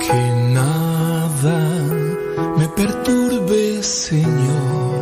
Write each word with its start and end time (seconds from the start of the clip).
Que 0.00 0.20
nada 0.52 1.60
me 2.56 2.68
perturbe, 2.68 3.82
Señor, 3.82 5.00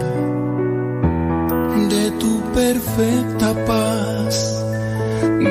de 1.90 2.10
tu 2.20 2.40
perfecta 2.54 3.54
paz, 3.66 4.64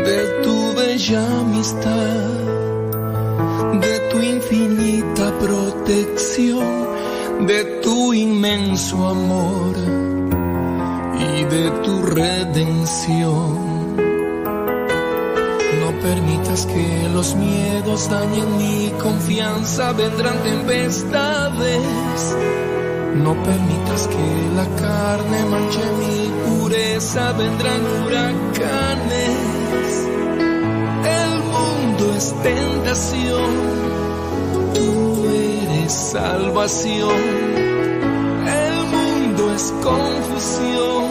de 0.08 0.20
tu 0.44 0.73
bella 0.76 1.23
amistad, 1.42 2.34
de 3.86 4.00
tu 4.12 4.18
infinita 4.21 5.31
protección, 5.40 6.88
de 7.48 7.64
tu 7.84 8.14
inmenso 8.14 9.08
amor 9.08 9.76
y 11.20 11.44
de 11.44 11.72
tu 11.84 12.02
redención. 12.02 13.65
Permitas 16.05 16.67
que 16.67 17.09
los 17.12 17.34
miedos 17.34 18.08
dañen 18.12 18.58
mi 18.59 18.91
confianza, 19.02 19.91
vendrán 19.94 20.38
tempestades. 20.44 22.38
No 23.16 23.34
permitas 23.41 24.07
que 24.07 24.27
la 24.55 24.67
carne 24.75 25.45
manche 25.49 25.81
mi 26.02 26.30
pureza, 26.45 27.31
vendrán 27.31 27.81
huracanes. 28.03 29.35
El 31.21 31.31
mundo 31.55 32.13
es 32.16 32.35
tentación, 32.44 33.49
tú 34.75 35.25
eres 35.25 35.91
salvación. 35.91 37.19
El 38.45 38.75
mundo 38.94 39.52
es 39.55 39.73
confusión, 39.81 41.05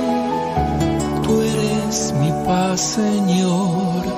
tú 1.24 1.42
eres 1.42 2.14
mi 2.20 2.30
paz, 2.46 2.80
Señor. 2.80 4.13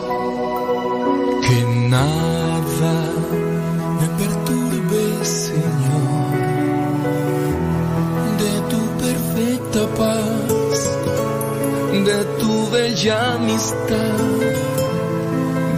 Nada 1.96 2.94
me 4.00 4.06
perturbe, 4.20 5.24
Señor, 5.24 6.30
de 8.42 8.52
tu 8.70 8.80
perfecta 9.04 9.82
paz, 10.00 10.78
de 12.08 12.18
tu 12.40 12.70
bella 12.70 13.16
amistad, 13.36 14.18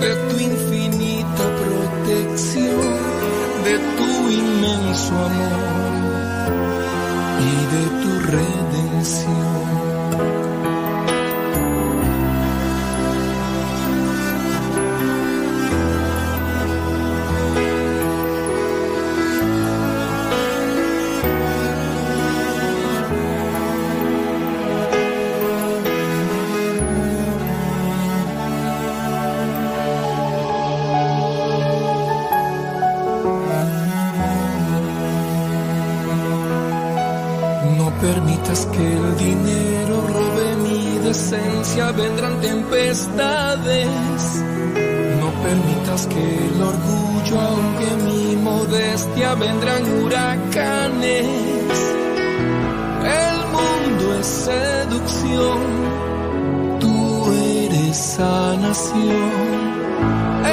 de 0.02 0.12
tu 0.28 0.36
infinita 0.50 1.44
protección, 1.62 2.96
de 3.66 3.74
tu 3.96 4.10
inmenso 4.42 5.14
amor 5.30 6.52
y 7.48 7.54
de 7.74 7.84
tu 8.02 8.10
redención. 8.34 9.87
Permitas 38.00 38.66
que 38.66 38.92
el 38.92 39.16
dinero 39.16 40.06
robe 40.06 40.56
mi 40.56 40.98
decencia, 40.98 41.90
vendrán 41.92 42.40
tempestades. 42.40 43.88
No 45.20 45.30
permitas 45.42 46.06
que 46.06 46.36
el 46.46 46.62
orgullo 46.62 47.40
ahogue 47.40 47.90
mi 48.06 48.36
modestia, 48.36 49.34
vendrán 49.34 49.82
huracanes. 50.00 51.26
El 53.20 53.38
mundo 53.56 54.14
es 54.20 54.26
seducción, 54.26 55.58
tú 56.80 57.32
eres 57.32 57.96
sanación. 57.96 59.58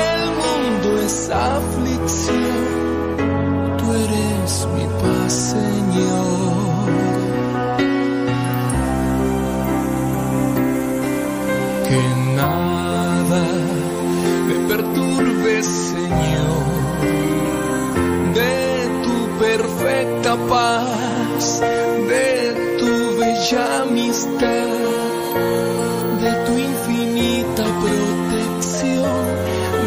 El 0.07 0.23
mundo 0.43 1.01
es 1.01 1.29
aflicción, 1.29 2.57
tú 3.77 3.93
eres 3.93 4.67
mi 4.75 4.85
paz, 5.01 5.33
Señor. 5.33 7.24
Que 11.87 12.01
nada 12.35 13.43
me 14.47 14.55
perturbe, 14.67 15.63
Señor, 15.63 16.65
de 18.33 18.55
tu 19.03 19.17
perfecta 19.39 20.35
paz, 20.49 21.61
de 22.09 22.77
tu 22.79 23.17
bella 23.19 23.81
amistad, 23.83 24.67
de 26.23 26.31
tu 26.45 26.53
infinita 26.69 27.63
protección, 27.83 29.25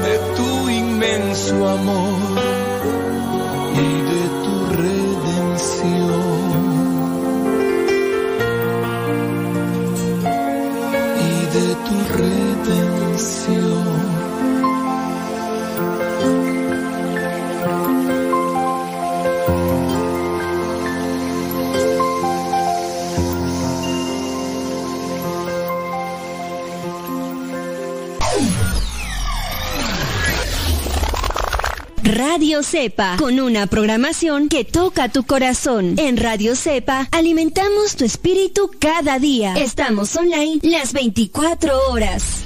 de 0.06 0.14
tu 0.37 0.70
inmenso 0.70 1.69
amor 1.69 2.18
Radio 32.08 32.62
Cepa, 32.62 33.16
con 33.19 33.38
una 33.38 33.66
programación 33.66 34.48
que 34.48 34.64
toca 34.64 35.10
tu 35.10 35.24
corazón. 35.24 35.96
En 35.98 36.16
Radio 36.16 36.56
Cepa 36.56 37.06
alimentamos 37.12 37.96
tu 37.96 38.06
espíritu 38.06 38.70
cada 38.78 39.19
día. 39.19 39.52
Estamos 39.58 40.16
online 40.16 40.58
las 40.62 40.94
24 40.94 41.91
horas. 41.91 42.44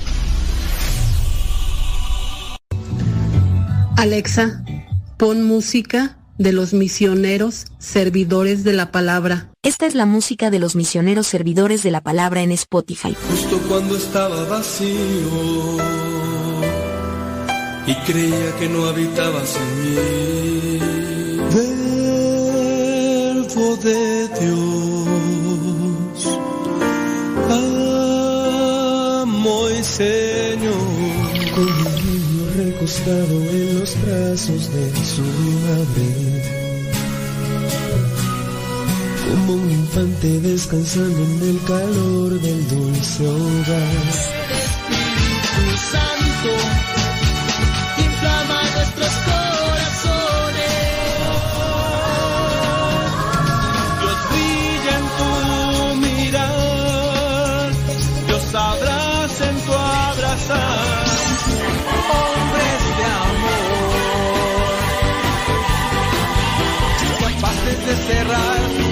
Alexa, 3.97 4.65
pon 5.17 5.45
música 5.45 6.19
de 6.39 6.53
los 6.53 6.73
misioneros 6.73 7.67
servidores 7.79 8.65
de 8.65 8.73
la 8.73 8.91
palabra. 8.91 9.53
Esta 9.63 9.87
es 9.87 9.95
la 9.95 10.07
música 10.07 10.51
de 10.51 10.59
los 10.59 10.75
misioneros 10.75 11.29
servidores 11.29 11.85
de 11.85 11.93
la 11.93 12.01
palabra 12.01 12.43
en 12.43 12.51
Spotify. 12.51 13.15
Justo 13.31 13.61
cuando 13.69 13.97
estaba 13.97 14.43
vacío 14.47 15.79
y 17.87 17.95
creía 18.07 18.57
que 18.59 18.69
no 18.69 18.87
habitabas 18.87 19.57
en 19.57 19.83
mí. 19.83 20.79
Verbo 23.55 23.77
de 23.77 24.29
Dios, 24.41 26.27
amo 29.21 29.71
y 29.71 29.83
Señor. 29.83 30.73
Con 31.55 31.69
un 31.69 31.95
niño 32.07 32.43
recostado 32.57 33.35
en 33.51 33.81
los 33.81 33.91
brazos 34.03 34.63
de 34.73 34.85
su 35.05 35.23
madre. 35.67 36.09
Como 39.29 39.51
un 39.55 39.71
infante 39.71 40.29
descansando 40.41 41.23
en 41.25 41.43
el 41.43 41.59
calor 41.65 42.31
del 42.41 42.69
dulce 42.69 43.29
hogar. 43.29 44.07
Espíritu 44.63 45.65
Santo, 45.91 46.53
nuestros 48.83 49.15
corazones. 49.31 50.73
Dios 54.01 54.19
brilla 54.31 54.95
en 54.99 55.07
tu 55.19 55.31
mirar, 56.07 57.71
Dios 58.27 58.55
abraza 58.55 59.45
en 59.51 59.57
tu 59.61 59.73
abrazar. 59.73 61.07
Hombres 62.13 62.83
de 62.99 63.05
amor, 63.25 63.93
capaces 67.21 67.79
de 67.87 67.95
cerrar 68.09 68.92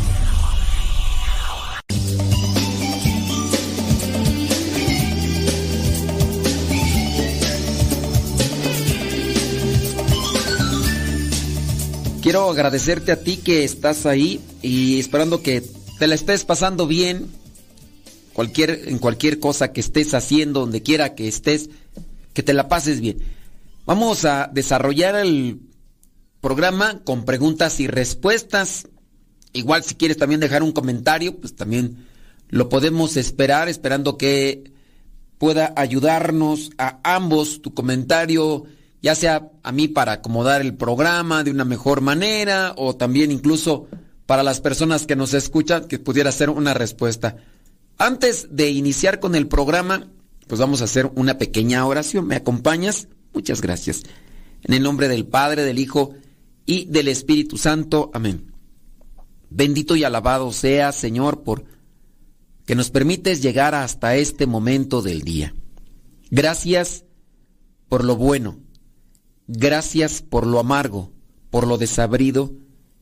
Quiero 12.31 12.49
agradecerte 12.49 13.11
a 13.11 13.21
ti 13.21 13.35
que 13.35 13.65
estás 13.65 14.05
ahí 14.05 14.39
y 14.61 15.01
esperando 15.01 15.43
que 15.43 15.61
te 15.99 16.07
la 16.07 16.15
estés 16.15 16.45
pasando 16.45 16.87
bien. 16.87 17.27
Cualquier, 18.31 18.87
en 18.87 18.99
cualquier 18.99 19.37
cosa 19.37 19.73
que 19.73 19.81
estés 19.81 20.13
haciendo, 20.13 20.61
donde 20.61 20.81
quiera 20.81 21.13
que 21.13 21.27
estés, 21.27 21.69
que 22.33 22.41
te 22.41 22.53
la 22.53 22.69
pases 22.69 23.01
bien. 23.01 23.17
Vamos 23.85 24.23
a 24.23 24.49
desarrollar 24.53 25.15
el 25.15 25.59
programa 26.39 27.01
con 27.03 27.25
preguntas 27.25 27.81
y 27.81 27.87
respuestas. 27.87 28.87
Igual 29.51 29.83
si 29.83 29.95
quieres 29.95 30.15
también 30.15 30.39
dejar 30.39 30.63
un 30.63 30.71
comentario, 30.71 31.35
pues 31.35 31.53
también 31.53 32.07
lo 32.47 32.69
podemos 32.69 33.17
esperar, 33.17 33.67
esperando 33.67 34.17
que 34.17 34.71
pueda 35.37 35.73
ayudarnos 35.75 36.69
a 36.77 37.01
ambos 37.03 37.61
tu 37.61 37.73
comentario 37.73 38.67
ya 39.01 39.15
sea 39.15 39.49
a 39.63 39.71
mí 39.71 39.87
para 39.87 40.13
acomodar 40.13 40.61
el 40.61 40.75
programa 40.75 41.43
de 41.43 41.51
una 41.51 41.65
mejor 41.65 42.01
manera 42.01 42.73
o 42.77 42.95
también 42.95 43.31
incluso 43.31 43.87
para 44.25 44.43
las 44.43 44.61
personas 44.61 45.07
que 45.07 45.15
nos 45.15 45.33
escuchan 45.33 45.87
que 45.87 45.99
pudiera 45.99 46.31
ser 46.31 46.49
una 46.49 46.73
respuesta. 46.73 47.37
Antes 47.97 48.47
de 48.51 48.69
iniciar 48.69 49.19
con 49.19 49.35
el 49.35 49.47
programa, 49.47 50.07
pues 50.47 50.59
vamos 50.59 50.81
a 50.81 50.85
hacer 50.85 51.11
una 51.15 51.37
pequeña 51.37 51.85
oración. 51.85 52.27
¿Me 52.27 52.35
acompañas? 52.35 53.07
Muchas 53.33 53.61
gracias. 53.61 54.03
En 54.63 54.73
el 54.73 54.83
nombre 54.83 55.07
del 55.07 55.25
Padre, 55.25 55.63
del 55.63 55.79
Hijo 55.79 56.13
y 56.65 56.85
del 56.85 57.07
Espíritu 57.07 57.57
Santo. 57.57 58.11
Amén. 58.13 58.53
Bendito 59.49 59.95
y 59.95 60.03
alabado 60.03 60.51
sea, 60.51 60.91
Señor, 60.91 61.43
por 61.43 61.65
que 62.65 62.75
nos 62.75 62.91
permites 62.91 63.41
llegar 63.41 63.73
hasta 63.75 64.15
este 64.15 64.45
momento 64.45 65.01
del 65.01 65.23
día. 65.23 65.55
Gracias 66.29 67.03
por 67.89 68.05
lo 68.05 68.15
bueno 68.15 68.59
Gracias 69.53 70.21
por 70.21 70.47
lo 70.47 70.59
amargo, 70.59 71.11
por 71.49 71.67
lo 71.67 71.77
desabrido 71.77 72.53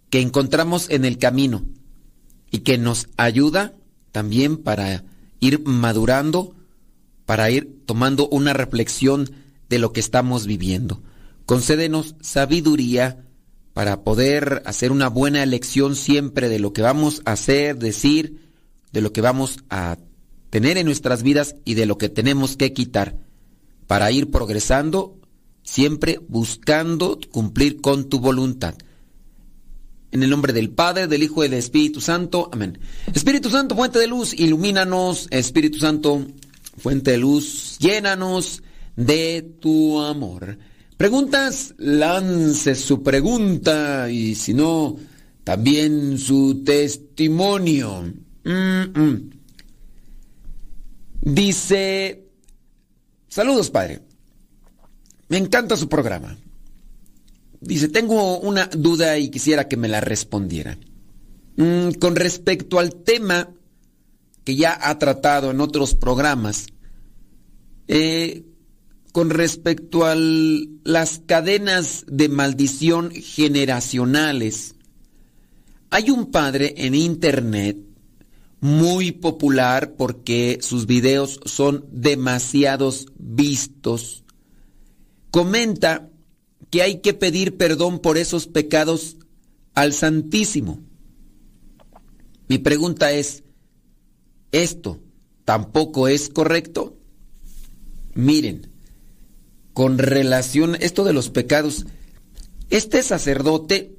que 0.10 0.20
encontramos 0.20 0.90
en 0.90 1.06
el 1.06 1.20
camino 1.20 1.64
y 2.50 2.60
que 2.60 2.80
nos 2.80 3.08
ayuda 3.18 3.76
también 4.12 4.58
para 4.58 5.04
ir 5.40 5.62
madurando, 5.68 6.56
para 7.28 7.52
ir 7.52 7.84
tomando 7.86 8.28
una 8.30 8.54
reflexión 8.54 9.30
de 9.70 9.78
lo 9.78 9.94
que 9.94 10.00
estamos 10.00 10.48
viviendo. 10.48 11.04
Concédenos 11.46 12.16
sabiduría 12.20 13.28
para 13.74 14.04
poder 14.04 14.64
hacer 14.66 14.92
una 14.92 15.08
buena 15.08 15.44
elección 15.44 15.96
siempre 15.96 16.50
de 16.50 16.58
lo 16.58 16.74
que 16.74 16.82
vamos 16.82 17.22
a 17.26 17.34
hacer, 17.34 17.78
decir, 17.78 18.50
de 18.92 19.02
lo 19.02 19.14
que 19.14 19.22
vamos 19.22 19.60
a 19.70 20.00
tener 20.50 20.80
en 20.80 20.88
nuestras 20.88 21.22
vidas 21.22 21.58
y 21.64 21.76
de 21.76 21.86
lo 21.86 22.00
que 22.00 22.10
tenemos 22.10 22.58
que 22.58 22.74
quitar 22.74 23.20
para 23.86 24.12
ir 24.12 24.32
progresando 24.32 25.19
siempre 25.70 26.20
buscando 26.28 27.20
cumplir 27.30 27.80
con 27.80 28.10
tu 28.10 28.20
voluntad. 28.20 28.74
En 30.12 30.24
el 30.24 30.32
nombre 30.32 30.52
del 30.52 30.72
Padre, 30.72 31.08
del 31.08 31.22
Hijo 31.22 31.44
y 31.46 31.48
del 31.48 31.60
Espíritu 31.60 32.02
Santo. 32.02 32.50
Amén. 32.52 32.80
Espíritu 33.14 33.52
Santo, 33.52 33.76
fuente 33.76 34.00
de 34.00 34.08
luz, 34.08 34.34
ilumínanos. 34.34 35.28
Espíritu 35.30 35.78
Santo, 35.78 36.26
fuente 36.78 37.12
de 37.12 37.18
luz, 37.20 37.78
llénanos 37.78 38.64
de 38.96 39.44
tu 39.60 40.02
amor. 40.02 40.58
Preguntas, 40.98 41.76
lance 41.78 42.74
su 42.74 43.04
pregunta 43.04 44.10
y 44.10 44.34
si 44.34 44.56
no, 44.56 44.98
también 45.44 46.18
su 46.18 46.64
testimonio. 46.64 48.12
Mm, 48.44 49.00
mm. 49.00 49.30
Dice, 51.22 52.26
saludos 53.28 53.70
Padre. 53.70 54.10
Me 55.30 55.38
encanta 55.38 55.78
su 55.78 55.88
programa. 55.88 56.38
Dice, 57.62 57.88
tengo 57.88 58.40
una 58.40 58.68
duda 58.68 59.18
y 59.18 59.30
quisiera 59.30 59.68
que 59.68 59.78
me 59.78 59.88
la 59.88 60.02
respondiera. 60.02 60.78
Mm, 61.58 61.92
con 62.00 62.16
respecto 62.16 62.80
al 62.80 62.96
tema 62.96 63.50
que 64.44 64.56
ya 64.56 64.78
ha 64.82 64.98
tratado 64.98 65.52
en 65.52 65.62
otros 65.62 65.94
programas, 65.94 66.68
eh, 67.88 68.44
con 69.12 69.30
respecto 69.30 70.06
a 70.06 70.16
las 70.16 71.22
cadenas 71.26 72.06
de 72.08 72.30
maldición 72.30 73.12
generacionales, 73.12 74.76
hay 75.90 76.10
un 76.10 76.32
padre 76.32 76.74
en 76.78 76.96
internet 76.96 77.78
muy 78.62 79.12
popular 79.12 79.96
porque 79.98 80.60
sus 80.62 80.86
videos 80.86 81.40
son 81.46 81.86
demasiados 81.92 83.08
vistos 83.18 84.24
comenta 85.32 86.10
que 86.70 86.82
hay 86.82 87.00
que 87.00 87.14
pedir 87.14 87.58
perdón 87.58 88.00
por 88.00 88.18
esos 88.18 88.48
pecados 88.48 89.18
al 89.74 89.94
Santísimo. 89.94 90.80
Mi 92.48 92.58
pregunta 92.58 93.12
es, 93.12 93.44
¿esto 94.52 95.00
tampoco 95.46 96.08
es 96.08 96.30
correcto? 96.30 96.98
Miren, 98.14 98.68
con 99.74 99.98
relación 99.98 100.76
esto 100.80 101.04
de 101.04 101.14
los 101.14 101.30
pecados, 101.30 101.86
este 102.70 103.02
sacerdote, 103.04 103.96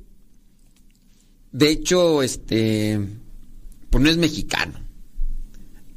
de 1.52 1.70
hecho, 1.70 2.22
este, 2.22 3.00
pues 3.88 4.04
no 4.04 4.10
es 4.10 4.16
mexicano, 4.16 4.78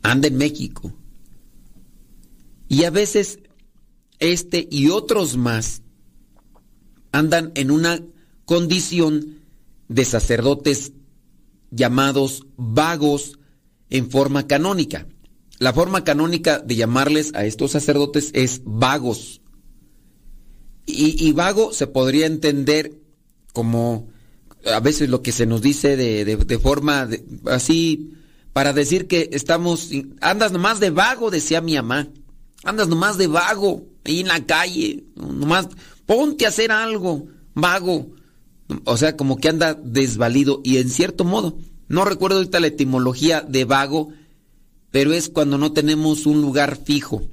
anda 0.01 0.27
en 0.27 0.38
México. 0.38 0.94
Y 2.69 2.86
a 2.86 2.89
veces 2.89 3.39
este 4.24 4.68
y 4.72 4.90
otros 4.90 5.38
más 5.38 5.81
andan 7.12 7.52
en 7.56 7.72
una 7.72 8.02
condición 8.46 9.40
de 9.88 10.06
sacerdotes 10.06 10.94
llamados 11.72 12.46
vagos 12.58 13.40
en 13.90 14.10
forma 14.10 14.48
canónica. 14.48 15.08
La 15.60 15.74
forma 15.74 16.04
canónica 16.04 16.60
de 16.60 16.75
llamarles 16.75 17.34
a 17.36 17.46
estos 17.46 17.72
sacerdotes 17.72 18.31
es 18.34 18.62
vagos. 18.66 19.42
Y, 20.86 21.31
vago 21.31 21.72
se 21.72 21.88
podría 21.88 22.25
entender 22.25 23.00
como 23.54 24.10
a 24.66 24.81
veces 24.81 25.10
lo 25.10 25.22
que 25.22 25.31
se 25.31 25.46
nos 25.46 25.62
dice 25.62 25.96
de, 25.96 26.60
forma 26.60 27.08
así 27.46 28.12
para 28.52 28.74
decir 28.74 29.08
que 29.08 29.30
estamos, 29.32 29.92
andas 30.20 30.51
nomás 30.51 30.82
de 30.82 30.89
vago, 30.89 31.32
decía 31.32 31.62
mi 31.62 31.75
mamá, 31.75 32.10
andas 32.65 32.89
nomás 32.89 33.18
de 33.18 33.27
vago 33.27 33.92
ahí 34.05 34.19
en 34.19 34.27
la 34.27 34.45
calle, 34.45 35.03
nomás 35.15 35.69
ponte 36.05 36.45
a 36.45 36.50
hacer 36.50 36.72
algo, 36.72 37.27
vago. 37.53 38.12
O 38.86 38.98
sea, 38.98 39.15
como 39.17 39.38
que 39.38 39.50
anda 39.50 39.74
desvalido 39.74 40.62
y 40.63 40.77
en 40.77 40.89
cierto 40.89 41.25
modo, 41.25 41.57
no 41.88 42.05
recuerdo 42.05 42.38
ahorita 42.38 42.60
la 42.60 42.67
etimología 42.67 43.41
de 43.41 43.65
vago, 43.65 44.10
pero 44.91 45.13
es 45.13 45.29
cuando 45.29 45.57
no 45.57 45.74
tenemos 45.74 46.25
un 46.25 46.41
lugar 46.41 46.79
fijo. 46.83 47.24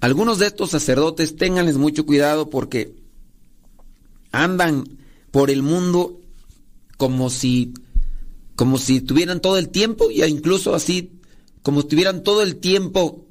Algunos 0.00 0.38
de 0.38 0.46
estos 0.46 0.70
sacerdotes, 0.70 1.36
ténganles 1.36 1.76
mucho 1.76 2.04
cuidado 2.04 2.50
porque 2.50 2.94
andan 4.30 4.84
por 5.30 5.50
el 5.50 5.62
mundo 5.62 6.20
como 6.96 7.30
si 7.30 7.74
como 8.54 8.78
si 8.78 9.02
tuvieran 9.02 9.40
todo 9.40 9.58
el 9.58 9.68
tiempo 9.68 10.10
y 10.10 10.24
incluso 10.24 10.74
así 10.74 11.12
como 11.62 11.82
si 11.82 11.88
tuvieran 11.88 12.22
todo 12.22 12.42
el 12.42 12.56
tiempo 12.56 13.25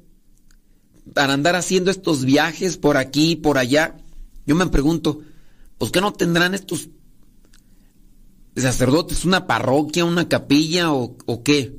para 1.14 1.32
andar 1.32 1.56
haciendo 1.56 1.90
estos 1.90 2.24
viajes 2.24 2.76
por 2.76 2.96
aquí 2.96 3.32
y 3.32 3.36
por 3.36 3.58
allá. 3.58 3.96
Yo 4.46 4.54
me 4.54 4.66
pregunto, 4.66 5.20
¿pues 5.78 5.90
qué 5.90 6.00
no 6.00 6.12
tendrán 6.12 6.54
estos 6.54 6.88
sacerdotes 8.56 9.24
una 9.24 9.46
parroquia, 9.46 10.04
una 10.04 10.28
capilla 10.28 10.92
o, 10.92 11.16
o 11.26 11.42
qué? 11.42 11.78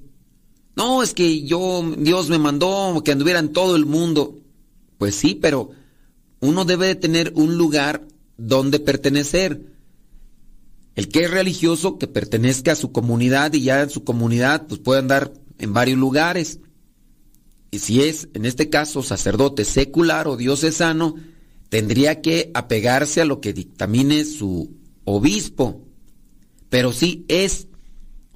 No, 0.76 1.02
es 1.02 1.14
que 1.14 1.44
yo, 1.44 1.84
Dios 1.98 2.30
me 2.30 2.38
mandó 2.38 3.02
que 3.04 3.12
anduviera 3.12 3.40
en 3.40 3.52
todo 3.52 3.76
el 3.76 3.86
mundo. 3.86 4.40
Pues 5.00 5.16
sí, 5.16 5.36
pero 5.36 5.72
uno 6.40 6.66
debe 6.66 6.88
de 6.88 6.96
tener 6.96 7.34
un 7.36 7.58
lugar 7.58 8.08
donde 8.38 8.80
pertenecer. 8.80 9.62
El 10.96 11.10
que 11.10 11.26
es 11.26 11.32
religioso, 11.32 11.98
que 11.98 12.08
pertenezca 12.08 12.74
a 12.74 12.76
su 12.76 12.92
comunidad 12.92 13.54
y 13.54 13.62
ya 13.62 13.82
en 13.82 13.90
su 13.90 14.04
comunidad 14.04 14.68
pues 14.68 14.80
puede 14.80 15.00
andar 15.00 15.34
en 15.58 15.74
varios 15.74 15.98
lugares. 15.98 16.60
Y 17.72 17.80
si 17.80 18.02
es, 18.04 18.30
en 18.34 18.46
este 18.46 18.70
caso, 18.70 19.04
sacerdote 19.04 19.66
secular 19.66 20.28
o 20.28 20.38
diocesano, 20.38 21.16
tendría 21.70 22.22
que 22.22 22.52
apegarse 22.54 23.22
a 23.22 23.26
lo 23.26 23.42
que 23.42 23.54
dictamine 23.54 24.24
su 24.26 24.72
obispo. 25.04 25.84
Pero 26.70 26.94
si 26.94 27.26
es 27.28 27.68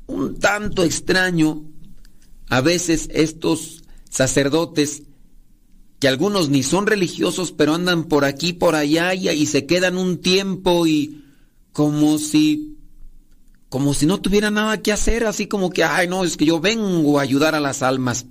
un 0.08 0.40
tanto 0.40 0.84
extraño 0.84 1.64
a 2.50 2.62
veces 2.62 3.08
estos 3.14 3.84
sacerdotes 4.10 5.04
que 6.00 6.08
algunos 6.08 6.50
ni 6.50 6.64
son 6.64 6.88
religiosos, 6.88 7.52
pero 7.52 7.76
andan 7.76 8.06
por 8.06 8.26
aquí, 8.26 8.54
por 8.54 8.76
allá 8.76 9.14
y, 9.14 9.30
y 9.30 9.46
se 9.46 9.66
quedan 9.66 9.98
un 9.98 10.20
tiempo 10.20 10.88
y 10.88 11.24
como 11.72 12.18
si 12.18 12.76
como 13.70 13.94
si 13.94 14.06
no 14.06 14.20
tuviera 14.20 14.52
nada 14.52 14.82
que 14.82 14.92
hacer, 14.92 15.26
así 15.26 15.48
como 15.48 15.70
que, 15.70 15.86
ay, 15.86 16.10
no, 16.10 16.26
es 16.26 16.36
que 16.36 16.46
yo 16.46 16.60
vengo 16.60 17.18
a 17.18 17.22
ayudar 17.22 17.56
a 17.56 17.62
las 17.62 17.82
almas. 17.82 18.26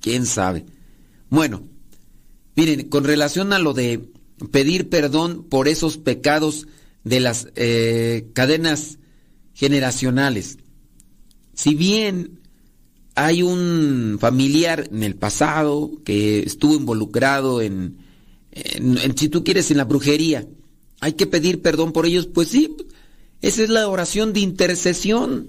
¿Quién 0.00 0.26
sabe? 0.26 0.64
Bueno, 1.28 1.62
miren, 2.56 2.88
con 2.88 3.04
relación 3.04 3.52
a 3.52 3.58
lo 3.58 3.74
de 3.74 4.10
pedir 4.50 4.88
perdón 4.88 5.44
por 5.44 5.68
esos 5.68 5.98
pecados 5.98 6.66
de 7.04 7.20
las 7.20 7.48
eh, 7.56 8.30
cadenas 8.32 8.98
generacionales, 9.54 10.58
si 11.54 11.74
bien 11.74 12.40
hay 13.14 13.42
un 13.42 14.16
familiar 14.18 14.88
en 14.90 15.02
el 15.02 15.16
pasado 15.16 15.90
que 16.04 16.40
estuvo 16.40 16.74
involucrado 16.74 17.60
en, 17.60 17.98
en, 18.52 19.16
si 19.16 19.28
tú 19.28 19.44
quieres, 19.44 19.70
en 19.70 19.76
la 19.76 19.84
brujería, 19.84 20.46
hay 21.00 21.12
que 21.12 21.26
pedir 21.26 21.60
perdón 21.60 21.92
por 21.92 22.06
ellos, 22.06 22.26
pues 22.26 22.48
sí, 22.48 22.76
esa 23.42 23.62
es 23.62 23.68
la 23.70 23.88
oración 23.88 24.32
de 24.32 24.40
intercesión. 24.40 25.48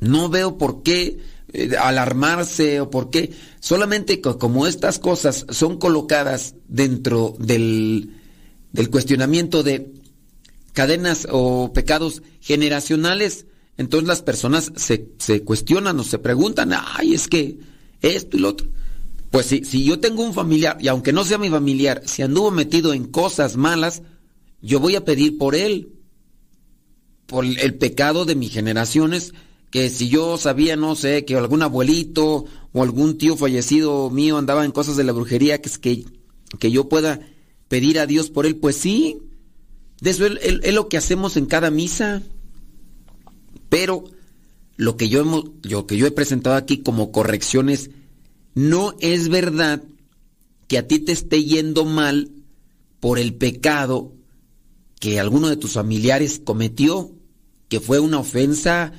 No 0.00 0.28
veo 0.28 0.58
por 0.58 0.82
qué 0.82 1.18
eh, 1.52 1.76
alarmarse 1.80 2.80
o 2.80 2.90
por 2.90 3.10
qué. 3.10 3.32
Solamente 3.60 4.20
como 4.20 4.66
estas 4.66 4.98
cosas 4.98 5.46
son 5.50 5.78
colocadas 5.78 6.54
dentro 6.68 7.34
del, 7.38 8.16
del 8.72 8.90
cuestionamiento 8.90 9.62
de 9.62 9.92
cadenas 10.72 11.26
o 11.30 11.72
pecados 11.72 12.22
generacionales, 12.40 13.46
entonces 13.76 14.08
las 14.08 14.22
personas 14.22 14.72
se, 14.76 15.08
se, 15.18 15.42
cuestionan 15.42 15.98
o 15.98 16.04
se 16.04 16.18
preguntan, 16.18 16.72
ay, 16.74 17.14
es 17.14 17.28
que 17.28 17.58
esto 18.00 18.36
y 18.36 18.40
lo 18.40 18.50
otro. 18.50 18.68
Pues 19.30 19.46
si, 19.46 19.64
si 19.64 19.84
yo 19.84 19.98
tengo 19.98 20.22
un 20.22 20.34
familiar, 20.34 20.76
y 20.80 20.88
aunque 20.88 21.12
no 21.12 21.24
sea 21.24 21.38
mi 21.38 21.48
familiar, 21.48 22.02
si 22.04 22.22
anduvo 22.22 22.50
metido 22.50 22.92
en 22.92 23.04
cosas 23.04 23.56
malas, 23.56 24.02
yo 24.60 24.78
voy 24.78 24.94
a 24.94 25.04
pedir 25.04 25.38
por 25.38 25.54
él 25.54 25.88
por 27.32 27.46
el 27.46 27.74
pecado 27.76 28.26
de 28.26 28.34
mis 28.34 28.52
generaciones, 28.52 29.32
que 29.72 29.88
si 29.88 30.10
yo 30.10 30.36
sabía, 30.36 30.76
no 30.76 30.94
sé, 30.94 31.24
que 31.24 31.34
algún 31.34 31.62
abuelito 31.62 32.44
o 32.72 32.82
algún 32.82 33.16
tío 33.16 33.38
fallecido 33.38 34.10
mío 34.10 34.36
andaba 34.36 34.66
en 34.66 34.70
cosas 34.70 34.98
de 34.98 35.02
la 35.02 35.12
brujería, 35.12 35.62
que, 35.62 35.70
que, 35.80 36.04
que 36.58 36.70
yo 36.70 36.90
pueda 36.90 37.20
pedir 37.68 37.98
a 37.98 38.06
Dios 38.06 38.28
por 38.28 38.44
él, 38.44 38.56
pues 38.56 38.76
sí, 38.76 39.22
eso 40.02 40.26
es, 40.26 40.74
lo 40.74 40.90
que 40.90 40.98
hacemos 40.98 41.38
en 41.38 41.46
cada 41.46 41.70
misa. 41.70 42.20
Pero 43.70 44.04
lo 44.76 44.98
que 44.98 45.08
yo, 45.08 45.22
hemos, 45.22 45.44
lo 45.62 45.86
que 45.86 45.96
yo 45.96 46.06
he 46.06 46.10
presentado 46.10 46.56
aquí 46.56 46.82
como 46.82 47.10
correcciones, 47.10 47.88
no 48.54 48.94
es 49.00 49.30
verdad 49.30 49.82
que 50.68 50.76
a 50.76 50.86
ti 50.86 50.98
te 50.98 51.12
esté 51.12 51.44
yendo 51.44 51.86
mal 51.86 52.30
por 53.00 53.18
el 53.18 53.32
pecado 53.32 54.12
que 55.00 55.18
alguno 55.18 55.48
de 55.48 55.56
tus 55.56 55.72
familiares 55.72 56.42
cometió 56.44 57.10
que 57.70 57.80
fue 57.80 58.00
una 58.00 58.18
ofensa 58.18 58.92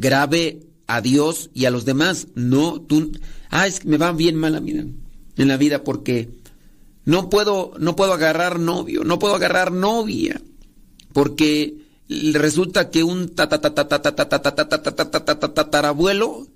grave 0.00 0.66
a 0.86 1.00
Dios 1.00 1.50
y 1.54 1.66
a 1.66 1.70
los 1.70 1.84
demás. 1.84 2.28
No, 2.34 2.80
tú, 2.80 3.12
ah, 3.50 3.66
es 3.66 3.80
que 3.80 3.88
me 3.88 3.98
va 3.98 4.12
bien 4.12 4.36
mal 4.36 4.54
a 4.56 4.60
mí 4.60 4.72
en 4.72 5.48
la 5.48 5.56
vida 5.56 5.84
porque 5.84 6.30
no 7.04 7.30
puedo, 7.30 7.72
no 7.78 7.96
puedo 7.96 8.12
agarrar 8.12 8.58
novio, 8.58 9.04
no 9.04 9.18
puedo 9.18 9.34
agarrar 9.34 9.72
novia, 9.72 10.40
porque 11.12 11.76
resulta 12.32 12.90
que 12.90 13.02
un 13.04 13.30
tatarabuelo 15.54 16.46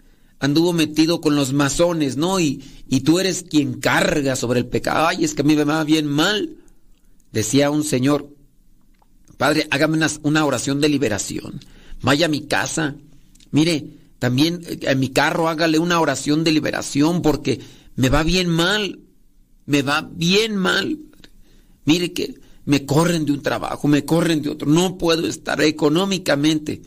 anduvo 0.41 0.73
metido 0.73 1.21
con 1.21 1.37
los 1.37 1.53
masones, 1.53 2.17
¿no? 2.17 2.41
Y, 2.41 2.63
y 2.89 3.01
tú 3.01 3.19
eres 3.21 3.43
quien 3.43 3.81
carga 3.81 4.37
sobre 4.37 4.61
el 4.61 4.67
pecado. 4.67 5.07
Ay, 5.07 5.25
es 5.25 5.35
que 5.35 5.43
a 5.43 5.45
mí 5.45 5.57
me 5.57 5.65
va 5.65 5.85
bien 5.85 6.07
mal. 6.07 6.57
Decía 7.33 7.71
un 7.71 7.83
señor, 7.85 8.29
Padre, 9.37 9.67
hágame 9.71 9.99
una, 10.23 10.45
oración 10.45 10.81
de 10.81 10.89
liberación. 10.89 11.61
Vaya 12.03 12.27
a 12.27 12.29
mi 12.29 12.47
casa. 12.47 12.95
Mire, 13.55 13.87
también 14.19 14.63
eh, 14.67 14.81
en 14.83 14.99
mi 14.99 15.11
carro 15.11 15.49
hágale 15.49 15.79
una 15.79 16.01
oración 16.01 16.43
de 16.43 16.51
liberación 16.51 17.23
porque 17.23 17.61
me 17.95 18.09
va 18.09 18.25
bien 18.25 18.49
mal. 18.49 18.99
Me 19.65 19.83
va 19.83 20.11
bien 20.13 20.57
mal. 20.57 20.99
Mire 21.85 22.13
que 22.13 22.35
me 22.65 22.85
corren 22.85 23.25
de 23.25 23.31
un 23.31 23.43
trabajo, 23.43 23.87
me 23.87 24.05
corren 24.05 24.43
de 24.43 24.51
otro. 24.51 24.69
No 24.69 24.99
puedo 24.99 25.29
estar 25.29 25.61
económicamente. 25.61 26.83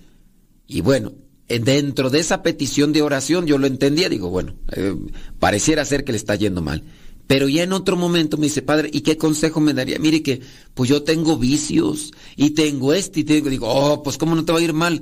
Y 0.67 0.81
bueno, 0.81 1.13
dentro 1.47 2.09
de 2.09 2.19
esa 2.19 2.43
petición 2.43 2.91
de 2.91 3.01
oración 3.01 3.45
yo 3.45 3.57
lo 3.57 3.65
entendía. 3.65 4.09
Digo, 4.09 4.29
bueno, 4.29 4.55
eh, 4.73 4.93
pareciera 5.39 5.85
ser 5.85 6.03
que 6.03 6.11
le 6.11 6.17
está 6.17 6.35
yendo 6.35 6.61
mal. 6.61 6.83
Pero 7.27 7.47
ya 7.47 7.63
en 7.63 7.71
otro 7.71 7.95
momento 7.95 8.35
me 8.35 8.47
dice, 8.47 8.61
padre, 8.61 8.89
¿y 8.91 9.01
qué 9.01 9.15
consejo 9.15 9.61
me 9.61 9.73
daría? 9.73 9.99
Mire 9.99 10.21
que, 10.21 10.41
pues 10.73 10.89
yo 10.89 11.03
tengo 11.03 11.37
vicios 11.37 12.11
y 12.35 12.49
tengo 12.49 12.93
este 12.93 13.21
y 13.21 13.23
tengo, 13.23 13.49
digo, 13.49 13.67
oh, 13.69 14.03
pues 14.03 14.17
cómo 14.17 14.35
no 14.35 14.43
te 14.43 14.51
va 14.51 14.59
a 14.59 14.63
ir 14.63 14.73
mal 14.73 15.01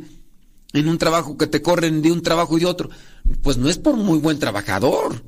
en 0.76 0.90
un 0.90 0.98
trabajo 0.98 1.38
que 1.38 1.48
te 1.48 1.62
corren 1.62 2.02
de 2.02 2.12
un 2.12 2.22
trabajo 2.22 2.58
y 2.58 2.62
de 2.62 2.66
otro. 2.66 2.90
Pues 3.42 3.58
no 3.58 3.70
es 3.70 3.78
por 3.78 3.96
muy 3.96 4.20
buen 4.20 4.40
trabajador. 4.40 5.24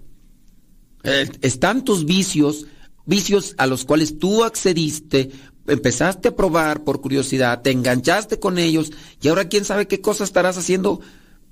Eh, 1.04 1.30
están 1.42 1.86
tus 1.86 2.06
vicios, 2.06 2.66
vicios 3.06 3.56
a 3.58 3.66
los 3.66 3.86
cuales 3.86 4.20
tú 4.20 4.44
accediste, 4.44 5.32
empezaste 5.66 6.30
a 6.30 6.36
probar 6.36 6.84
por 6.84 7.00
curiosidad, 7.00 7.62
te 7.62 7.72
enganchaste 7.72 8.40
con 8.40 8.58
ellos 8.58 8.92
y 9.22 9.30
ahora 9.30 9.48
quién 9.48 9.64
sabe 9.64 9.88
qué 9.88 10.02
cosa 10.02 10.26
estarás 10.26 10.58
haciendo 10.58 11.00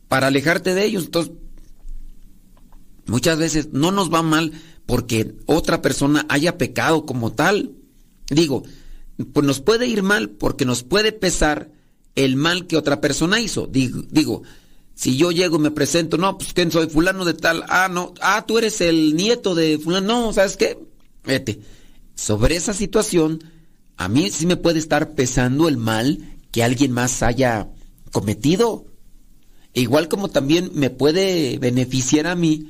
para 0.09 0.27
alejarte 0.27 0.75
de 0.75 0.83
ellos. 0.83 1.05
Entonces, 1.05 1.33
muchas 3.05 3.37
veces 3.37 3.69
no 3.71 3.91
nos 3.91 4.13
va 4.13 4.21
mal 4.21 4.51
porque 4.85 5.35
otra 5.45 5.81
persona 5.81 6.25
haya 6.27 6.57
pecado 6.57 7.05
como 7.05 7.31
tal. 7.31 7.71
Digo, 8.29 8.63
pues 9.31 9.45
nos 9.45 9.61
puede 9.61 9.87
ir 9.87 10.03
mal 10.03 10.31
porque 10.31 10.65
nos 10.65 10.83
puede 10.83 11.13
pesar 11.13 11.71
el 12.15 12.35
mal 12.35 12.67
que 12.67 12.77
otra 12.77 13.01
persona 13.01 13.39
hizo. 13.39 13.67
Digo, 13.67 14.43
si 14.95 15.17
yo 15.17 15.31
llego 15.31 15.57
y 15.57 15.59
me 15.59 15.71
presento, 15.71 16.17
no, 16.17 16.37
pues 16.37 16.53
¿quién 16.53 16.71
soy? 16.71 16.87
Fulano 16.87 17.25
de 17.25 17.33
tal. 17.33 17.63
Ah, 17.67 17.89
no, 17.91 18.13
ah, 18.21 18.45
tú 18.47 18.57
eres 18.57 18.79
el 18.81 19.15
nieto 19.15 19.53
de 19.53 19.77
fulano. 19.77 20.27
No, 20.27 20.33
¿sabes 20.33 20.55
qué? 20.55 20.79
Vete. 21.25 21.59
Sobre 22.15 22.55
esa 22.55 22.73
situación, 22.73 23.43
a 23.97 24.07
mí 24.07 24.31
sí 24.31 24.45
me 24.45 24.55
puede 24.55 24.79
estar 24.79 25.13
pesando 25.13 25.67
el 25.67 25.77
mal 25.77 26.37
que 26.51 26.63
alguien 26.63 26.93
más 26.93 27.21
haya 27.21 27.69
cometido. 28.11 28.85
Igual 29.73 30.07
como 30.07 30.29
también 30.29 30.71
me 30.73 30.89
puede 30.89 31.59
beneficiar 31.59 32.27
a 32.27 32.35
mí 32.35 32.69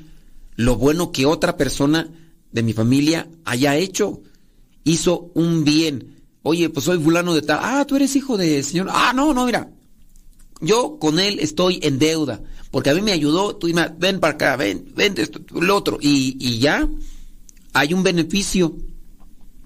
lo 0.56 0.78
bueno 0.78 1.12
que 1.12 1.28
otra 1.28 1.58
persona 1.58 2.10
de 2.52 2.64
mi 2.64 2.74
familia 2.74 3.28
haya 3.44 3.76
hecho. 3.78 4.22
Hizo 4.84 5.32
un 5.36 5.64
bien. 5.64 6.15
Oye, 6.48 6.70
pues 6.70 6.86
soy 6.86 7.00
fulano 7.00 7.34
de 7.34 7.42
tal. 7.42 7.58
Ah, 7.60 7.86
tú 7.88 7.96
eres 7.96 8.16
hijo 8.16 8.38
de 8.38 8.62
señor. 8.62 8.88
Ah, 8.92 9.14
no, 9.16 9.34
no, 9.34 9.48
mira. 9.48 9.72
Yo 10.62 11.00
con 11.00 11.18
él 11.18 11.40
estoy 11.40 11.80
en 11.82 11.98
deuda. 11.98 12.40
Porque 12.70 12.92
a 12.92 12.94
mí 12.94 13.02
me 13.02 13.14
ayudó. 13.14 13.56
Tú 13.56 13.66
dime, 13.66 13.90
ven 13.98 14.20
para 14.20 14.36
acá, 14.36 14.56
ven, 14.56 14.94
ven, 14.96 15.16
esto, 15.18 15.40
lo 15.60 15.76
otro. 15.76 15.98
Y, 16.00 16.38
y 16.40 16.60
ya 16.60 16.88
hay 17.74 17.96
un 17.96 18.04
beneficio. 18.04 18.78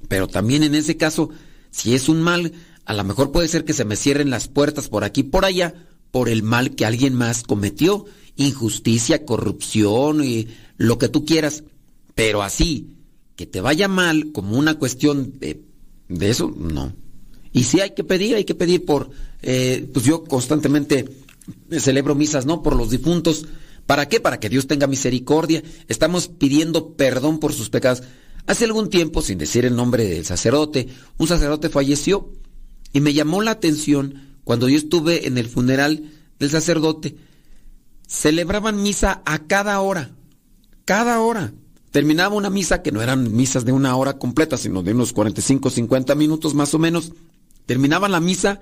Pero 0.08 0.30
también 0.30 0.64
en 0.64 0.74
ese 0.74 0.96
caso, 0.96 1.32
si 1.70 1.96
es 1.96 2.08
un 2.08 2.22
mal, 2.22 2.54
a 2.86 2.94
lo 2.94 3.04
mejor 3.04 3.34
puede 3.34 3.50
ser 3.50 3.66
que 3.66 3.74
se 3.74 3.84
me 3.84 3.98
cierren 3.98 4.30
las 4.30 4.48
puertas 4.48 4.88
por 4.88 5.04
aquí, 5.04 5.24
por 5.24 5.44
allá, 5.44 5.74
por 6.12 6.30
el 6.30 6.44
mal 6.44 6.76
que 6.76 6.86
alguien 6.86 7.14
más 7.14 7.44
cometió. 7.44 8.06
Injusticia, 8.38 9.26
corrupción 9.26 10.24
y 10.24 10.48
lo 10.78 10.98
que 10.98 11.10
tú 11.10 11.26
quieras, 11.26 11.66
pero 12.16 12.42
así, 12.42 12.96
que 13.36 13.46
te 13.46 13.60
vaya 13.60 13.90
mal 13.90 14.32
como 14.32 14.58
una 14.58 14.76
cuestión 14.76 15.40
de, 15.40 15.62
eso, 16.10 16.54
no. 16.56 16.94
Y 17.52 17.64
si 17.64 17.80
hay 17.80 17.92
que 17.92 18.04
pedir, 18.04 18.36
hay 18.36 18.46
que 18.46 18.56
pedir 18.56 18.86
por, 18.86 19.10
eh, 19.42 19.90
pues 19.94 20.06
yo 20.06 20.24
constantemente 20.24 21.10
celebro 21.72 22.16
misas, 22.16 22.46
¿no? 22.46 22.62
Por 22.62 22.76
los 22.76 22.90
difuntos. 22.90 23.46
¿Para 23.86 24.08
qué? 24.08 24.20
Para 24.20 24.40
que 24.40 24.50
Dios 24.50 24.68
tenga 24.68 24.88
misericordia. 24.88 25.64
Estamos 25.88 26.28
pidiendo 26.28 26.94
perdón 26.94 27.40
por 27.40 27.54
sus 27.54 27.70
pecados. 27.70 28.04
Hace 28.46 28.66
algún 28.66 28.90
tiempo, 28.90 29.22
sin 29.22 29.38
decir 29.38 29.66
el 29.66 29.76
nombre 29.76 30.06
del 30.06 30.26
sacerdote, 30.26 30.88
un 31.18 31.28
sacerdote 31.28 31.70
falleció 31.70 32.32
y 32.94 33.02
me 33.02 33.14
llamó 33.14 33.42
la 33.42 33.52
atención 33.52 34.38
cuando 34.44 34.70
yo 34.70 34.78
estuve 34.78 35.28
en 35.28 35.38
el 35.38 35.48
funeral 35.48 36.12
del 36.40 36.50
sacerdote. 36.50 37.16
Celebraban 38.08 38.82
misa 38.82 39.22
a 39.26 39.48
cada 39.48 39.80
hora 39.82 40.12
cada 40.90 41.22
hora. 41.22 41.54
Terminaba 41.92 42.36
una 42.36 42.50
misa 42.50 42.82
que 42.82 42.92
no 42.92 43.02
eran 43.02 43.36
misas 43.36 43.66
de 43.66 43.72
una 43.72 43.96
hora 43.96 44.18
completa, 44.18 44.58
sino 44.58 44.84
de 44.84 44.94
unos 44.94 45.12
45, 45.14 45.70
50 45.70 46.16
minutos 46.16 46.54
más 46.54 46.74
o 46.74 46.80
menos. 46.80 47.14
Terminaba 47.66 48.08
la 48.10 48.20
misa 48.20 48.60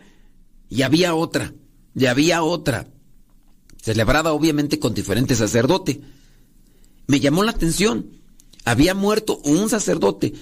y 0.69 0.83
había 0.83 1.13
otra, 1.13 1.53
y 1.93 2.05
había 2.05 2.43
otra. 2.43 2.87
Celebrada 3.81 4.33
obviamente 4.33 4.79
con 4.79 4.93
diferente 4.93 5.35
sacerdote. 5.35 6.01
Me 7.07 7.19
llamó 7.19 7.43
la 7.43 7.51
atención. 7.51 8.11
Había 8.65 8.93
muerto 8.93 9.39
un 9.43 9.69
sacerdote. 9.69 10.33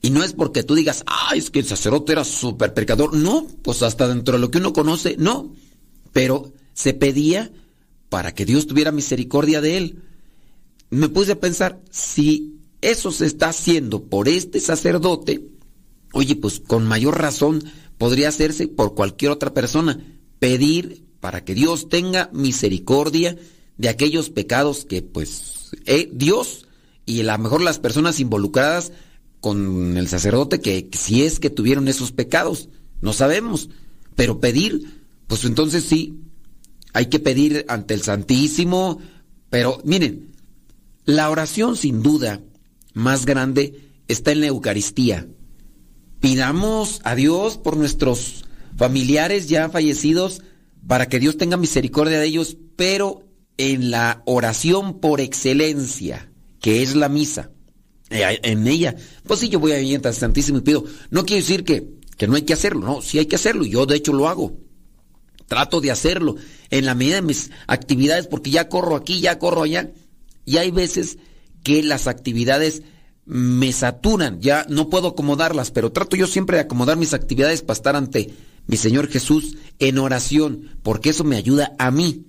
Y 0.00 0.10
no 0.10 0.24
es 0.24 0.32
porque 0.32 0.64
tú 0.64 0.74
digas, 0.74 1.04
ah, 1.06 1.32
es 1.36 1.50
que 1.50 1.60
el 1.60 1.66
sacerdote 1.66 2.12
era 2.12 2.24
súper 2.24 2.74
pecador. 2.74 3.14
No, 3.14 3.46
pues 3.62 3.82
hasta 3.82 4.08
dentro 4.08 4.34
de 4.34 4.40
lo 4.40 4.50
que 4.50 4.58
uno 4.58 4.72
conoce, 4.72 5.16
no. 5.18 5.52
Pero 6.12 6.52
se 6.74 6.92
pedía 6.92 7.52
para 8.08 8.34
que 8.34 8.44
Dios 8.44 8.66
tuviera 8.66 8.92
misericordia 8.92 9.60
de 9.60 9.76
él. 9.78 10.02
Me 10.92 11.08
puse 11.08 11.32
a 11.32 11.40
pensar, 11.40 11.80
si 11.90 12.60
eso 12.82 13.12
se 13.12 13.24
está 13.24 13.48
haciendo 13.48 14.04
por 14.04 14.28
este 14.28 14.60
sacerdote, 14.60 15.48
oye, 16.12 16.36
pues 16.36 16.60
con 16.60 16.86
mayor 16.86 17.18
razón 17.18 17.64
podría 17.96 18.28
hacerse 18.28 18.68
por 18.68 18.94
cualquier 18.94 19.30
otra 19.30 19.54
persona, 19.54 20.04
pedir 20.38 21.06
para 21.18 21.46
que 21.46 21.54
Dios 21.54 21.88
tenga 21.88 22.28
misericordia 22.34 23.38
de 23.78 23.88
aquellos 23.88 24.28
pecados 24.28 24.84
que 24.84 25.00
pues 25.00 25.70
eh, 25.86 26.10
Dios 26.12 26.66
y 27.06 27.20
a 27.20 27.24
lo 27.24 27.42
mejor 27.42 27.62
las 27.62 27.78
personas 27.78 28.20
involucradas 28.20 28.92
con 29.40 29.96
el 29.96 30.08
sacerdote 30.08 30.60
que, 30.60 30.90
si 30.92 31.22
es 31.22 31.40
que 31.40 31.48
tuvieron 31.48 31.88
esos 31.88 32.12
pecados, 32.12 32.68
no 33.00 33.14
sabemos, 33.14 33.70
pero 34.14 34.40
pedir, 34.40 35.00
pues 35.26 35.46
entonces 35.46 35.84
sí, 35.84 36.20
hay 36.92 37.06
que 37.06 37.18
pedir 37.18 37.64
ante 37.68 37.94
el 37.94 38.02
Santísimo, 38.02 38.98
pero 39.48 39.80
miren, 39.84 40.31
la 41.04 41.30
oración 41.30 41.76
sin 41.76 42.02
duda 42.02 42.40
más 42.94 43.26
grande 43.26 43.90
está 44.08 44.32
en 44.32 44.40
la 44.40 44.46
Eucaristía. 44.46 45.26
Pidamos 46.20 47.00
a 47.04 47.14
Dios 47.14 47.56
por 47.58 47.76
nuestros 47.76 48.44
familiares 48.76 49.48
ya 49.48 49.68
fallecidos 49.68 50.42
para 50.86 51.06
que 51.08 51.18
Dios 51.18 51.36
tenga 51.36 51.56
misericordia 51.56 52.20
de 52.20 52.26
ellos, 52.26 52.56
pero 52.76 53.24
en 53.56 53.90
la 53.90 54.22
oración 54.26 55.00
por 55.00 55.20
excelencia, 55.20 56.30
que 56.60 56.82
es 56.82 56.94
la 56.94 57.08
misa. 57.08 57.50
Eh, 58.10 58.40
en 58.42 58.66
ella, 58.66 58.94
pues 59.26 59.40
sí, 59.40 59.48
yo 59.48 59.58
voy 59.58 59.72
a 59.72 59.80
ir 59.80 60.06
al 60.06 60.14
Santísimo 60.14 60.58
y 60.58 60.62
pido. 60.62 60.84
No 61.10 61.24
quiere 61.24 61.42
decir 61.42 61.64
que, 61.64 61.88
que 62.16 62.26
no 62.26 62.34
hay 62.34 62.42
que 62.42 62.52
hacerlo, 62.52 62.86
no, 62.86 63.02
sí 63.02 63.18
hay 63.18 63.26
que 63.26 63.36
hacerlo. 63.36 63.64
Yo 63.64 63.86
de 63.86 63.96
hecho 63.96 64.12
lo 64.12 64.28
hago. 64.28 64.56
Trato 65.46 65.80
de 65.80 65.90
hacerlo 65.90 66.36
en 66.70 66.86
la 66.86 66.94
medida 66.94 67.16
de 67.16 67.22
mis 67.22 67.50
actividades, 67.66 68.26
porque 68.26 68.50
ya 68.50 68.68
corro 68.68 68.96
aquí, 68.96 69.20
ya 69.20 69.38
corro 69.38 69.62
allá. 69.62 69.90
Y 70.44 70.56
hay 70.56 70.70
veces 70.70 71.18
que 71.62 71.82
las 71.82 72.06
actividades 72.06 72.82
me 73.24 73.72
saturan, 73.72 74.40
ya 74.40 74.66
no 74.68 74.90
puedo 74.90 75.08
acomodarlas, 75.08 75.70
pero 75.70 75.92
trato 75.92 76.16
yo 76.16 76.26
siempre 76.26 76.56
de 76.56 76.64
acomodar 76.64 76.96
mis 76.96 77.14
actividades 77.14 77.62
para 77.62 77.76
estar 77.76 77.96
ante 77.96 78.34
mi 78.66 78.76
Señor 78.76 79.08
Jesús 79.08 79.56
en 79.78 79.98
oración, 79.98 80.78
porque 80.82 81.10
eso 81.10 81.24
me 81.24 81.36
ayuda 81.36 81.72
a 81.78 81.90
mí. 81.90 82.26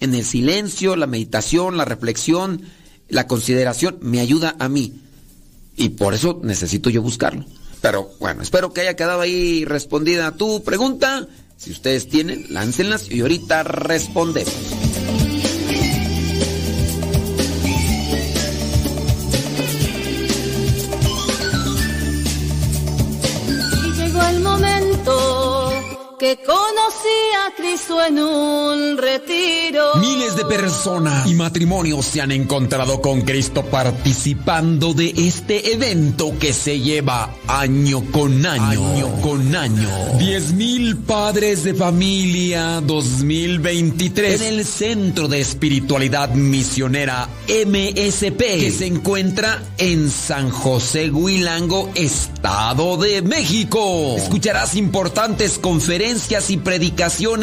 En 0.00 0.14
el 0.14 0.24
silencio, 0.24 0.94
la 0.94 1.06
meditación, 1.06 1.76
la 1.76 1.84
reflexión, 1.84 2.62
la 3.08 3.26
consideración, 3.26 3.98
me 4.00 4.20
ayuda 4.20 4.54
a 4.58 4.68
mí. 4.68 5.00
Y 5.76 5.90
por 5.90 6.14
eso 6.14 6.40
necesito 6.42 6.90
yo 6.90 7.02
buscarlo. 7.02 7.44
Pero 7.80 8.10
bueno, 8.18 8.42
espero 8.42 8.72
que 8.72 8.82
haya 8.82 8.96
quedado 8.96 9.20
ahí 9.20 9.64
respondida 9.64 10.36
tu 10.36 10.62
pregunta. 10.62 11.26
Si 11.56 11.72
ustedes 11.72 12.08
tienen, 12.08 12.46
láncenlas 12.50 13.10
y 13.10 13.20
ahorita 13.20 13.64
respondemos. 13.64 14.54
Que 26.18 26.36
conocí 26.44 26.67
a 27.48 27.54
Cristo 27.54 28.04
en 28.04 28.18
un 28.18 28.98
retiro. 28.98 29.94
Miles 30.00 30.36
de 30.36 30.44
personas 30.44 31.26
y 31.26 31.34
matrimonios 31.34 32.04
se 32.04 32.20
han 32.20 32.32
encontrado 32.32 33.00
con 33.00 33.22
Cristo 33.22 33.64
participando 33.64 34.92
de 34.92 35.14
este 35.16 35.72
evento 35.72 36.34
que 36.38 36.52
se 36.52 36.80
lleva 36.80 37.34
año 37.46 38.02
con 38.10 38.44
año, 38.44 38.90
año 38.90 39.20
con 39.22 39.54
año. 39.54 39.88
Diez 40.18 40.52
mil 40.52 40.96
padres 40.96 41.64
de 41.64 41.74
familia 41.74 42.80
2023 42.82 44.40
en 44.40 44.46
el 44.46 44.64
Centro 44.64 45.28
de 45.28 45.40
Espiritualidad 45.40 46.30
Misionera 46.34 47.28
MSP 47.48 48.38
que 48.38 48.70
se 48.70 48.86
encuentra 48.86 49.62
en 49.78 50.10
San 50.10 50.50
José 50.50 51.10
Huilango, 51.10 51.90
Estado 51.94 52.96
de 52.96 53.22
México. 53.22 54.16
Escucharás 54.16 54.74
importantes 54.74 55.58
conferencias 55.58 56.50
y 56.50 56.56
predicaciones 56.58 57.37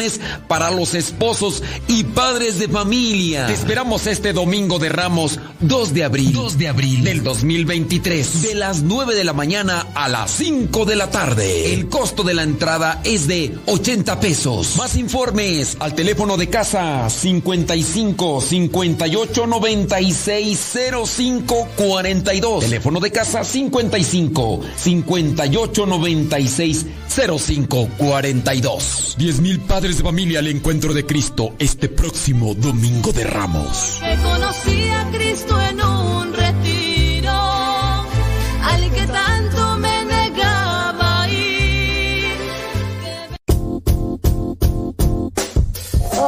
para 0.48 0.70
los 0.70 0.94
esposos 0.94 1.62
y 1.88 2.04
padres 2.04 2.58
de 2.58 2.68
familia. 2.68 3.46
Te 3.46 3.54
esperamos 3.54 4.06
este 4.06 4.32
domingo 4.32 4.78
de 4.78 4.88
Ramos 4.88 5.38
2 5.60 5.94
de 5.94 6.04
abril, 6.04 6.32
2 6.32 6.58
de 6.58 6.68
abril 6.68 7.04
del 7.04 7.22
2023, 7.22 8.42
de 8.42 8.54
las 8.54 8.82
9 8.82 9.14
de 9.14 9.24
la 9.24 9.32
mañana 9.32 9.86
a 9.94 10.08
las 10.08 10.30
5 10.32 10.84
de 10.84 10.96
la 10.96 11.10
tarde. 11.10 11.72
El 11.72 11.88
costo 11.88 12.22
de 12.22 12.34
la 12.34 12.42
entrada 12.42 13.00
es 13.04 13.26
de 13.26 13.56
80 13.66 14.20
pesos. 14.20 14.76
Más 14.76 14.96
informes 14.96 15.76
al 15.80 15.94
teléfono 15.94 16.36
de 16.36 16.48
casa 16.48 17.08
55 17.08 18.40
58 18.40 19.46
96 19.46 20.78
05 21.04 21.68
42. 21.76 22.64
Teléfono 22.64 23.00
de 23.00 23.10
casa 23.10 23.44
55 23.44 24.60
58 24.76 25.86
96 25.86 26.86
05 27.08 27.88
42. 27.96 29.14
Diez 29.18 29.40
mil 29.40 29.60
padres 29.60 29.85
de 29.94 30.02
familia 30.02 30.40
al 30.40 30.48
encuentro 30.48 30.92
de 30.92 31.06
Cristo 31.06 31.54
este 31.60 31.88
próximo 31.88 32.54
domingo 32.56 33.12
de 33.12 33.22
Ramos. 33.22 34.00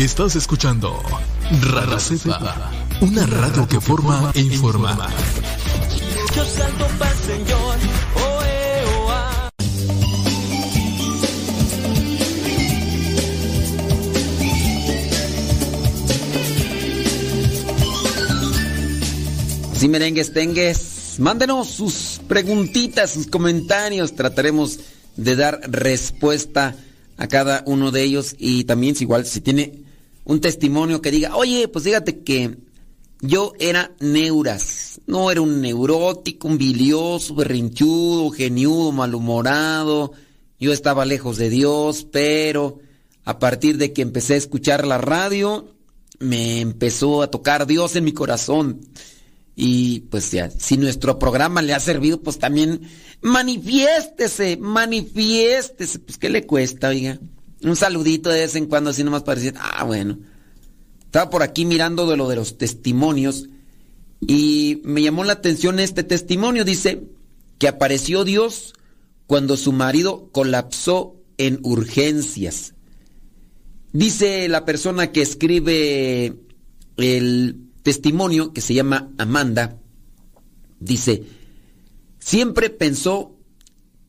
Estás 0.00 0.34
escuchando 0.34 0.98
Radio 1.60 2.00
Sepa, 2.00 2.72
una 3.02 3.26
radio 3.26 3.68
que 3.68 3.78
forma 3.82 4.32
e 4.34 4.40
informa. 4.40 4.96
Yo 6.34 6.42
salto 6.46 6.86
para 6.98 7.12
el 7.12 7.18
Señor. 7.18 7.76
Sí, 19.76 19.88
merengues, 19.90 20.32
tengues, 20.32 21.16
mándenos 21.18 21.68
sus 21.68 22.22
preguntitas, 22.26 23.10
sus 23.10 23.26
comentarios. 23.26 24.14
Trataremos 24.14 24.80
de 25.16 25.36
dar 25.36 25.60
respuesta 25.70 26.74
a 27.18 27.28
cada 27.28 27.62
uno 27.66 27.90
de 27.90 28.02
ellos 28.02 28.34
y 28.38 28.64
también 28.64 28.96
si 28.96 29.04
igual 29.04 29.26
si 29.26 29.42
tiene 29.42 29.89
un 30.24 30.40
testimonio 30.40 31.00
que 31.02 31.10
diga, 31.10 31.36
oye, 31.36 31.68
pues 31.68 31.84
fíjate 31.84 32.20
que 32.22 32.56
yo 33.20 33.52
era 33.58 33.94
neuras, 34.00 35.00
no 35.06 35.30
era 35.30 35.40
un 35.40 35.60
neurótico, 35.60 36.48
un 36.48 36.58
bilioso, 36.58 37.34
berrinchudo, 37.34 38.30
geniudo, 38.30 38.92
malhumorado, 38.92 40.12
yo 40.58 40.72
estaba 40.72 41.04
lejos 41.04 41.36
de 41.36 41.50
Dios, 41.50 42.06
pero 42.10 42.78
a 43.24 43.38
partir 43.38 43.76
de 43.76 43.92
que 43.92 44.02
empecé 44.02 44.34
a 44.34 44.38
escuchar 44.38 44.86
la 44.86 44.98
radio, 44.98 45.74
me 46.18 46.60
empezó 46.60 47.22
a 47.22 47.30
tocar 47.30 47.66
Dios 47.66 47.96
en 47.96 48.04
mi 48.04 48.12
corazón. 48.12 48.80
Y 49.56 50.00
pues 50.10 50.30
ya, 50.30 50.50
si 50.50 50.76
nuestro 50.76 51.18
programa 51.18 51.60
le 51.60 51.74
ha 51.74 51.80
servido, 51.80 52.22
pues 52.22 52.38
también 52.38 52.82
manifiéstese, 53.20 54.56
manifiéstese. 54.56 55.98
Pues, 55.98 56.18
¿qué 56.18 56.30
le 56.30 56.46
cuesta, 56.46 56.88
oiga? 56.88 57.18
Un 57.62 57.76
saludito 57.76 58.30
de 58.30 58.40
vez 58.40 58.54
en 58.56 58.66
cuando, 58.66 58.90
así 58.90 59.04
nomás 59.04 59.22
para 59.22 59.40
decir, 59.40 59.54
ah, 59.58 59.84
bueno. 59.84 60.18
Estaba 61.04 61.30
por 61.30 61.42
aquí 61.42 61.64
mirando 61.64 62.06
de 62.08 62.16
lo 62.16 62.28
de 62.28 62.36
los 62.36 62.56
testimonios 62.56 63.48
y 64.20 64.80
me 64.84 65.02
llamó 65.02 65.24
la 65.24 65.32
atención 65.34 65.80
este 65.80 66.04
testimonio. 66.04 66.64
Dice 66.64 67.08
que 67.58 67.68
apareció 67.68 68.24
Dios 68.24 68.74
cuando 69.26 69.56
su 69.56 69.72
marido 69.72 70.28
colapsó 70.32 71.16
en 71.36 71.58
urgencias. 71.62 72.74
Dice 73.92 74.48
la 74.48 74.64
persona 74.64 75.10
que 75.10 75.22
escribe 75.22 76.36
el 76.96 77.56
testimonio, 77.82 78.52
que 78.52 78.60
se 78.60 78.74
llama 78.74 79.10
Amanda, 79.18 79.78
dice, 80.78 81.24
siempre 82.18 82.70
pensó 82.70 83.36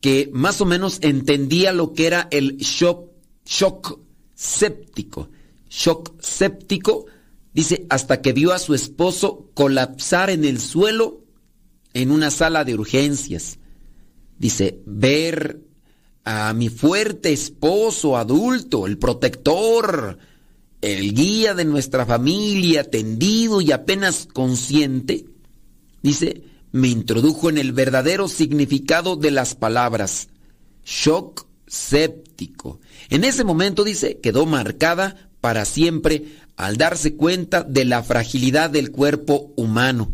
que 0.02 0.30
más 0.34 0.62
o 0.62 0.66
menos 0.66 1.00
entendía 1.02 1.72
lo 1.72 1.94
que 1.94 2.08
era 2.08 2.28
el 2.32 2.58
shock, 2.58 3.11
shock 3.52 4.00
séptico. 4.34 5.30
Shock 5.70 6.22
séptico, 6.22 7.06
dice, 7.54 7.86
hasta 7.90 8.22
que 8.22 8.34
vio 8.34 8.54
a 8.54 8.60
su 8.60 8.74
esposo 8.74 9.50
colapsar 9.54 10.30
en 10.30 10.46
el 10.46 10.60
suelo 10.60 11.26
en 11.94 12.12
una 12.12 12.32
sala 12.32 12.64
de 12.64 12.76
urgencias. 12.76 13.60
Dice, 14.38 14.82
ver 14.86 15.60
a 16.24 16.54
mi 16.54 16.70
fuerte 16.70 17.34
esposo 17.34 18.18
adulto, 18.18 18.88
el 18.88 18.98
protector, 18.98 20.18
el 20.82 21.14
guía 21.14 21.54
de 21.54 21.66
nuestra 21.66 22.06
familia, 22.06 22.90
tendido 22.90 23.60
y 23.60 23.72
apenas 23.72 24.28
consciente, 24.34 25.26
dice, 26.02 26.44
me 26.72 26.88
introdujo 26.88 27.50
en 27.50 27.58
el 27.58 27.74
verdadero 27.74 28.30
significado 28.30 29.18
de 29.18 29.32
las 29.32 29.56
palabras. 29.56 30.30
Shock 30.86 31.51
séptico. 31.72 32.82
En 33.10 33.24
ese 33.24 33.46
momento, 33.46 33.86
dice, 33.86 34.20
quedó 34.20 34.46
marcada 34.46 35.30
para 35.40 35.64
siempre 35.64 36.26
al 36.58 36.76
darse 36.76 37.16
cuenta 37.16 37.64
de 37.64 37.86
la 37.86 38.04
fragilidad 38.04 38.70
del 38.70 38.92
cuerpo 38.92 39.54
humano. 39.56 40.12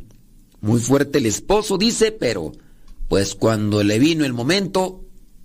Muy 0.61 0.79
fuerte 0.79 1.17
el 1.17 1.25
esposo, 1.25 1.79
dice, 1.79 2.11
pero 2.11 2.51
pues 3.07 3.33
cuando 3.33 3.83
le 3.83 3.97
vino 3.97 4.23
el 4.23 4.33
momento, 4.33 5.03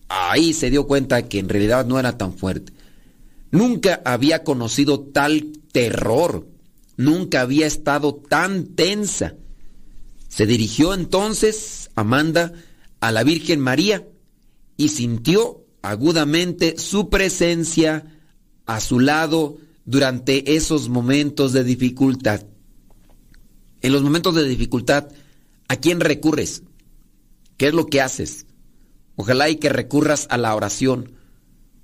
ahí 0.09 0.53
se 0.53 0.68
dio 0.68 0.87
cuenta 0.87 1.29
que 1.29 1.38
en 1.38 1.48
realidad 1.48 1.87
no 1.87 1.98
era 1.98 2.18
tan 2.18 2.37
fuerte. 2.37 2.75
Nunca 3.51 4.03
había 4.05 4.44
conocido 4.44 5.01
tal 5.01 5.53
terror, 5.72 6.46
nunca 6.98 7.40
había 7.40 7.66
estado 7.66 8.16
tan 8.16 8.66
tensa. 8.75 9.35
Se 10.29 10.44
dirigió 10.44 10.92
entonces 10.92 11.90
Amanda 11.94 12.53
a 13.01 13.12
la 13.12 13.22
Virgen 13.22 13.61
María 13.61 14.07
y 14.77 14.90
sintió 14.90 15.62
agudamente 15.83 16.79
su 16.79 17.11
presencia 17.11 18.05
a 18.66 18.81
su 18.81 19.01
lado 19.01 19.59
durante 19.85 20.55
esos 20.55 20.88
momentos 20.88 21.53
de 21.53 21.64
dificultad. 21.64 22.45
En 23.81 23.92
los 23.92 24.03
momentos 24.03 24.35
de 24.37 24.45
dificultad, 24.45 25.09
¿a 25.68 25.77
quién 25.77 26.01
recurres? 26.01 26.62
¿Qué 27.57 27.68
es 27.68 27.75
lo 27.75 27.87
que 27.87 28.01
haces? 28.01 28.47
Ojalá 29.16 29.51
y 29.51 29.57
que 29.57 29.68
recurras 29.68 30.27
a 30.31 30.38
la 30.38 30.55
oración. 30.55 31.12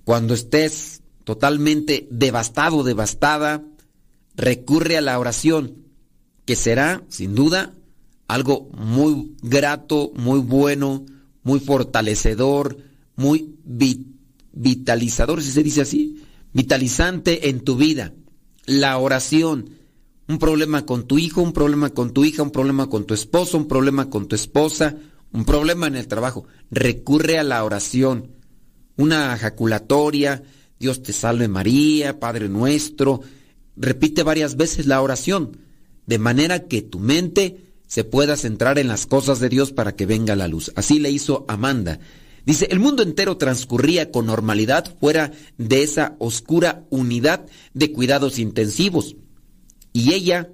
Cuando 0.05 0.35
estés 0.35 1.03
totalmente 1.25 2.07
devastado, 2.11 2.85
devastada, 2.85 3.65
recurre 4.35 4.97
a 4.97 5.01
la 5.03 5.19
oración, 5.19 5.85
que 6.47 6.57
será, 6.57 7.03
sin 7.09 7.35
duda, 7.35 7.75
algo 8.29 8.71
muy 8.73 9.35
grato, 9.43 10.13
muy 10.15 10.39
bueno, 10.39 11.05
muy 11.43 11.61
fortalecedor, 11.61 12.79
muy 13.19 13.57
vitalizador, 14.53 15.43
si 15.43 15.51
se 15.51 15.65
dice 15.65 15.81
así, 15.81 16.23
vitalizante 16.53 17.49
en 17.49 17.61
tu 17.61 17.77
vida. 17.77 18.15
La 18.65 18.97
oración, 18.99 19.71
un 20.29 20.39
problema 20.39 20.87
con 20.87 21.09
tu 21.09 21.19
hijo, 21.19 21.43
un 21.43 21.53
problema 21.53 21.91
con 21.91 22.13
tu 22.13 22.25
hija, 22.25 22.45
un 22.45 22.53
problema 22.53 22.89
con 22.89 23.07
tu 23.07 23.15
esposo, 23.15 23.59
un 23.59 23.67
problema 23.67 24.09
con 24.09 24.29
tu 24.29 24.37
esposa, 24.37 24.97
un 25.33 25.45
problema 25.45 25.89
en 25.89 25.97
el 25.97 26.07
trabajo, 26.07 26.47
recurre 26.71 27.41
a 27.41 27.43
la 27.43 27.65
oración, 27.65 28.31
una 28.97 29.35
ejaculatoria, 29.35 30.45
Dios 30.79 31.03
te 31.03 31.13
salve 31.13 31.49
María, 31.49 32.21
Padre 32.21 32.49
nuestro, 32.49 33.21
repite 33.77 34.23
varias 34.23 34.57
veces 34.57 34.87
la 34.87 35.03
oración, 35.03 35.57
de 36.07 36.19
manera 36.21 36.69
que 36.69 36.83
tu 36.83 37.01
mente 37.01 37.65
se 37.89 38.05
pueda 38.05 38.37
centrar 38.37 38.79
en 38.79 38.87
las 38.87 39.07
cosas 39.07 39.41
de 39.41 39.49
Dios 39.49 39.73
para 39.73 39.97
que 39.97 40.07
venga 40.07 40.37
la 40.37 40.47
luz. 40.47 40.71
Así 40.77 41.01
le 41.01 41.11
hizo 41.11 41.45
Amanda. 41.49 41.99
Dice, 42.49 42.67
el 42.71 42.81
mundo 42.81 43.03
entero 43.03 43.37
transcurría 43.37 44.11
con 44.11 44.25
normalidad 44.25 44.97
fuera 44.99 45.33
de 45.59 45.83
esa 45.83 46.17
oscura 46.19 46.87
unidad 46.89 47.45
de 47.75 47.93
cuidados 47.93 48.39
intensivos. 48.39 49.17
Y 49.93 50.15
ella 50.15 50.49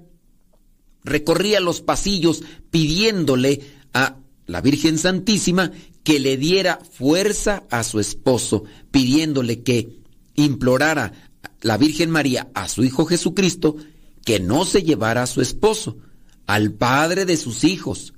recorría 1.05 1.61
los 1.61 1.79
pasillos 1.79 2.43
pidiéndole 2.69 3.61
a 3.93 4.17
la 4.45 4.59
Virgen 4.59 4.97
Santísima 4.97 5.71
que 6.03 6.19
le 6.19 6.35
diera 6.35 6.81
fuerza 6.83 7.63
a 7.69 7.81
su 7.85 8.01
esposo, 8.01 8.65
pidiéndole 8.91 9.63
que 9.63 10.01
implorara 10.35 11.13
la 11.61 11.77
Virgen 11.77 12.09
María 12.09 12.49
a 12.55 12.67
su 12.67 12.83
Hijo 12.83 13.05
Jesucristo 13.05 13.77
que 14.25 14.41
no 14.41 14.65
se 14.65 14.83
llevara 14.83 15.23
a 15.23 15.27
su 15.27 15.39
esposo, 15.39 15.95
al 16.45 16.73
padre 16.73 17.23
de 17.23 17.37
sus 17.37 17.63
hijos. 17.63 18.14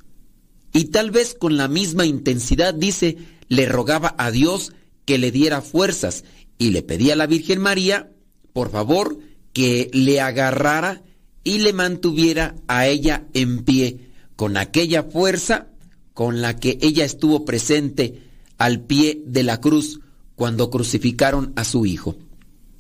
Y 0.74 0.86
tal 0.86 1.12
vez 1.12 1.34
con 1.34 1.58
la 1.58 1.68
misma 1.68 2.06
intensidad, 2.06 2.74
dice, 2.74 3.18
le 3.48 3.66
rogaba 3.66 4.16
a 4.18 4.32
Dios 4.32 4.74
que 5.06 5.18
le 5.18 5.32
diera 5.32 5.62
fuerzas 5.62 6.24
y 6.58 6.72
le 6.72 6.82
pedía 6.82 7.14
a 7.14 7.18
la 7.18 7.28
Virgen 7.28 7.60
María, 7.60 8.12
por 8.54 8.72
favor, 8.72 9.20
que 9.54 9.90
le 9.94 10.20
agarrara 10.22 11.04
y 11.44 11.60
le 11.60 11.74
mantuviera 11.74 12.56
a 12.68 12.88
ella 12.88 13.26
en 13.34 13.64
pie 13.64 14.12
con 14.36 14.58
aquella 14.58 15.04
fuerza 15.04 15.68
con 16.14 16.42
la 16.42 16.60
que 16.60 16.78
ella 16.82 17.06
estuvo 17.06 17.46
presente 17.46 18.22
al 18.58 18.82
pie 18.82 19.22
de 19.26 19.44
la 19.44 19.62
cruz 19.62 20.00
cuando 20.36 20.70
crucificaron 20.70 21.54
a 21.56 21.64
su 21.64 21.86
hijo. 21.86 22.18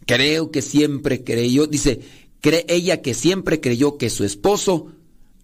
Creo 0.05 0.51
que 0.51 0.61
siempre 0.61 1.23
creyó, 1.23 1.67
dice, 1.67 2.01
cree 2.41 2.65
ella 2.67 3.01
que 3.01 3.13
siempre 3.13 3.61
creyó 3.61 3.97
que 3.97 4.09
su 4.09 4.23
esposo 4.23 4.87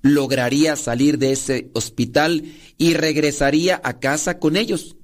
lograría 0.03 0.75
salir 0.75 1.17
de 1.17 1.31
ese 1.31 1.71
hospital 1.73 2.43
y 2.77 2.93
regresaría 2.93 3.81
a 3.83 3.99
casa 3.99 4.37
con 4.37 4.55
ellos. 4.55 4.97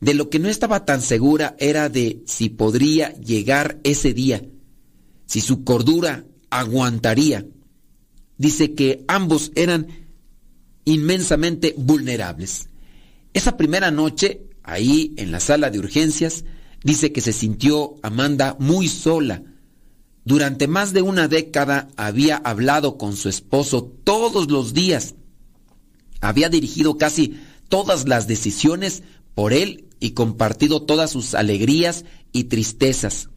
De 0.00 0.14
lo 0.14 0.30
que 0.30 0.38
no 0.38 0.48
estaba 0.48 0.86
tan 0.86 1.02
segura 1.02 1.56
era 1.58 1.90
de 1.90 2.22
si 2.26 2.48
podría 2.48 3.12
llegar 3.16 3.80
ese 3.84 4.14
día, 4.14 4.42
si 5.26 5.42
su 5.42 5.64
cordura 5.64 6.24
aguantaría. 6.48 7.44
Dice 8.38 8.74
que 8.74 9.04
ambos 9.08 9.52
eran 9.54 9.88
inmensamente 10.86 11.74
vulnerables. 11.76 12.70
Esa 13.34 13.56
primera 13.56 13.90
noche, 13.90 14.46
ahí 14.62 15.12
en 15.18 15.32
la 15.32 15.40
sala 15.40 15.70
de 15.70 15.80
urgencias, 15.80 16.44
dice 16.82 17.12
que 17.12 17.20
se 17.20 17.32
sintió 17.32 17.96
Amanda 18.02 18.56
muy 18.58 18.88
sola. 18.88 19.42
Durante 20.24 20.68
más 20.68 20.92
de 20.92 21.02
una 21.02 21.28
década 21.28 21.88
había 21.96 22.36
hablado 22.36 22.98
con 22.98 23.16
su 23.16 23.28
esposo 23.28 23.84
todos 24.04 24.50
los 24.50 24.74
días. 24.74 25.14
Había 26.20 26.48
dirigido 26.48 26.98
casi 26.98 27.40
todas 27.68 28.06
las 28.06 28.26
decisiones 28.26 29.02
por 29.34 29.52
él 29.52 29.88
y 30.00 30.10
compartido 30.10 30.82
todas 30.82 31.10
sus 31.10 31.34
alegrías 31.34 32.04
y 32.32 32.44
tristezas. 32.44 33.28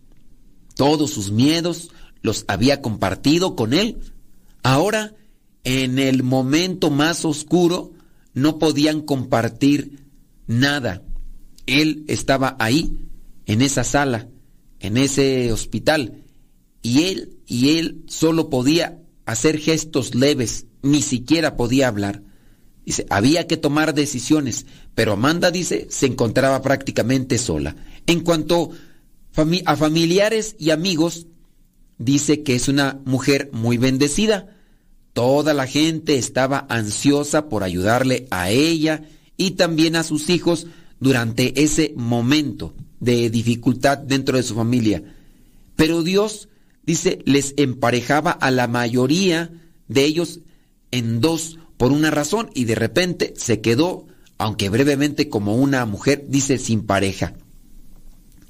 Todos 0.75 1.11
sus 1.11 1.31
miedos 1.31 1.91
los 2.21 2.45
había 2.47 2.81
compartido 2.81 3.55
con 3.55 3.73
él. 3.73 3.99
Ahora 4.63 5.15
en 5.63 5.99
el 5.99 6.23
momento 6.23 6.89
más 6.89 7.23
oscuro 7.23 7.93
no 8.33 8.59
podían 8.59 9.01
compartir 9.01 10.03
nada. 10.47 11.01
Él 11.65 12.03
estaba 12.07 12.57
ahí, 12.59 13.07
en 13.45 13.61
esa 13.61 13.83
sala, 13.83 14.27
en 14.79 14.97
ese 14.97 15.51
hospital, 15.51 16.22
y 16.83 17.05
él 17.05 17.39
y 17.47 17.79
él 17.79 18.03
solo 18.07 18.51
podía 18.51 18.99
hacer 19.25 19.57
gestos 19.57 20.13
leves, 20.13 20.67
ni 20.83 21.01
siquiera 21.01 21.55
podía 21.57 21.87
hablar. 21.87 22.21
Dice, 22.85 23.07
había 23.09 23.47
que 23.47 23.57
tomar 23.57 23.95
decisiones, 23.95 24.67
pero 24.93 25.13
Amanda 25.13 25.49
dice, 25.49 25.87
se 25.89 26.05
encontraba 26.05 26.61
prácticamente 26.61 27.39
sola. 27.39 27.75
En 28.05 28.19
cuanto 28.19 28.69
a 29.65 29.75
familiares 29.75 30.55
y 30.59 30.69
amigos, 30.69 31.25
dice 31.97 32.43
que 32.43 32.53
es 32.53 32.67
una 32.67 32.99
mujer 33.05 33.49
muy 33.51 33.77
bendecida 33.77 34.53
Toda 35.13 35.53
la 35.53 35.67
gente 35.67 36.17
estaba 36.17 36.65
ansiosa 36.69 37.47
por 37.47 37.63
ayudarle 37.63 38.27
a 38.31 38.49
ella 38.49 39.03
y 39.37 39.51
también 39.51 39.95
a 39.95 40.03
sus 40.03 40.29
hijos 40.29 40.65
durante 40.99 41.61
ese 41.61 41.93
momento 41.95 42.73
de 42.99 43.29
dificultad 43.29 43.99
dentro 43.99 44.37
de 44.37 44.43
su 44.43 44.55
familia. 44.55 45.03
Pero 45.75 46.01
Dios, 46.01 46.49
dice, 46.85 47.19
les 47.25 47.53
emparejaba 47.57 48.31
a 48.31 48.51
la 48.51 48.67
mayoría 48.67 49.51
de 49.87 50.05
ellos 50.05 50.41
en 50.91 51.21
dos 51.21 51.59
por 51.77 51.91
una 51.91 52.11
razón 52.11 52.49
y 52.53 52.65
de 52.65 52.75
repente 52.75 53.33
se 53.35 53.61
quedó, 53.61 54.05
aunque 54.37 54.69
brevemente 54.69 55.29
como 55.29 55.55
una 55.55 55.85
mujer, 55.85 56.25
dice, 56.27 56.57
sin 56.57 56.85
pareja. 56.85 57.33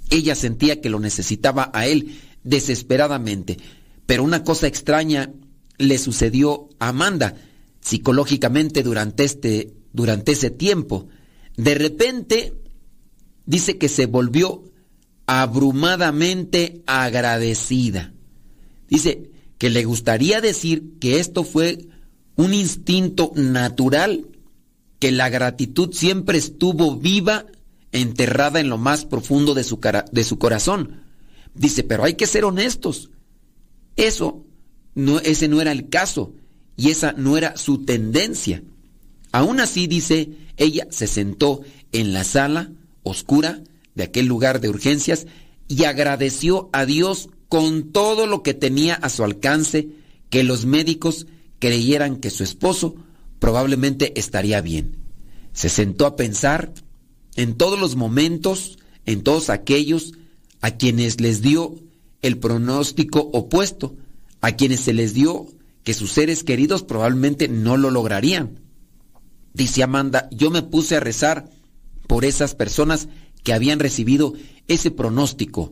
Ella 0.10 0.36
sentía 0.36 0.82
que 0.82 0.89
lo 0.89 1.00
necesitaba 1.00 1.72
a 1.74 1.88
él 1.88 2.19
desesperadamente 2.43 3.58
Pero 4.06 4.24
una 4.24 4.43
cosa 4.43 4.67
extraña 4.67 5.32
le 5.78 5.98
sucedió 5.98 6.69
a 6.80 6.89
Amanda 6.89 7.36
psicológicamente 7.80 8.84
durante, 8.84 9.24
este, 9.24 9.74
durante 9.91 10.34
ese 10.34 10.50
tiempo. 10.50 11.08
De 11.58 11.76
repente 11.76 12.54
dice 13.46 13.78
que 13.78 13.89
se 13.89 14.06
volvió 14.06 14.63
abrumadamente 15.26 16.84
agradecida. 16.86 18.12
Dice 18.89 19.30
que 19.58 19.69
le 19.69 19.86
gustaría 19.86 20.41
decir 20.41 20.93
que 21.00 21.19
esto 21.19 21.43
fue 21.43 21.88
un 22.36 22.54
instinto 22.54 23.32
natural, 23.36 24.28
que 25.00 25.12
la 25.12 25.30
gratitud 25.30 25.93
siempre 25.93 26.38
estuvo 26.38 26.98
viva, 26.98 27.46
enterrada 27.91 28.60
en 28.60 28.69
lo 28.69 28.78
más 28.78 29.06
profundo 29.06 29.54
de 29.54 29.63
su, 29.63 29.80
de 30.12 30.24
su 30.24 30.39
corazón. 30.39 31.04
Dice, 31.54 31.84
pero 31.84 32.04
hay 32.04 32.15
que 32.15 32.28
ser 32.28 32.43
honestos. 32.43 33.12
Eso, 33.96 34.46
no, 34.96 35.19
ese 35.19 35.48
no 35.48 35.62
era 35.62 35.72
el 35.72 35.89
caso 35.89 36.34
y 36.76 36.89
esa 36.89 37.13
no 37.13 37.38
era 37.38 37.56
su 37.56 37.86
tendencia. 37.86 38.63
Aún 39.32 39.60
así, 39.60 39.88
dice, 39.88 40.30
ella 40.58 40.88
se 40.89 41.08
sentó 41.08 41.62
en 41.91 42.13
la 42.13 42.24
sala 42.24 42.72
oscura 43.04 43.62
de 43.96 44.04
aquel 44.04 44.26
lugar 44.26 44.60
de 44.60 44.69
urgencias 44.69 45.28
y 45.67 45.84
agradeció 45.86 46.69
a 46.74 46.86
Dios 46.86 47.30
con 47.54 47.92
todo 47.92 48.26
lo 48.26 48.42
que 48.42 48.56
tenía 48.56 48.96
a 48.96 49.10
su 49.10 49.24
alcance 49.24 49.89
que 50.32 50.44
los 50.44 50.66
médicos 50.66 51.28
creyeran 51.60 52.16
que 52.16 52.32
su 52.32 52.44
esposo 52.44 52.96
probablemente 53.38 54.20
estaría 54.20 54.60
bien. 54.60 54.98
Se 55.52 55.70
sentó 55.70 56.08
a 56.08 56.16
pensar 56.16 56.74
en 57.36 57.54
todos 57.54 57.80
los 57.80 57.96
momentos, 57.96 58.80
en 59.06 59.22
todos 59.22 59.52
aquellos 59.52 60.13
a 60.62 60.72
quienes 60.72 61.22
les 61.22 61.44
dio 61.44 61.76
el 62.24 62.39
pronóstico 62.39 63.20
opuesto, 63.20 63.98
a 64.42 64.54
quienes 64.54 64.80
se 64.80 64.94
les 64.94 65.13
dio 65.13 65.46
que 65.84 65.94
sus 65.94 66.12
seres 66.12 66.44
queridos 66.44 66.82
probablemente 66.82 67.50
no 67.50 67.78
lo 67.78 67.92
lograrían. 67.92 68.62
Dice 69.54 69.84
Amanda, 69.84 70.28
yo 70.32 70.50
me 70.50 70.63
puse 70.63 70.96
a 70.96 71.02
rezar 71.02 71.52
por 72.08 72.26
esas 72.26 72.56
personas 72.56 73.10
que 73.44 73.54
habían 73.54 73.78
recibido 73.78 74.34
ese 74.68 74.89
pronóstico 74.89 75.72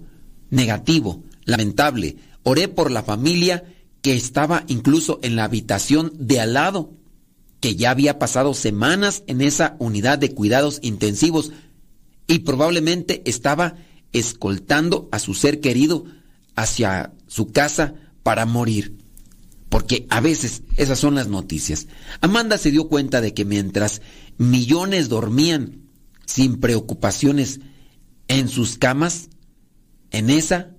negativo, 0.52 1.24
lamentable. 1.52 2.18
Oré 2.44 2.68
por 2.68 2.90
la 2.90 3.04
familia 3.04 3.64
que 4.02 4.16
estaba 4.16 4.64
incluso 4.68 5.20
en 5.22 5.36
la 5.36 5.44
habitación 5.44 6.12
de 6.18 6.40
al 6.40 6.54
lado, 6.54 6.92
que 7.60 7.76
ya 7.76 7.92
había 7.92 8.18
pasado 8.18 8.54
semanas 8.54 9.24
en 9.28 9.42
esa 9.42 9.76
unidad 9.80 10.18
de 10.18 10.34
cuidados 10.34 10.80
intensivos 10.82 11.52
y 12.28 12.40
probablemente 12.40 13.22
estaba 13.26 13.76
escoltando 14.14 15.08
a 15.12 15.20
su 15.20 15.34
ser 15.34 15.60
querido 15.60 16.06
hacia 16.56 17.14
su 17.28 17.52
casa 17.52 17.94
para 18.24 18.46
morir. 18.46 18.98
Porque 19.70 20.06
a 20.10 20.20
veces 20.20 20.64
esas 20.76 21.00
son 21.00 21.16
las 21.16 21.28
noticias. 21.28 21.88
Amanda 22.20 22.58
se 22.58 22.72
dio 22.72 22.90
cuenta 22.90 23.22
de 23.22 23.34
que 23.34 23.46
mientras 23.46 24.02
millones 24.38 25.08
dormían 25.08 25.84
sin 26.26 26.60
preocupaciones 26.60 27.62
en 28.28 28.50
sus 28.50 28.78
camas, 28.78 29.30
en 30.12 30.30
esa, 30.30 30.72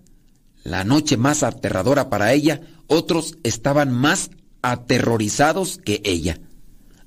la 0.64 0.84
noche 0.84 1.16
más 1.16 1.42
aterradora 1.42 2.08
para 2.08 2.32
ella, 2.32 2.60
otros 2.86 3.38
estaban 3.42 3.92
más 3.92 4.30
aterrorizados 4.62 5.78
que 5.78 6.00
ella. 6.04 6.40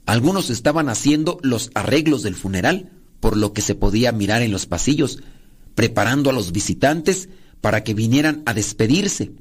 Algunos 0.05 0.49
estaban 0.49 0.89
haciendo 0.89 1.39
los 1.41 1.71
arreglos 1.73 2.21
del 2.21 2.35
funeral, 2.35 2.91
por 3.19 3.37
lo 3.37 3.53
que 3.53 3.61
se 3.61 3.75
podía 3.75 4.11
mirar 4.11 4.41
en 4.41 4.51
los 4.51 4.65
pasillos, 4.65 5.19
preparando 5.73 6.29
a 6.29 6.33
los 6.33 6.51
visitantes 6.51 7.29
para 7.61 7.83
que 7.83 7.93
vinieran 7.93 8.43
a 8.45 8.53
despedirse. 8.53 9.31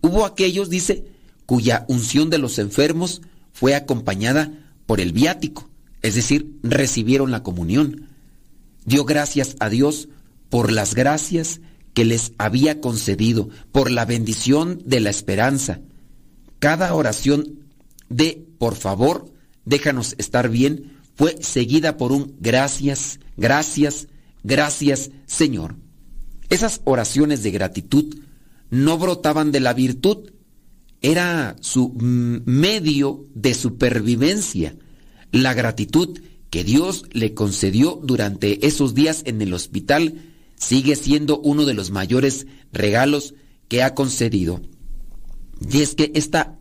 Hubo 0.00 0.24
aquellos, 0.24 0.70
dice, 0.70 1.06
cuya 1.44 1.84
unción 1.88 2.30
de 2.30 2.38
los 2.38 2.58
enfermos 2.58 3.20
fue 3.52 3.74
acompañada 3.74 4.52
por 4.86 5.00
el 5.00 5.12
viático, 5.12 5.68
es 6.02 6.14
decir, 6.14 6.58
recibieron 6.62 7.30
la 7.30 7.42
comunión. 7.42 8.08
Dio 8.84 9.04
gracias 9.04 9.56
a 9.60 9.68
Dios 9.68 10.08
por 10.48 10.72
las 10.72 10.94
gracias 10.94 11.60
que 11.94 12.04
les 12.04 12.32
había 12.38 12.80
concedido, 12.80 13.48
por 13.72 13.90
la 13.90 14.04
bendición 14.04 14.82
de 14.84 15.00
la 15.00 15.10
esperanza. 15.10 15.80
Cada 16.58 16.94
oración 16.94 17.60
de, 18.08 18.46
por 18.58 18.76
favor, 18.76 19.32
déjanos 19.64 20.14
estar 20.18 20.48
bien, 20.48 20.98
fue 21.14 21.36
seguida 21.42 21.96
por 21.96 22.12
un 22.12 22.34
gracias, 22.40 23.20
gracias, 23.36 24.08
gracias, 24.42 25.10
Señor. 25.26 25.76
Esas 26.48 26.80
oraciones 26.84 27.42
de 27.42 27.50
gratitud 27.50 28.16
no 28.70 28.98
brotaban 28.98 29.52
de 29.52 29.60
la 29.60 29.74
virtud, 29.74 30.30
era 31.02 31.56
su 31.60 31.92
medio 31.96 33.26
de 33.34 33.54
supervivencia. 33.54 34.76
La 35.32 35.54
gratitud 35.54 36.20
que 36.50 36.64
Dios 36.64 37.04
le 37.12 37.34
concedió 37.34 38.00
durante 38.02 38.66
esos 38.66 38.94
días 38.94 39.22
en 39.24 39.40
el 39.40 39.54
hospital 39.54 40.29
sigue 40.60 40.94
siendo 40.94 41.40
uno 41.40 41.64
de 41.64 41.74
los 41.74 41.90
mayores 41.90 42.46
regalos 42.72 43.34
que 43.66 43.82
ha 43.82 43.94
concedido. 43.94 44.60
Y 45.68 45.80
es 45.80 45.94
que 45.94 46.12
esta, 46.14 46.58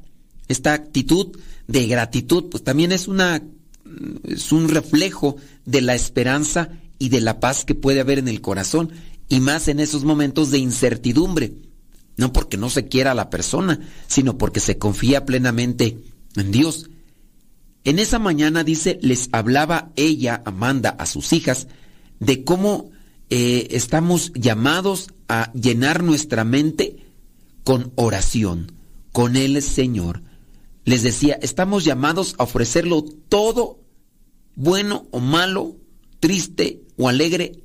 esta 0.47 0.73
actitud 0.73 1.37
de 1.67 1.85
gratitud, 1.85 2.45
pues 2.49 2.63
también 2.63 2.91
es 2.91 3.07
una 3.07 3.43
es 4.23 4.51
un 4.51 4.69
reflejo 4.69 5.37
de 5.65 5.81
la 5.81 5.95
esperanza 5.95 6.69
y 6.97 7.09
de 7.09 7.21
la 7.21 7.39
paz 7.39 7.65
que 7.65 7.75
puede 7.75 8.01
haber 8.01 8.19
en 8.19 8.27
el 8.27 8.41
corazón, 8.41 8.91
y 9.27 9.39
más 9.39 9.67
en 9.67 9.79
esos 9.79 10.03
momentos 10.03 10.51
de 10.51 10.59
incertidumbre. 10.59 11.53
No 12.17 12.33
porque 12.33 12.57
no 12.57 12.69
se 12.69 12.87
quiera 12.87 13.11
a 13.11 13.15
la 13.15 13.29
persona, 13.29 13.79
sino 14.07 14.37
porque 14.37 14.59
se 14.59 14.77
confía 14.77 15.25
plenamente 15.25 15.97
en 16.35 16.51
Dios. 16.51 16.89
En 17.83 17.99
esa 17.99 18.19
mañana, 18.19 18.63
dice, 18.63 18.99
les 19.01 19.29
hablaba 19.31 19.91
ella, 19.95 20.41
Amanda, 20.45 20.89
a 20.89 21.05
sus 21.05 21.31
hijas, 21.31 21.67
de 22.19 22.43
cómo 22.43 22.91
eh, 23.29 23.67
estamos 23.71 24.31
llamados 24.33 25.09
a 25.27 25.51
llenar 25.53 26.03
nuestra 26.03 26.43
mente 26.43 27.05
con 27.63 27.91
oración, 27.95 28.71
con 29.11 29.35
el 29.35 29.61
Señor. 29.61 30.23
Les 30.83 31.03
decía, 31.03 31.37
estamos 31.41 31.85
llamados 31.85 32.33
a 32.39 32.43
ofrecerlo 32.43 33.03
todo, 33.03 33.79
bueno 34.55 35.07
o 35.11 35.19
malo, 35.19 35.75
triste 36.19 36.81
o 36.97 37.07
alegre. 37.07 37.63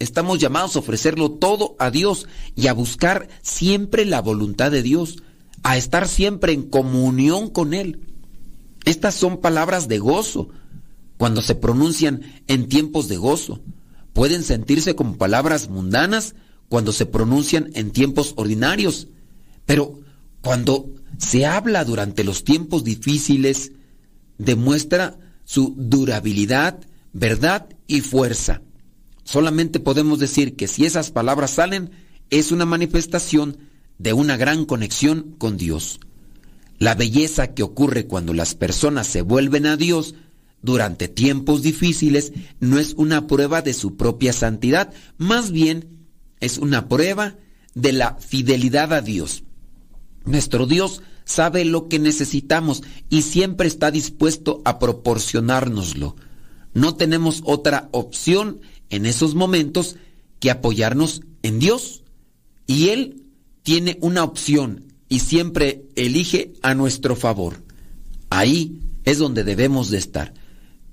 Estamos 0.00 0.40
llamados 0.40 0.74
a 0.74 0.80
ofrecerlo 0.80 1.30
todo 1.30 1.76
a 1.78 1.90
Dios 1.90 2.26
y 2.56 2.66
a 2.66 2.72
buscar 2.72 3.28
siempre 3.42 4.04
la 4.04 4.20
voluntad 4.20 4.72
de 4.72 4.82
Dios, 4.82 5.22
a 5.62 5.76
estar 5.76 6.08
siempre 6.08 6.52
en 6.52 6.62
comunión 6.62 7.50
con 7.50 7.72
Él. 7.72 8.00
Estas 8.84 9.14
son 9.14 9.40
palabras 9.40 9.86
de 9.86 9.98
gozo 9.98 10.48
cuando 11.18 11.42
se 11.42 11.54
pronuncian 11.54 12.22
en 12.48 12.68
tiempos 12.68 13.06
de 13.06 13.16
gozo 13.16 13.60
pueden 14.18 14.42
sentirse 14.42 14.96
como 14.96 15.16
palabras 15.16 15.68
mundanas 15.68 16.34
cuando 16.68 16.92
se 16.92 17.06
pronuncian 17.06 17.70
en 17.74 17.92
tiempos 17.92 18.32
ordinarios, 18.34 19.06
pero 19.64 20.00
cuando 20.42 20.90
se 21.18 21.46
habla 21.46 21.84
durante 21.84 22.24
los 22.24 22.42
tiempos 22.42 22.82
difíciles, 22.82 23.70
demuestra 24.36 25.16
su 25.44 25.72
durabilidad, 25.76 26.80
verdad 27.12 27.68
y 27.86 28.00
fuerza. 28.00 28.60
Solamente 29.22 29.78
podemos 29.78 30.18
decir 30.18 30.56
que 30.56 30.66
si 30.66 30.84
esas 30.84 31.12
palabras 31.12 31.52
salen, 31.52 31.92
es 32.28 32.50
una 32.50 32.66
manifestación 32.66 33.58
de 33.98 34.14
una 34.14 34.36
gran 34.36 34.64
conexión 34.64 35.36
con 35.38 35.56
Dios. 35.56 36.00
La 36.80 36.96
belleza 36.96 37.54
que 37.54 37.62
ocurre 37.62 38.08
cuando 38.08 38.34
las 38.34 38.56
personas 38.56 39.06
se 39.06 39.22
vuelven 39.22 39.66
a 39.66 39.76
Dios 39.76 40.16
durante 40.68 41.08
tiempos 41.08 41.62
difíciles 41.62 42.34
no 42.60 42.78
es 42.78 42.92
una 42.98 43.26
prueba 43.26 43.62
de 43.62 43.72
su 43.72 43.96
propia 43.96 44.34
santidad, 44.34 44.92
más 45.16 45.50
bien 45.50 46.06
es 46.40 46.58
una 46.58 46.88
prueba 46.88 47.36
de 47.72 47.94
la 47.94 48.16
fidelidad 48.16 48.92
a 48.92 49.00
Dios. 49.00 49.44
Nuestro 50.26 50.66
Dios 50.66 51.00
sabe 51.24 51.64
lo 51.64 51.88
que 51.88 51.98
necesitamos 51.98 52.82
y 53.08 53.22
siempre 53.22 53.66
está 53.66 53.90
dispuesto 53.90 54.60
a 54.66 54.78
proporcionárnoslo. 54.78 56.16
No 56.74 56.96
tenemos 56.96 57.40
otra 57.46 57.88
opción 57.92 58.60
en 58.90 59.06
esos 59.06 59.34
momentos 59.34 59.96
que 60.38 60.50
apoyarnos 60.50 61.22
en 61.42 61.60
Dios. 61.60 62.04
Y 62.66 62.90
Él 62.90 63.22
tiene 63.62 63.96
una 64.02 64.22
opción 64.22 64.84
y 65.08 65.20
siempre 65.20 65.86
elige 65.96 66.52
a 66.60 66.74
nuestro 66.74 67.16
favor. 67.16 67.62
Ahí 68.28 68.82
es 69.04 69.16
donde 69.16 69.44
debemos 69.44 69.88
de 69.88 69.96
estar. 69.96 70.34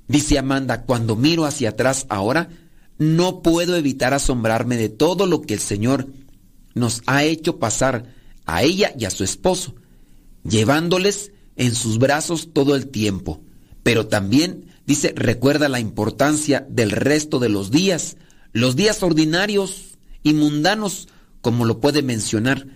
Dice 0.08 0.38
Amanda, 0.38 0.84
cuando 0.84 1.16
miro 1.16 1.46
hacia 1.46 1.70
atrás 1.70 2.06
ahora, 2.10 2.50
no 2.98 3.42
puedo 3.42 3.76
evitar 3.76 4.14
asombrarme 4.14 4.78
de 4.78 4.90
todo 4.90 5.26
lo 5.26 5.42
que 5.42 5.56
el 5.56 5.60
Señor 5.60 6.08
nos 6.74 7.02
ha 7.06 7.24
hecho 7.24 7.58
pasar 7.58 8.14
a 8.46 8.64
ella 8.64 8.94
y 8.98 9.06
a 9.06 9.10
su 9.10 9.24
esposo, 9.24 9.76
llevándoles 10.44 11.32
en 11.56 11.74
sus 11.74 11.98
brazos 11.98 12.50
todo 12.54 12.76
el 12.76 12.88
tiempo. 12.88 13.42
Pero 13.84 14.08
también, 14.08 14.68
dice, 14.86 15.14
recuerda 15.16 15.70
la 15.70 15.80
importancia 15.80 16.66
del 16.70 16.92
resto 16.92 17.40
de 17.40 17.50
los 17.50 17.72
días, 17.72 18.18
los 18.52 18.76
días 18.76 19.02
ordinarios 19.04 19.98
y 20.22 20.34
mundanos, 20.34 21.08
como 21.42 21.66
lo 21.66 21.80
puede 21.80 22.02
mencionar. 22.02 22.68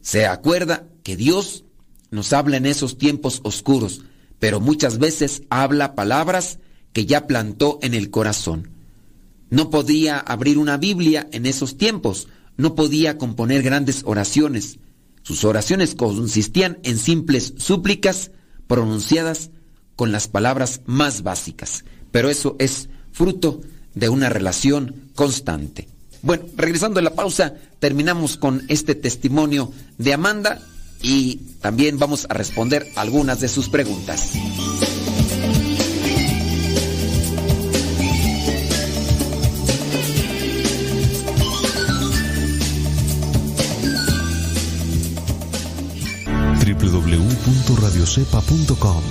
Se 0.00 0.26
acuerda 0.26 0.86
que 1.02 1.16
Dios 1.16 1.64
nos 2.10 2.32
habla 2.32 2.56
en 2.56 2.66
esos 2.66 2.98
tiempos 2.98 3.40
oscuros, 3.42 4.02
pero 4.44 4.60
muchas 4.60 4.98
veces 4.98 5.40
habla 5.48 5.94
palabras 5.94 6.58
que 6.92 7.06
ya 7.06 7.26
plantó 7.26 7.78
en 7.80 7.94
el 7.94 8.10
corazón. 8.10 8.68
No 9.48 9.70
podía 9.70 10.18
abrir 10.18 10.58
una 10.58 10.76
Biblia 10.76 11.26
en 11.32 11.46
esos 11.46 11.78
tiempos, 11.78 12.28
no 12.58 12.74
podía 12.74 13.16
componer 13.16 13.62
grandes 13.62 14.02
oraciones. 14.04 14.80
Sus 15.22 15.46
oraciones 15.46 15.94
consistían 15.94 16.78
en 16.82 16.98
simples 16.98 17.54
súplicas 17.56 18.32
pronunciadas 18.66 19.48
con 19.96 20.12
las 20.12 20.28
palabras 20.28 20.82
más 20.84 21.22
básicas, 21.22 21.86
pero 22.10 22.28
eso 22.28 22.54
es 22.58 22.90
fruto 23.12 23.62
de 23.94 24.10
una 24.10 24.28
relación 24.28 25.08
constante. 25.14 25.88
Bueno, 26.20 26.44
regresando 26.54 27.00
a 27.00 27.02
la 27.02 27.14
pausa, 27.14 27.54
terminamos 27.78 28.36
con 28.36 28.62
este 28.68 28.94
testimonio 28.94 29.72
de 29.96 30.12
Amanda 30.12 30.60
y 31.04 31.36
también 31.60 31.98
vamos 31.98 32.26
a 32.30 32.34
responder 32.34 32.90
algunas 32.96 33.40
de 33.40 33.48
sus 33.48 33.68
preguntas. 33.68 34.32
www.radiocepa.com 46.64 49.02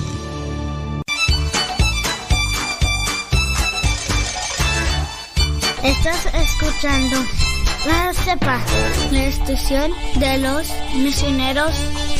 Estás 5.83 6.25
escuchando 6.33 7.17
La 7.85 8.13
Cepa, 8.13 8.59
la 9.11 9.25
estación 9.25 9.91
de 10.15 10.37
los 10.37 10.71
misioneros 10.95 11.75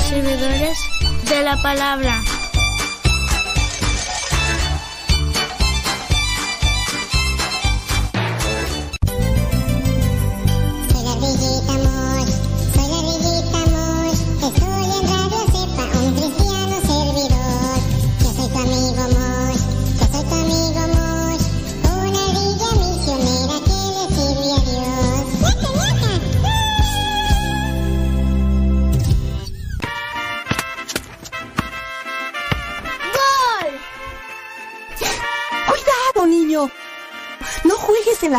servidores 0.10 0.78
de 1.30 1.44
la 1.44 1.62
palabra. 1.62 2.22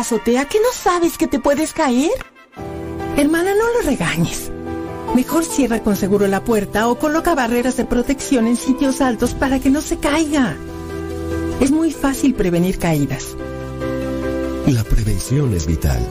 Azotea 0.05 0.45
que 0.45 0.59
no 0.59 0.71
sabes 0.71 1.17
que 1.17 1.25
te 1.25 1.39
puedes 1.39 1.73
caer. 1.73 2.11
Hermana, 3.17 3.55
no 3.55 3.73
lo 3.73 3.89
regañes. 3.89 4.51
Mejor 5.15 5.43
cierra 5.43 5.81
con 5.81 5.95
seguro 5.95 6.27
la 6.27 6.43
puerta 6.43 6.87
o 6.89 6.99
coloca 6.99 7.33
barreras 7.33 7.75
de 7.77 7.85
protección 7.85 8.45
en 8.45 8.55
sitios 8.55 9.01
altos 9.01 9.33
para 9.33 9.59
que 9.59 9.71
no 9.71 9.81
se 9.81 9.97
caiga. 9.97 10.55
Es 11.59 11.71
muy 11.71 11.91
fácil 11.91 12.35
prevenir 12.35 12.77
caídas. 12.77 13.35
La 14.67 14.83
prevención 14.83 15.51
es 15.55 15.65
vital. 15.65 16.05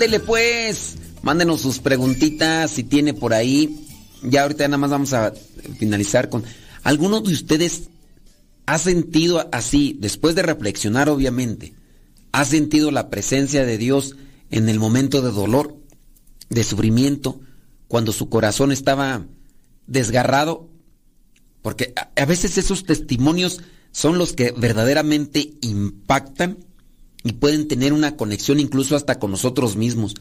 Ándele 0.00 0.20
pues, 0.20 0.96
mándenos 1.20 1.60
sus 1.60 1.78
preguntitas 1.78 2.70
si 2.70 2.84
tiene 2.84 3.12
por 3.12 3.34
ahí. 3.34 3.86
Ya 4.22 4.44
ahorita 4.44 4.66
nada 4.66 4.78
más 4.78 4.88
vamos 4.88 5.12
a 5.12 5.34
finalizar 5.78 6.30
con... 6.30 6.42
¿Alguno 6.84 7.20
de 7.20 7.34
ustedes 7.34 7.90
ha 8.64 8.78
sentido 8.78 9.46
así, 9.52 9.98
después 10.00 10.34
de 10.34 10.40
reflexionar 10.40 11.10
obviamente, 11.10 11.74
ha 12.32 12.46
sentido 12.46 12.90
la 12.90 13.10
presencia 13.10 13.66
de 13.66 13.76
Dios 13.76 14.16
en 14.50 14.70
el 14.70 14.78
momento 14.78 15.20
de 15.20 15.32
dolor, 15.32 15.76
de 16.48 16.64
sufrimiento, 16.64 17.38
cuando 17.86 18.12
su 18.12 18.30
corazón 18.30 18.72
estaba 18.72 19.26
desgarrado? 19.86 20.70
Porque 21.60 21.92
a, 21.94 22.08
a 22.18 22.24
veces 22.24 22.56
esos 22.56 22.84
testimonios 22.84 23.60
son 23.92 24.16
los 24.16 24.32
que 24.32 24.52
verdaderamente 24.52 25.52
impactan 25.60 26.56
y 27.22 27.32
pueden 27.32 27.68
tener 27.68 27.92
una 27.92 28.16
conexión 28.16 28.60
incluso 28.60 28.96
hasta 28.96 29.18
con 29.18 29.30
nosotros 29.30 29.76
mismos. 29.76 30.14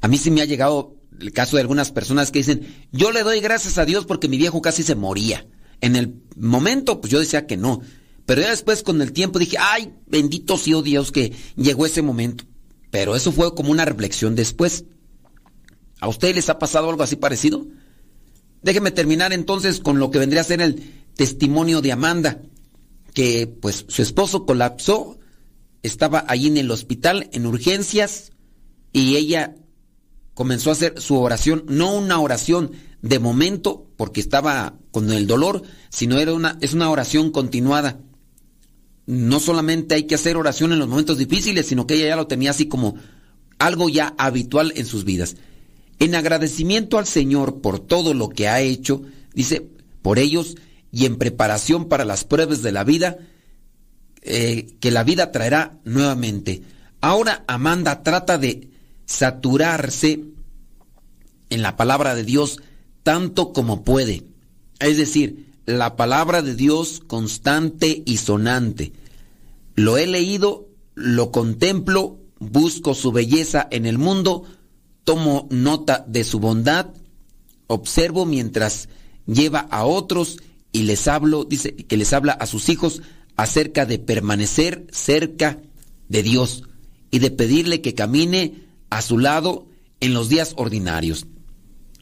A 0.00 0.08
mí 0.08 0.18
sí 0.18 0.30
me 0.30 0.42
ha 0.42 0.46
llegado 0.46 0.96
el 1.18 1.32
caso 1.32 1.56
de 1.56 1.62
algunas 1.62 1.90
personas 1.90 2.30
que 2.30 2.40
dicen, 2.40 2.86
yo 2.92 3.12
le 3.12 3.22
doy 3.22 3.40
gracias 3.40 3.78
a 3.78 3.84
Dios 3.84 4.06
porque 4.06 4.28
mi 4.28 4.38
viejo 4.38 4.62
casi 4.62 4.82
se 4.82 4.94
moría. 4.94 5.46
En 5.80 5.96
el 5.96 6.14
momento, 6.36 7.00
pues 7.00 7.10
yo 7.10 7.18
decía 7.18 7.46
que 7.46 7.56
no. 7.56 7.80
Pero 8.26 8.42
ya 8.42 8.50
después 8.50 8.82
con 8.82 9.02
el 9.02 9.12
tiempo 9.12 9.38
dije, 9.38 9.56
ay, 9.58 9.92
bendito 10.06 10.56
sea 10.56 10.82
Dios 10.82 11.10
que 11.10 11.32
llegó 11.56 11.86
ese 11.86 12.02
momento. 12.02 12.44
Pero 12.90 13.16
eso 13.16 13.32
fue 13.32 13.54
como 13.54 13.70
una 13.70 13.84
reflexión 13.84 14.34
después. 14.34 14.84
¿A 16.00 16.08
ustedes 16.08 16.34
les 16.34 16.48
ha 16.48 16.58
pasado 16.58 16.88
algo 16.88 17.02
así 17.02 17.16
parecido? 17.16 17.66
Déjenme 18.62 18.90
terminar 18.90 19.32
entonces 19.32 19.80
con 19.80 19.98
lo 19.98 20.10
que 20.10 20.18
vendría 20.18 20.42
a 20.42 20.44
ser 20.44 20.60
el 20.60 21.04
testimonio 21.14 21.80
de 21.82 21.92
Amanda, 21.92 22.40
que 23.14 23.46
pues 23.46 23.84
su 23.88 24.02
esposo 24.02 24.46
colapsó, 24.46 25.18
estaba 25.82 26.24
allí 26.28 26.48
en 26.48 26.56
el 26.56 26.70
hospital 26.70 27.28
en 27.32 27.46
urgencias 27.46 28.32
y 28.92 29.16
ella 29.16 29.54
comenzó 30.34 30.70
a 30.70 30.74
hacer 30.74 31.00
su 31.00 31.18
oración, 31.18 31.64
no 31.68 31.94
una 31.94 32.18
oración 32.18 32.72
de 33.02 33.18
momento 33.18 33.86
porque 33.96 34.20
estaba 34.20 34.74
con 34.90 35.10
el 35.10 35.26
dolor, 35.26 35.62
sino 35.90 36.18
era 36.18 36.32
una 36.32 36.58
es 36.60 36.74
una 36.74 36.90
oración 36.90 37.30
continuada. 37.30 38.00
No 39.06 39.40
solamente 39.40 39.94
hay 39.94 40.04
que 40.04 40.14
hacer 40.14 40.36
oración 40.36 40.72
en 40.72 40.78
los 40.78 40.88
momentos 40.88 41.18
difíciles, 41.18 41.66
sino 41.66 41.86
que 41.86 41.94
ella 41.94 42.08
ya 42.08 42.16
lo 42.16 42.26
tenía 42.26 42.50
así 42.50 42.68
como 42.68 42.96
algo 43.58 43.88
ya 43.88 44.14
habitual 44.18 44.72
en 44.76 44.86
sus 44.86 45.04
vidas. 45.04 45.36
En 45.98 46.14
agradecimiento 46.14 46.98
al 46.98 47.06
Señor 47.06 47.60
por 47.60 47.78
todo 47.78 48.14
lo 48.14 48.28
que 48.30 48.48
ha 48.48 48.60
hecho, 48.60 49.02
dice, 49.34 49.68
por 50.02 50.18
ellos 50.18 50.56
y 50.92 51.06
en 51.06 51.16
preparación 51.16 51.86
para 51.86 52.04
las 52.04 52.24
pruebas 52.24 52.62
de 52.62 52.72
la 52.72 52.84
vida, 52.84 53.18
eh, 54.22 54.76
que 54.80 54.90
la 54.90 55.04
vida 55.04 55.32
traerá 55.32 55.78
nuevamente. 55.84 56.62
Ahora 57.00 57.44
Amanda 57.46 58.02
trata 58.02 58.38
de 58.38 58.68
saturarse 59.06 60.20
en 61.48 61.62
la 61.62 61.76
palabra 61.76 62.14
de 62.14 62.24
Dios 62.24 62.60
tanto 63.02 63.52
como 63.52 63.82
puede. 63.82 64.24
Es 64.78 64.96
decir, 64.96 65.46
la 65.66 65.96
palabra 65.96 66.42
de 66.42 66.54
Dios 66.54 67.00
constante 67.06 68.02
y 68.04 68.18
sonante. 68.18 68.92
Lo 69.74 69.98
he 69.98 70.06
leído, 70.06 70.68
lo 70.94 71.30
contemplo, 71.30 72.18
busco 72.38 72.94
su 72.94 73.12
belleza 73.12 73.66
en 73.70 73.86
el 73.86 73.98
mundo, 73.98 74.44
tomo 75.04 75.48
nota 75.50 76.04
de 76.06 76.24
su 76.24 76.40
bondad, 76.40 76.88
observo 77.66 78.26
mientras 78.26 78.88
lleva 79.26 79.60
a 79.60 79.84
otros 79.84 80.38
y 80.72 80.82
les 80.82 81.08
hablo, 81.08 81.44
dice 81.44 81.74
que 81.74 81.96
les 81.96 82.12
habla 82.12 82.32
a 82.32 82.46
sus 82.46 82.68
hijos 82.68 83.02
acerca 83.40 83.86
de 83.86 83.98
permanecer 83.98 84.86
cerca 84.92 85.62
de 86.10 86.22
Dios 86.22 86.64
y 87.10 87.20
de 87.20 87.30
pedirle 87.30 87.80
que 87.80 87.94
camine 87.94 88.66
a 88.90 89.00
su 89.00 89.16
lado 89.16 89.66
en 90.00 90.12
los 90.12 90.28
días 90.28 90.52
ordinarios. 90.58 91.26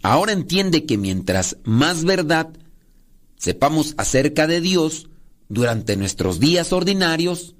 Ahora 0.02 0.32
entiende 0.32 0.84
que 0.84 0.98
mientras 0.98 1.56
más 1.62 2.02
verdad 2.02 2.48
sepamos 3.36 3.94
acerca 3.98 4.48
de 4.48 4.60
Dios 4.60 5.10
durante 5.48 5.96
nuestros 5.96 6.40
días 6.40 6.72
ordinarios, 6.72 7.54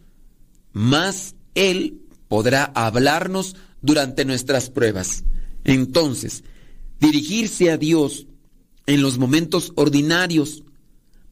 más 0.73 1.37
Él 1.55 2.01
podrá 2.27 2.65
hablarnos 2.65 3.55
durante 3.81 4.25
nuestras 4.25 4.71
pruebas. 4.71 5.23
Entonces, 5.63 6.43
dirigirse 6.99 7.71
a 7.71 7.77
Dios 7.77 8.27
en 8.87 9.03
los 9.03 9.19
momentos 9.19 9.73
ordinarios 9.77 10.65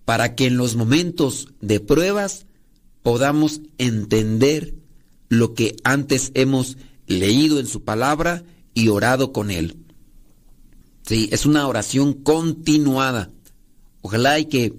para 0.06 0.34
que 0.34 0.46
en 0.46 0.56
los 0.56 0.76
momentos 0.76 1.48
de 1.60 1.80
pruebas 1.80 2.46
podamos 3.02 3.60
entender 3.76 4.74
lo 5.28 5.52
que 5.52 5.76
antes 5.84 6.30
hemos 6.34 6.78
leído 7.06 7.60
en 7.60 7.66
su 7.66 7.84
palabra 7.84 8.44
y 8.72 8.88
orado 8.88 9.32
con 9.32 9.50
Él. 9.50 9.76
Sí, 11.02 11.28
es 11.32 11.44
una 11.44 11.66
oración 11.66 12.14
continuada. 12.14 13.30
Ojalá 14.00 14.38
y 14.38 14.46
que, 14.46 14.74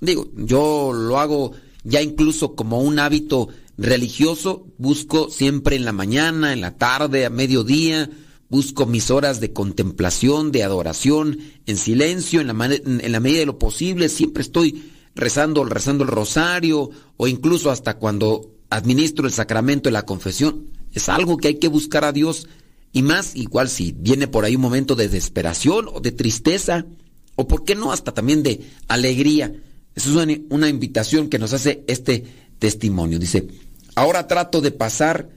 digo, 0.00 0.30
yo 0.36 0.92
lo 0.92 1.18
hago 1.18 1.52
ya 1.82 2.02
incluso 2.02 2.54
como 2.54 2.80
un 2.80 2.98
hábito 2.98 3.48
religioso, 3.78 4.66
busco 4.76 5.30
siempre 5.30 5.76
en 5.76 5.86
la 5.86 5.92
mañana, 5.92 6.52
en 6.52 6.60
la 6.60 6.76
tarde, 6.76 7.24
a 7.24 7.30
mediodía, 7.30 8.10
busco 8.48 8.86
mis 8.86 9.10
horas 9.10 9.40
de 9.40 9.52
contemplación, 9.52 10.52
de 10.52 10.62
adoración, 10.62 11.38
en 11.66 11.76
silencio, 11.76 12.40
en 12.40 12.46
la, 12.46 12.66
en 12.74 13.12
la 13.12 13.20
medida 13.20 13.40
de 13.40 13.46
lo 13.46 13.58
posible, 13.58 14.08
siempre 14.08 14.42
estoy 14.42 14.92
rezando, 15.14 15.64
rezando 15.64 16.04
el 16.04 16.10
rosario, 16.10 16.90
o 17.16 17.26
incluso 17.26 17.70
hasta 17.70 17.98
cuando 17.98 18.52
administro 18.70 19.26
el 19.26 19.32
sacramento 19.32 19.88
de 19.88 19.92
la 19.92 20.04
confesión. 20.04 20.66
Es 20.92 21.08
algo 21.08 21.36
que 21.36 21.48
hay 21.48 21.54
que 21.56 21.68
buscar 21.68 22.04
a 22.04 22.12
Dios, 22.12 22.46
y 22.92 23.02
más 23.02 23.34
igual 23.34 23.68
si 23.68 23.92
viene 23.92 24.28
por 24.28 24.44
ahí 24.44 24.56
un 24.56 24.62
momento 24.62 24.94
de 24.94 25.08
desesperación 25.08 25.88
o 25.92 26.00
de 26.00 26.12
tristeza, 26.12 26.86
o 27.34 27.48
por 27.48 27.64
qué 27.64 27.74
no, 27.74 27.92
hasta 27.92 28.14
también 28.14 28.42
de 28.42 28.60
alegría. 28.88 29.52
Esa 29.94 30.08
es 30.10 30.40
una, 30.50 30.68
invitación 30.68 31.28
que 31.28 31.38
nos 31.38 31.52
hace 31.52 31.84
este 31.86 32.24
testimonio. 32.58 33.18
Dice, 33.18 33.48
ahora 33.94 34.26
trato 34.26 34.60
de 34.60 34.70
pasar 34.70 35.30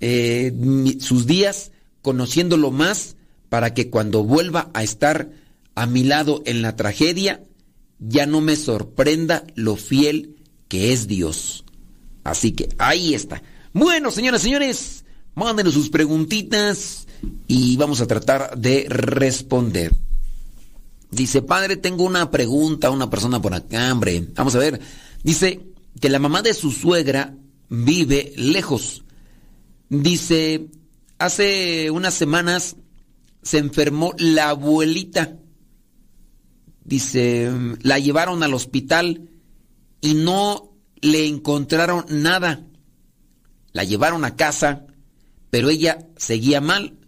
eh, 0.00 0.52
sus 1.00 1.26
días 1.26 1.70
conociéndolo 2.04 2.70
más 2.70 3.16
para 3.48 3.72
que 3.72 3.88
cuando 3.88 4.22
vuelva 4.22 4.70
a 4.74 4.82
estar 4.82 5.30
a 5.74 5.86
mi 5.86 6.04
lado 6.04 6.42
en 6.44 6.60
la 6.60 6.76
tragedia, 6.76 7.42
ya 7.98 8.26
no 8.26 8.42
me 8.42 8.56
sorprenda 8.56 9.44
lo 9.54 9.76
fiel 9.76 10.36
que 10.68 10.92
es 10.92 11.08
Dios. 11.08 11.64
Así 12.22 12.52
que 12.52 12.68
ahí 12.76 13.14
está. 13.14 13.42
Bueno, 13.72 14.10
señoras 14.10 14.42
y 14.42 14.44
señores, 14.44 15.04
mándenos 15.34 15.72
sus 15.72 15.88
preguntitas 15.88 17.06
y 17.48 17.78
vamos 17.78 18.02
a 18.02 18.06
tratar 18.06 18.56
de 18.58 18.86
responder. 18.90 19.92
Dice, 21.10 21.40
padre, 21.40 21.78
tengo 21.78 22.04
una 22.04 22.30
pregunta, 22.30 22.90
una 22.90 23.08
persona 23.08 23.40
por 23.40 23.54
acá, 23.54 23.90
hombre. 23.90 24.28
Vamos 24.34 24.54
a 24.56 24.58
ver. 24.58 24.78
Dice 25.22 25.60
que 26.00 26.10
la 26.10 26.18
mamá 26.18 26.42
de 26.42 26.52
su 26.52 26.70
suegra 26.70 27.34
vive 27.70 28.34
lejos. 28.36 29.04
Dice, 29.88 30.66
hace 31.18 31.90
unas 31.90 32.14
semanas 32.14 32.76
se 33.42 33.58
enfermó 33.58 34.14
la 34.18 34.50
abuelita. 34.50 35.38
Dice, 36.84 37.50
la 37.80 37.98
llevaron 37.98 38.42
al 38.42 38.54
hospital 38.54 39.30
y 40.00 40.14
no 40.14 40.72
le 41.00 41.26
encontraron 41.26 42.04
nada. 42.08 42.66
La 43.72 43.84
llevaron 43.84 44.24
a 44.24 44.36
casa, 44.36 44.86
pero 45.50 45.68
ella 45.70 46.06
seguía 46.16 46.60
mal 46.60 46.98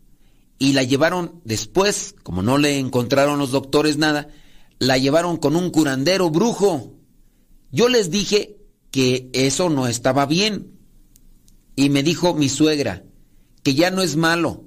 y 0.58 0.72
la 0.72 0.82
llevaron 0.82 1.40
después, 1.44 2.14
como 2.22 2.42
no 2.42 2.58
le 2.58 2.78
encontraron 2.78 3.38
los 3.38 3.50
doctores 3.50 3.98
nada, 3.98 4.28
la 4.78 4.98
llevaron 4.98 5.36
con 5.36 5.56
un 5.56 5.70
curandero 5.70 6.30
brujo. 6.30 6.94
Yo 7.70 7.88
les 7.88 8.10
dije 8.10 8.56
que 8.90 9.30
eso 9.32 9.68
no 9.68 9.86
estaba 9.86 10.26
bien. 10.26 10.72
Y 11.78 11.90
me 11.90 12.02
dijo 12.02 12.34
mi 12.34 12.48
suegra 12.48 13.04
que 13.66 13.74
ya 13.74 13.90
no 13.90 14.00
es 14.00 14.14
malo, 14.14 14.62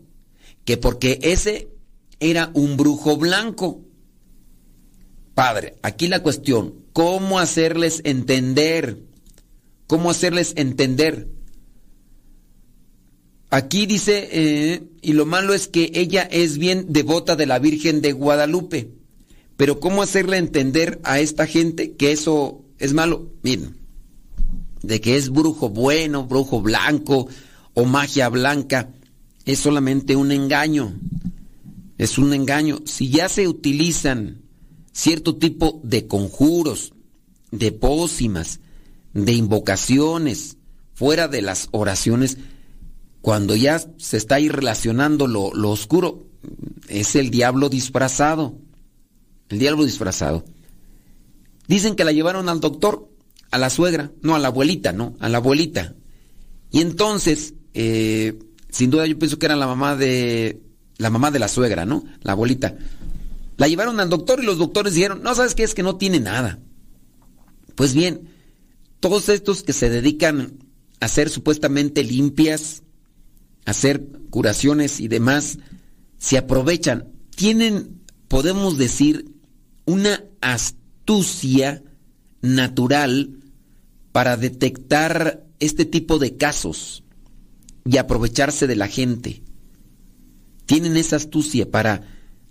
que 0.66 0.76
porque 0.76 1.20
ese 1.22 1.70
era 2.20 2.52
un 2.54 2.76
brujo 2.76 3.16
blanco. 3.16 3.80
Padre, 5.34 5.78
aquí 5.84 6.10
la 6.10 6.22
cuestión, 6.22 6.76
¿cómo 6.92 7.40
hacerles 7.40 8.02
entender? 8.04 9.00
¿Cómo 9.88 10.10
hacerles 10.10 10.52
entender? 10.58 11.30
Aquí 13.50 13.86
dice, 13.86 14.28
eh, 14.34 14.84
y 15.02 15.14
lo 15.14 15.26
malo 15.26 15.54
es 15.54 15.70
que 15.70 15.94
ella 15.96 16.24
es 16.24 16.58
bien 16.58 16.88
devota 16.90 17.38
de 17.38 17.46
la 17.46 17.58
Virgen 17.58 18.02
de 18.02 18.12
Guadalupe. 18.12 18.90
Pero 19.56 19.80
¿cómo 19.80 20.02
hacerle 20.02 20.36
entender 20.36 21.00
a 21.06 21.22
esta 21.22 21.48
gente 21.48 21.94
que 21.94 22.12
eso 22.12 22.66
es 22.80 22.94
malo? 22.94 23.32
Miren, 23.44 23.78
de 24.82 25.00
que 25.00 25.16
es 25.16 25.30
brujo 25.30 25.70
bueno, 25.70 26.26
brujo 26.26 26.62
blanco 26.62 27.30
o 27.74 27.86
magia 27.86 28.30
blanca, 28.30 28.90
es 29.46 29.60
solamente 29.60 30.16
un 30.16 30.32
engaño. 30.32 30.94
Es 31.98 32.18
un 32.18 32.34
engaño. 32.34 32.82
Si 32.86 33.10
ya 33.10 33.30
se 33.30 33.48
utilizan 33.48 34.42
cierto 34.92 35.38
tipo 35.38 35.82
de 35.84 36.08
conjuros, 36.08 36.94
de 37.52 37.72
pócimas, 37.72 38.60
de 39.14 39.34
invocaciones, 39.34 40.58
fuera 40.94 41.28
de 41.28 41.42
las 41.42 41.70
oraciones, 41.72 42.38
cuando 43.22 43.56
ya 43.56 43.82
se 43.98 44.18
está 44.18 44.36
ahí 44.36 44.50
relacionando 44.50 45.28
lo, 45.28 45.54
lo 45.54 45.72
oscuro, 45.72 46.28
es 46.88 47.16
el 47.16 47.32
diablo 47.32 47.70
disfrazado. 47.70 48.56
El 49.50 49.60
diablo 49.60 49.84
disfrazado. 49.84 50.46
Dicen 51.68 51.96
que 51.96 52.04
la 52.04 52.12
llevaron 52.12 52.50
al 52.50 52.60
doctor, 52.60 53.10
a 53.52 53.58
la 53.58 53.70
suegra, 53.70 54.12
no 54.22 54.36
a 54.36 54.40
la 54.40 54.48
abuelita, 54.50 54.94
no, 54.94 55.16
a 55.20 55.30
la 55.30 55.38
abuelita. 55.38 55.96
Y 56.72 56.82
entonces, 56.82 57.56
eh, 57.74 58.40
sin 58.70 58.90
duda 58.90 59.06
yo 59.06 59.18
pienso 59.18 59.40
que 59.40 59.46
era 59.46 59.56
la 59.56 59.68
mamá 59.68 59.96
de 59.96 60.62
la 60.98 61.10
mamá 61.10 61.32
de 61.32 61.40
la 61.40 61.48
suegra, 61.48 61.86
¿no? 61.86 62.04
La 62.22 62.34
abuelita. 62.34 62.78
La 63.58 63.68
llevaron 63.68 64.00
al 64.00 64.10
doctor 64.10 64.42
y 64.42 64.46
los 64.46 64.58
doctores 64.58 64.94
dijeron, 64.94 65.22
no, 65.24 65.34
¿sabes 65.34 65.56
qué? 65.56 65.64
Es 65.64 65.74
que 65.74 65.84
no 65.84 65.98
tiene 65.98 66.20
nada. 66.20 66.60
Pues 67.76 67.94
bien, 67.94 68.30
todos 69.00 69.30
estos 69.30 69.64
que 69.64 69.74
se 69.74 69.90
dedican 69.90 70.60
a 71.00 71.08
ser 71.08 71.30
supuestamente 71.30 72.04
limpias, 72.04 72.84
a 73.66 73.72
hacer 73.72 74.06
curaciones 74.30 75.00
y 75.00 75.08
demás, 75.08 75.60
se 76.18 76.38
aprovechan. 76.38 77.08
Tienen, 77.36 78.02
podemos 78.28 78.78
decir, 78.78 79.26
una 79.86 80.24
astucia 80.42 81.82
natural 82.42 83.38
para 84.12 84.36
detectar 84.36 85.46
este 85.60 85.86
tipo 85.86 86.20
de 86.20 86.36
casos 86.36 87.04
y 87.86 87.98
aprovecharse 87.98 88.68
de 88.68 88.76
la 88.76 88.88
gente. 88.88 89.44
Tienen 90.66 90.98
esa 90.98 91.16
astucia 91.16 91.70
para 91.70 92.02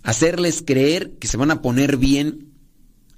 hacerles 0.03 0.63
creer 0.65 1.17
que 1.19 1.27
se 1.27 1.37
van 1.37 1.51
a 1.51 1.61
poner 1.61 1.97
bien 1.97 2.53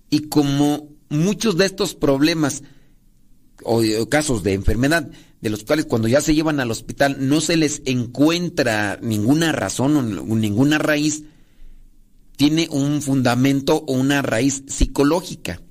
y 0.10 0.28
como 0.30 0.90
muchos 1.10 1.58
de 1.58 1.66
estos 1.66 1.96
problemas 1.96 2.64
o, 3.64 3.82
o 4.00 4.10
casos 4.10 4.44
de 4.44 4.54
enfermedad 4.54 5.10
de 5.42 5.50
los 5.50 5.64
cuales 5.64 5.86
cuando 5.86 6.08
ya 6.08 6.22
se 6.22 6.36
llevan 6.36 6.60
al 6.60 6.72
hospital 6.72 7.18
no 7.20 7.42
se 7.42 7.58
les 7.58 7.82
encuentra 7.86 9.00
ninguna 9.02 9.52
razón 9.52 9.98
o 9.98 10.36
ninguna 10.36 10.78
raíz, 10.78 11.24
tiene 12.38 12.68
un 12.72 13.02
fundamento 13.02 13.84
o 13.88 13.94
una 13.94 14.22
raíz 14.22 14.64
psicológica. 14.68 15.62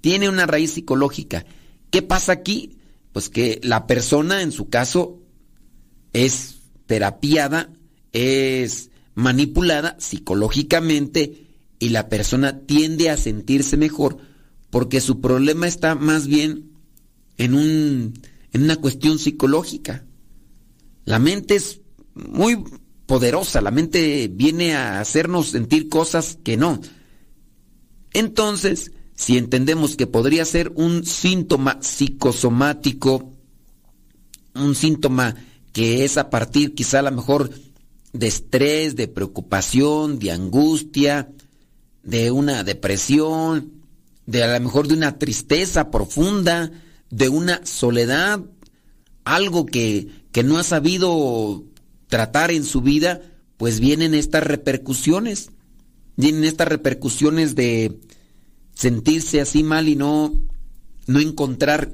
Tiene 0.00 0.28
una 0.28 0.46
raíz 0.46 0.72
psicológica. 0.72 1.44
¿Qué 1.90 2.02
pasa 2.02 2.32
aquí? 2.32 2.78
Pues 3.12 3.28
que 3.28 3.60
la 3.62 3.86
persona 3.86 4.42
en 4.42 4.52
su 4.52 4.68
caso 4.68 5.20
es 6.14 6.60
terapiada, 6.86 7.70
es 8.12 8.90
manipulada 9.14 9.96
psicológicamente 9.98 11.48
y 11.78 11.90
la 11.90 12.08
persona 12.08 12.60
tiende 12.60 13.10
a 13.10 13.18
sentirse 13.18 13.76
mejor 13.76 14.16
porque 14.70 15.00
su 15.00 15.20
problema 15.20 15.66
está 15.68 15.94
más 15.94 16.26
bien 16.26 16.70
en, 17.36 17.54
un, 17.54 18.14
en 18.52 18.62
una 18.62 18.76
cuestión 18.76 19.18
psicológica. 19.18 20.04
La 21.04 21.18
mente 21.18 21.56
es 21.56 21.80
muy 22.14 22.64
poderosa, 23.06 23.60
la 23.60 23.70
mente 23.70 24.28
viene 24.28 24.74
a 24.74 25.00
hacernos 25.00 25.48
sentir 25.48 25.88
cosas 25.88 26.38
que 26.42 26.56
no. 26.56 26.80
Entonces, 28.12 28.92
si 29.14 29.36
entendemos 29.36 29.96
que 29.96 30.06
podría 30.06 30.44
ser 30.44 30.72
un 30.74 31.04
síntoma 31.04 31.78
psicosomático, 31.80 33.32
un 34.54 34.74
síntoma 34.74 35.36
que 35.74 36.04
es 36.04 36.16
a 36.18 36.30
partir 36.30 36.74
quizá 36.74 37.00
a 37.00 37.02
lo 37.02 37.10
mejor 37.10 37.50
de 38.12 38.28
estrés, 38.28 38.94
de 38.94 39.08
preocupación, 39.08 40.20
de 40.20 40.30
angustia, 40.30 41.28
de 42.04 42.30
una 42.30 42.62
depresión, 42.62 43.72
de 44.24 44.44
a 44.44 44.56
lo 44.56 44.64
mejor 44.64 44.86
de 44.86 44.94
una 44.94 45.18
tristeza 45.18 45.90
profunda, 45.90 46.70
de 47.10 47.28
una 47.28 47.66
soledad, 47.66 48.40
algo 49.24 49.66
que, 49.66 50.06
que 50.30 50.44
no 50.44 50.58
ha 50.58 50.62
sabido 50.62 51.64
tratar 52.06 52.52
en 52.52 52.64
su 52.64 52.80
vida, 52.80 53.20
pues 53.56 53.80
vienen 53.80 54.14
estas 54.14 54.44
repercusiones, 54.44 55.50
vienen 56.16 56.44
estas 56.44 56.68
repercusiones 56.68 57.56
de 57.56 57.98
sentirse 58.74 59.40
así 59.40 59.64
mal 59.64 59.88
y 59.88 59.96
no, 59.96 60.32
no 61.08 61.18
encontrar 61.18 61.92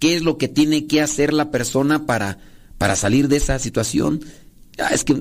qué 0.00 0.16
es 0.16 0.22
lo 0.22 0.36
que 0.36 0.48
tiene 0.48 0.88
que 0.88 1.00
hacer 1.00 1.32
la 1.32 1.52
persona 1.52 2.06
para, 2.06 2.38
para 2.80 2.96
salir 2.96 3.28
de 3.28 3.36
esa 3.36 3.58
situación. 3.58 4.24
Ah, 4.78 4.88
es 4.94 5.04
que 5.04 5.12
yo 5.12 5.18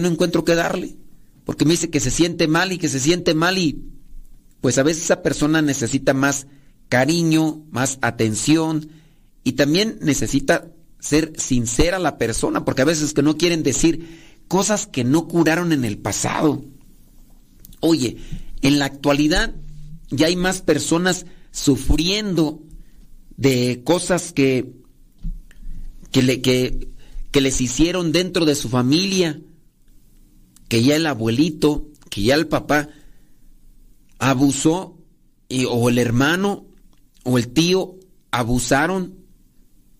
no 0.00 0.08
encuentro 0.08 0.46
qué 0.46 0.54
darle, 0.54 0.96
porque 1.44 1.66
me 1.66 1.72
dice 1.72 1.90
que 1.90 2.00
se 2.00 2.10
siente 2.10 2.48
mal 2.48 2.72
y 2.72 2.78
que 2.78 2.88
se 2.88 3.00
siente 3.00 3.34
mal 3.34 3.58
y 3.58 3.84
pues 4.62 4.78
a 4.78 4.82
veces 4.82 5.04
esa 5.04 5.20
persona 5.20 5.60
necesita 5.60 6.14
más 6.14 6.46
cariño, 6.88 7.66
más 7.70 7.98
atención 8.00 8.88
y 9.44 9.52
también 9.52 9.98
necesita 10.00 10.72
ser 11.00 11.34
sincera 11.36 11.98
la 11.98 12.16
persona, 12.16 12.64
porque 12.64 12.80
a 12.80 12.86
veces 12.86 13.12
que 13.12 13.20
no 13.20 13.36
quieren 13.36 13.62
decir 13.62 14.40
cosas 14.48 14.86
que 14.86 15.04
no 15.04 15.28
curaron 15.28 15.72
en 15.72 15.84
el 15.84 15.98
pasado. 15.98 16.64
Oye, 17.80 18.16
en 18.62 18.78
la 18.78 18.86
actualidad 18.86 19.54
ya 20.08 20.28
hay 20.28 20.36
más 20.36 20.62
personas 20.62 21.26
sufriendo 21.50 22.62
de 23.36 23.82
cosas 23.84 24.32
que, 24.32 24.72
que, 26.10 26.22
le, 26.22 26.40
que, 26.40 26.88
que 27.32 27.40
les 27.40 27.60
hicieron 27.60 28.12
dentro 28.12 28.44
de 28.44 28.54
su 28.54 28.68
familia 28.68 29.40
que 30.68 30.82
ya 30.82 30.96
el 30.96 31.06
abuelito, 31.06 31.88
que 32.08 32.22
ya 32.22 32.34
el 32.34 32.46
papá 32.46 32.88
abusó 34.18 34.96
y, 35.48 35.64
o 35.64 35.88
el 35.88 35.98
hermano 35.98 36.66
o 37.24 37.38
el 37.38 37.48
tío 37.48 37.96
abusaron. 38.30 39.18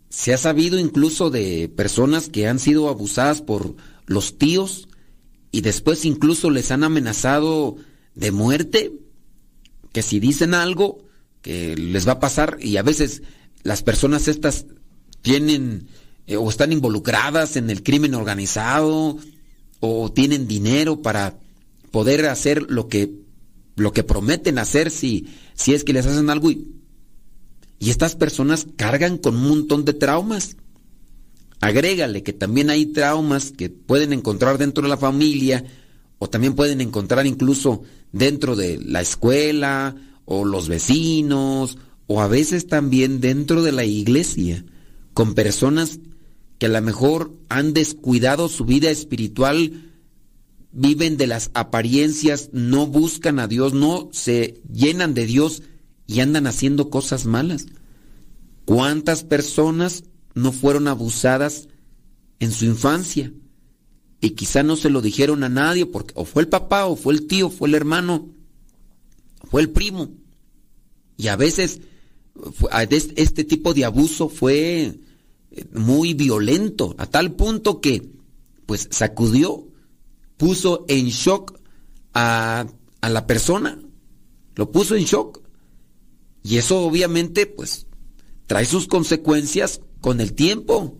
Se 0.08 0.32
ha 0.32 0.38
sabido 0.38 0.78
incluso 0.78 1.30
de 1.30 1.70
personas 1.74 2.28
que 2.28 2.48
han 2.48 2.58
sido 2.58 2.88
abusadas 2.88 3.42
por 3.42 3.76
los 4.06 4.38
tíos 4.38 4.88
y 5.50 5.62
después 5.62 6.04
incluso 6.04 6.50
les 6.50 6.70
han 6.70 6.84
amenazado 6.84 7.76
de 8.14 8.30
muerte, 8.30 8.92
que 9.92 10.02
si 10.02 10.20
dicen 10.20 10.54
algo 10.54 11.04
que 11.40 11.76
les 11.76 12.06
va 12.06 12.12
a 12.12 12.20
pasar 12.20 12.58
y 12.60 12.76
a 12.76 12.82
veces 12.82 13.22
las 13.62 13.82
personas 13.82 14.28
estas 14.28 14.66
tienen 15.22 15.88
eh, 16.32 16.36
o 16.36 16.48
están 16.48 16.72
involucradas 16.72 17.56
en 17.56 17.70
el 17.70 17.82
crimen 17.82 18.14
organizado 18.14 19.18
o 19.80 20.12
tienen 20.12 20.46
dinero 20.46 21.02
para 21.02 21.38
poder 21.90 22.26
hacer 22.26 22.70
lo 22.70 22.88
que 22.88 23.12
lo 23.76 23.92
que 23.92 24.04
prometen 24.04 24.58
hacer 24.58 24.90
si 24.90 25.26
si 25.54 25.74
es 25.74 25.84
que 25.84 25.92
les 25.92 26.06
hacen 26.06 26.30
algo 26.30 26.50
y, 26.50 26.68
y 27.78 27.90
estas 27.90 28.16
personas 28.16 28.66
cargan 28.76 29.18
con 29.18 29.36
un 29.36 29.48
montón 29.48 29.84
de 29.84 29.92
traumas. 29.92 30.56
Agrégale 31.60 32.22
que 32.22 32.32
también 32.32 32.70
hay 32.70 32.86
traumas 32.86 33.52
que 33.52 33.70
pueden 33.70 34.12
encontrar 34.12 34.58
dentro 34.58 34.82
de 34.82 34.88
la 34.88 34.96
familia 34.96 35.64
o 36.18 36.28
también 36.28 36.54
pueden 36.54 36.80
encontrar 36.80 37.26
incluso 37.26 37.82
dentro 38.12 38.56
de 38.56 38.80
la 38.80 39.00
escuela 39.00 39.94
o 40.24 40.44
los 40.44 40.68
vecinos 40.68 41.78
o 42.06 42.20
a 42.20 42.28
veces 42.28 42.66
también 42.66 43.20
dentro 43.20 43.62
de 43.62 43.72
la 43.72 43.84
iglesia 43.84 44.64
con 45.14 45.34
personas 45.34 45.98
que 46.62 46.66
a 46.66 46.68
lo 46.68 46.80
mejor 46.80 47.36
han 47.48 47.72
descuidado 47.72 48.48
su 48.48 48.64
vida 48.64 48.88
espiritual, 48.88 49.90
viven 50.70 51.16
de 51.16 51.26
las 51.26 51.50
apariencias, 51.54 52.50
no 52.52 52.86
buscan 52.86 53.40
a 53.40 53.48
Dios, 53.48 53.74
no 53.74 54.10
se 54.12 54.62
llenan 54.72 55.12
de 55.12 55.26
Dios 55.26 55.64
y 56.06 56.20
andan 56.20 56.46
haciendo 56.46 56.88
cosas 56.88 57.26
malas. 57.26 57.66
¿Cuántas 58.64 59.24
personas 59.24 60.04
no 60.34 60.52
fueron 60.52 60.86
abusadas 60.86 61.66
en 62.38 62.52
su 62.52 62.64
infancia? 62.64 63.32
Y 64.20 64.30
quizá 64.30 64.62
no 64.62 64.76
se 64.76 64.88
lo 64.88 65.02
dijeron 65.02 65.42
a 65.42 65.48
nadie 65.48 65.84
porque 65.84 66.12
o 66.14 66.24
fue 66.24 66.42
el 66.42 66.48
papá, 66.48 66.86
o 66.86 66.94
fue 66.94 67.14
el 67.14 67.26
tío, 67.26 67.50
fue 67.50 67.70
el 67.70 67.74
hermano, 67.74 68.28
fue 69.50 69.62
el 69.62 69.70
primo. 69.70 70.12
Y 71.16 71.26
a 71.26 71.34
veces 71.34 71.80
este 73.16 73.42
tipo 73.42 73.74
de 73.74 73.84
abuso 73.84 74.28
fue 74.28 75.00
muy 75.72 76.14
violento, 76.14 76.94
a 76.98 77.06
tal 77.06 77.32
punto 77.32 77.80
que 77.80 78.10
pues 78.66 78.88
sacudió, 78.90 79.68
puso 80.36 80.84
en 80.88 81.08
shock 81.08 81.60
a, 82.14 82.66
a 83.00 83.08
la 83.08 83.26
persona, 83.26 83.78
lo 84.54 84.70
puso 84.70 84.96
en 84.96 85.04
shock. 85.04 85.40
Y 86.42 86.56
eso 86.56 86.80
obviamente 86.80 87.46
pues 87.46 87.86
trae 88.46 88.64
sus 88.64 88.86
consecuencias 88.86 89.80
con 90.00 90.20
el 90.20 90.34
tiempo, 90.34 90.98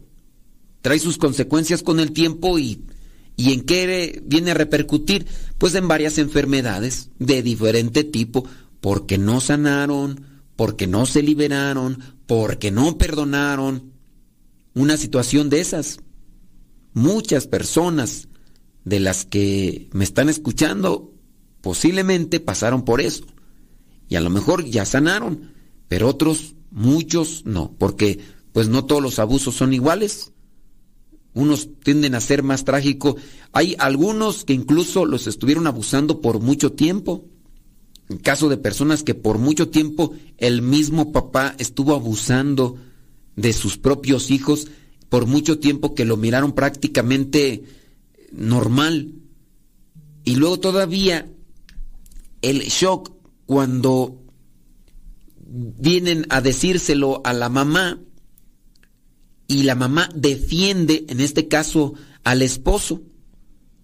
trae 0.80 0.98
sus 0.98 1.18
consecuencias 1.18 1.82
con 1.82 2.00
el 2.00 2.12
tiempo 2.12 2.58
y, 2.58 2.84
y 3.36 3.52
en 3.52 3.62
qué 3.62 4.22
viene 4.24 4.52
a 4.52 4.54
repercutir, 4.54 5.26
pues 5.58 5.74
en 5.74 5.88
varias 5.88 6.18
enfermedades 6.18 7.10
de 7.18 7.42
diferente 7.42 8.04
tipo, 8.04 8.44
porque 8.80 9.18
no 9.18 9.40
sanaron, 9.40 10.26
porque 10.56 10.86
no 10.86 11.06
se 11.06 11.22
liberaron, 11.22 11.98
porque 12.26 12.70
no 12.70 12.98
perdonaron, 12.98 13.91
una 14.74 14.96
situación 14.96 15.50
de 15.50 15.60
esas. 15.60 15.98
Muchas 16.94 17.46
personas 17.46 18.28
de 18.84 19.00
las 19.00 19.24
que 19.24 19.88
me 19.92 20.04
están 20.04 20.28
escuchando 20.28 21.12
posiblemente 21.60 22.40
pasaron 22.40 22.84
por 22.84 23.00
eso. 23.00 23.24
Y 24.08 24.16
a 24.16 24.20
lo 24.20 24.30
mejor 24.30 24.64
ya 24.64 24.84
sanaron, 24.84 25.52
pero 25.88 26.08
otros, 26.08 26.54
muchos 26.70 27.44
no, 27.46 27.72
porque 27.78 28.20
pues 28.52 28.68
no 28.68 28.84
todos 28.84 29.02
los 29.02 29.18
abusos 29.18 29.54
son 29.54 29.72
iguales. 29.72 30.32
Unos 31.34 31.70
tienden 31.82 32.14
a 32.14 32.20
ser 32.20 32.42
más 32.42 32.64
trágicos. 32.64 33.14
Hay 33.52 33.74
algunos 33.78 34.44
que 34.44 34.52
incluso 34.52 35.06
los 35.06 35.26
estuvieron 35.26 35.66
abusando 35.66 36.20
por 36.20 36.40
mucho 36.40 36.72
tiempo. 36.72 37.24
En 38.10 38.18
caso 38.18 38.50
de 38.50 38.58
personas 38.58 39.02
que 39.02 39.14
por 39.14 39.38
mucho 39.38 39.70
tiempo 39.70 40.12
el 40.36 40.60
mismo 40.60 41.12
papá 41.12 41.54
estuvo 41.58 41.94
abusando 41.94 42.76
de 43.36 43.52
sus 43.52 43.78
propios 43.78 44.30
hijos 44.30 44.68
por 45.08 45.26
mucho 45.26 45.58
tiempo 45.58 45.94
que 45.94 46.04
lo 46.04 46.16
miraron 46.16 46.52
prácticamente 46.52 47.64
normal. 48.32 49.12
Y 50.24 50.36
luego 50.36 50.58
todavía 50.58 51.28
el 52.40 52.60
shock 52.60 53.12
cuando 53.46 54.22
vienen 55.38 56.26
a 56.30 56.40
decírselo 56.40 57.20
a 57.24 57.32
la 57.32 57.48
mamá 57.48 58.00
y 59.48 59.64
la 59.64 59.74
mamá 59.74 60.08
defiende, 60.14 61.04
en 61.08 61.20
este 61.20 61.46
caso, 61.46 61.92
al 62.24 62.40
esposo. 62.40 63.02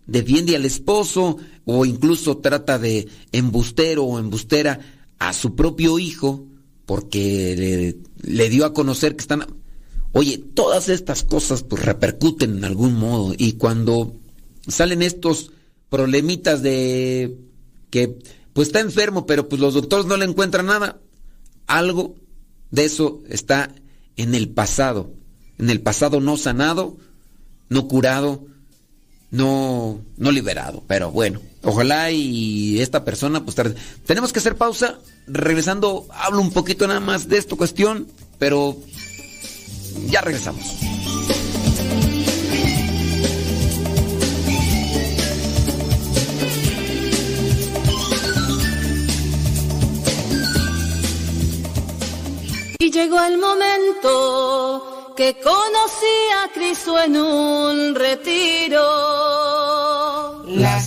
Defiende 0.06 0.56
al 0.56 0.64
esposo 0.64 1.36
o 1.66 1.84
incluso 1.84 2.38
trata 2.38 2.78
de 2.78 3.06
embustero 3.32 4.04
o 4.04 4.18
embustera 4.18 4.80
a 5.18 5.34
su 5.34 5.54
propio 5.54 5.98
hijo 5.98 6.46
porque 6.86 7.54
le, 7.54 8.07
dio 8.22 8.64
a 8.64 8.72
conocer 8.72 9.16
que 9.16 9.22
están... 9.22 9.46
Oye, 10.12 10.38
todas 10.38 10.88
estas 10.88 11.22
cosas 11.22 11.62
pues 11.62 11.84
repercuten 11.84 12.58
en 12.58 12.64
algún 12.64 12.94
modo. 12.94 13.34
Y 13.36 13.52
cuando 13.52 14.16
salen 14.66 15.02
estos 15.02 15.52
problemitas 15.90 16.62
de 16.62 17.38
que 17.90 18.18
pues 18.52 18.68
está 18.68 18.80
enfermo, 18.80 19.26
pero 19.26 19.48
pues 19.48 19.60
los 19.60 19.74
doctores 19.74 20.06
no 20.06 20.16
le 20.16 20.24
encuentran 20.24 20.66
nada, 20.66 21.00
algo 21.66 22.16
de 22.70 22.84
eso 22.84 23.22
está 23.28 23.74
en 24.16 24.34
el 24.34 24.48
pasado, 24.48 25.12
en 25.58 25.70
el 25.70 25.80
pasado 25.80 26.20
no 26.20 26.36
sanado, 26.36 26.96
no 27.68 27.86
curado, 27.86 28.46
no 29.30 30.00
no 30.16 30.30
liberado, 30.32 30.82
pero 30.86 31.10
bueno, 31.10 31.40
ojalá 31.62 32.10
y 32.10 32.80
esta 32.80 33.04
persona 33.04 33.44
pues 33.44 33.56
tarde. 33.56 33.74
Tenemos 34.06 34.32
que 34.32 34.38
hacer 34.38 34.56
pausa 34.56 34.98
regresando, 35.26 36.06
hablo 36.10 36.40
un 36.40 36.52
poquito 36.52 36.86
nada 36.86 37.00
más 37.00 37.28
de 37.28 37.38
esta 37.38 37.56
cuestión, 37.56 38.08
pero 38.38 38.76
ya 40.06 40.20
regresamos. 40.20 40.64
Y 52.80 52.90
llegó 52.90 53.20
el 53.20 53.38
momento 53.38 54.97
que 55.18 55.34
conocí 55.34 56.16
a 56.44 56.48
Cristo 56.54 56.96
en 56.96 57.16
un 57.16 57.96
retiro 57.96 59.77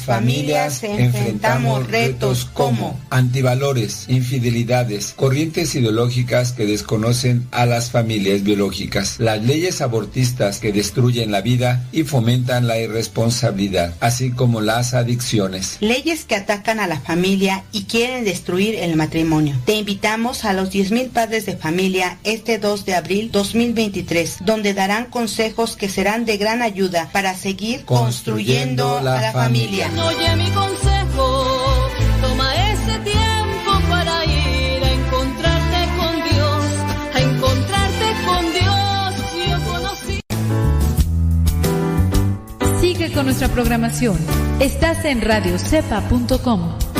familias 0.01 0.83
enfrentamos 0.83 1.87
retos 1.87 2.47
como 2.53 2.99
antivalores, 3.09 4.05
infidelidades, 4.07 5.13
corrientes 5.15 5.75
ideológicas 5.75 6.51
que 6.51 6.65
desconocen 6.65 7.47
a 7.51 7.65
las 7.65 7.91
familias 7.91 8.43
biológicas, 8.43 9.19
las 9.19 9.43
leyes 9.43 9.81
abortistas 9.81 10.59
que 10.59 10.71
destruyen 10.71 11.31
la 11.31 11.41
vida 11.41 11.83
y 11.91 12.03
fomentan 12.03 12.67
la 12.67 12.79
irresponsabilidad, 12.79 13.93
así 13.99 14.31
como 14.31 14.61
las 14.61 14.93
adicciones. 14.93 15.77
Leyes 15.79 16.25
que 16.25 16.35
atacan 16.35 16.79
a 16.79 16.87
la 16.87 16.99
familia 16.99 17.63
y 17.71 17.83
quieren 17.83 18.25
destruir 18.25 18.75
el 18.75 18.95
matrimonio. 18.95 19.55
Te 19.65 19.75
invitamos 19.75 20.45
a 20.45 20.53
los 20.53 20.71
10.000 20.71 21.09
padres 21.09 21.45
de 21.45 21.57
familia 21.57 22.17
este 22.23 22.57
2 22.57 22.85
de 22.85 22.95
abril 22.95 23.31
2023, 23.31 24.37
donde 24.41 24.73
darán 24.73 25.05
consejos 25.05 25.75
que 25.75 25.89
serán 25.89 26.25
de 26.25 26.37
gran 26.37 26.61
ayuda 26.61 27.09
para 27.11 27.35
seguir 27.35 27.85
construyendo, 27.85 29.01
la, 29.01 29.21
la 29.21 29.31
familia 29.31 29.90
Oye 29.97 30.35
mi 30.35 30.49
consejo, 30.51 31.45
toma 32.21 32.55
ese 32.71 32.99
tiempo 32.99 33.71
para 33.89 34.25
ir 34.25 34.83
a 34.83 34.91
encontrarte 34.91 35.79
con 35.97 36.15
Dios, 36.29 36.65
a 37.13 37.19
encontrarte 37.19 38.05
con 38.25 38.53
Dios. 38.53 39.15
Yo 39.49 39.57
conocí. 39.71 40.21
Sigue 42.79 43.11
con 43.11 43.25
nuestra 43.25 43.47
programación. 43.49 44.17
Estás 44.59 45.05
en 45.05 45.21
radiocepa.com. 45.21 46.90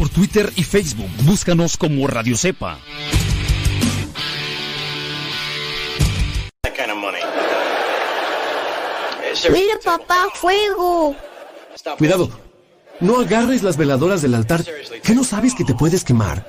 por 0.00 0.08
Twitter 0.08 0.50
y 0.56 0.62
Facebook. 0.62 1.10
Búscanos 1.24 1.76
como 1.76 2.06
Radio 2.06 2.34
Cepa. 2.34 2.78
Mira, 9.52 9.78
papá, 9.84 10.28
fuego. 10.32 11.14
Cuidado. 11.98 12.30
No 13.00 13.18
agarres 13.18 13.62
las 13.62 13.76
veladoras 13.76 14.22
del 14.22 14.34
altar, 14.36 14.64
que 15.02 15.14
no 15.14 15.22
sabes 15.22 15.54
que 15.54 15.64
te 15.64 15.74
puedes 15.74 16.02
quemar. 16.02 16.46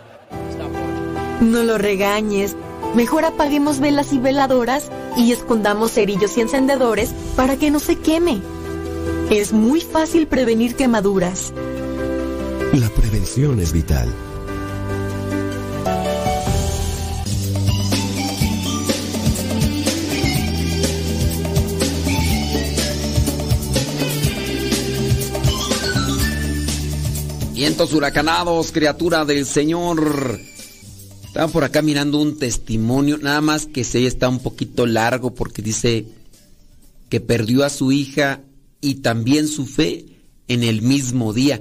No 1.41 1.63
lo 1.63 1.77
regañes. 1.77 2.55
Mejor 2.95 3.25
apaguemos 3.25 3.81
velas 3.81 4.13
y 4.13 4.19
veladoras 4.19 4.89
y 5.17 5.33
escondamos 5.33 5.91
cerillos 5.91 6.37
y 6.37 6.41
encendedores 6.41 7.09
para 7.35 7.57
que 7.57 7.69
no 7.69 7.79
se 7.79 7.97
queme. 7.97 8.39
Es 9.29 9.51
muy 9.51 9.81
fácil 9.81 10.27
prevenir 10.27 10.77
quemaduras. 10.77 11.51
La 12.73 12.89
prevención 12.89 13.59
es 13.59 13.73
vital. 13.73 14.09
Vientos 27.53 27.93
huracanados, 27.93 28.71
criatura 28.71 29.25
del 29.25 29.45
Señor. 29.45 30.39
Estaba 31.25 31.49
por 31.49 31.65
acá 31.65 31.81
mirando 31.81 32.19
un 32.19 32.39
testimonio, 32.39 33.17
nada 33.17 33.41
más 33.41 33.65
que 33.65 33.83
se 33.83 34.07
está 34.07 34.29
un 34.29 34.39
poquito 34.39 34.85
largo 34.85 35.35
porque 35.35 35.61
dice 35.61 36.05
que 37.09 37.19
perdió 37.19 37.65
a 37.65 37.69
su 37.69 37.91
hija 37.91 38.39
y 38.79 38.95
también 38.95 39.49
su 39.49 39.65
fe 39.65 40.05
en 40.47 40.63
el 40.63 40.81
mismo 40.81 41.33
día. 41.33 41.59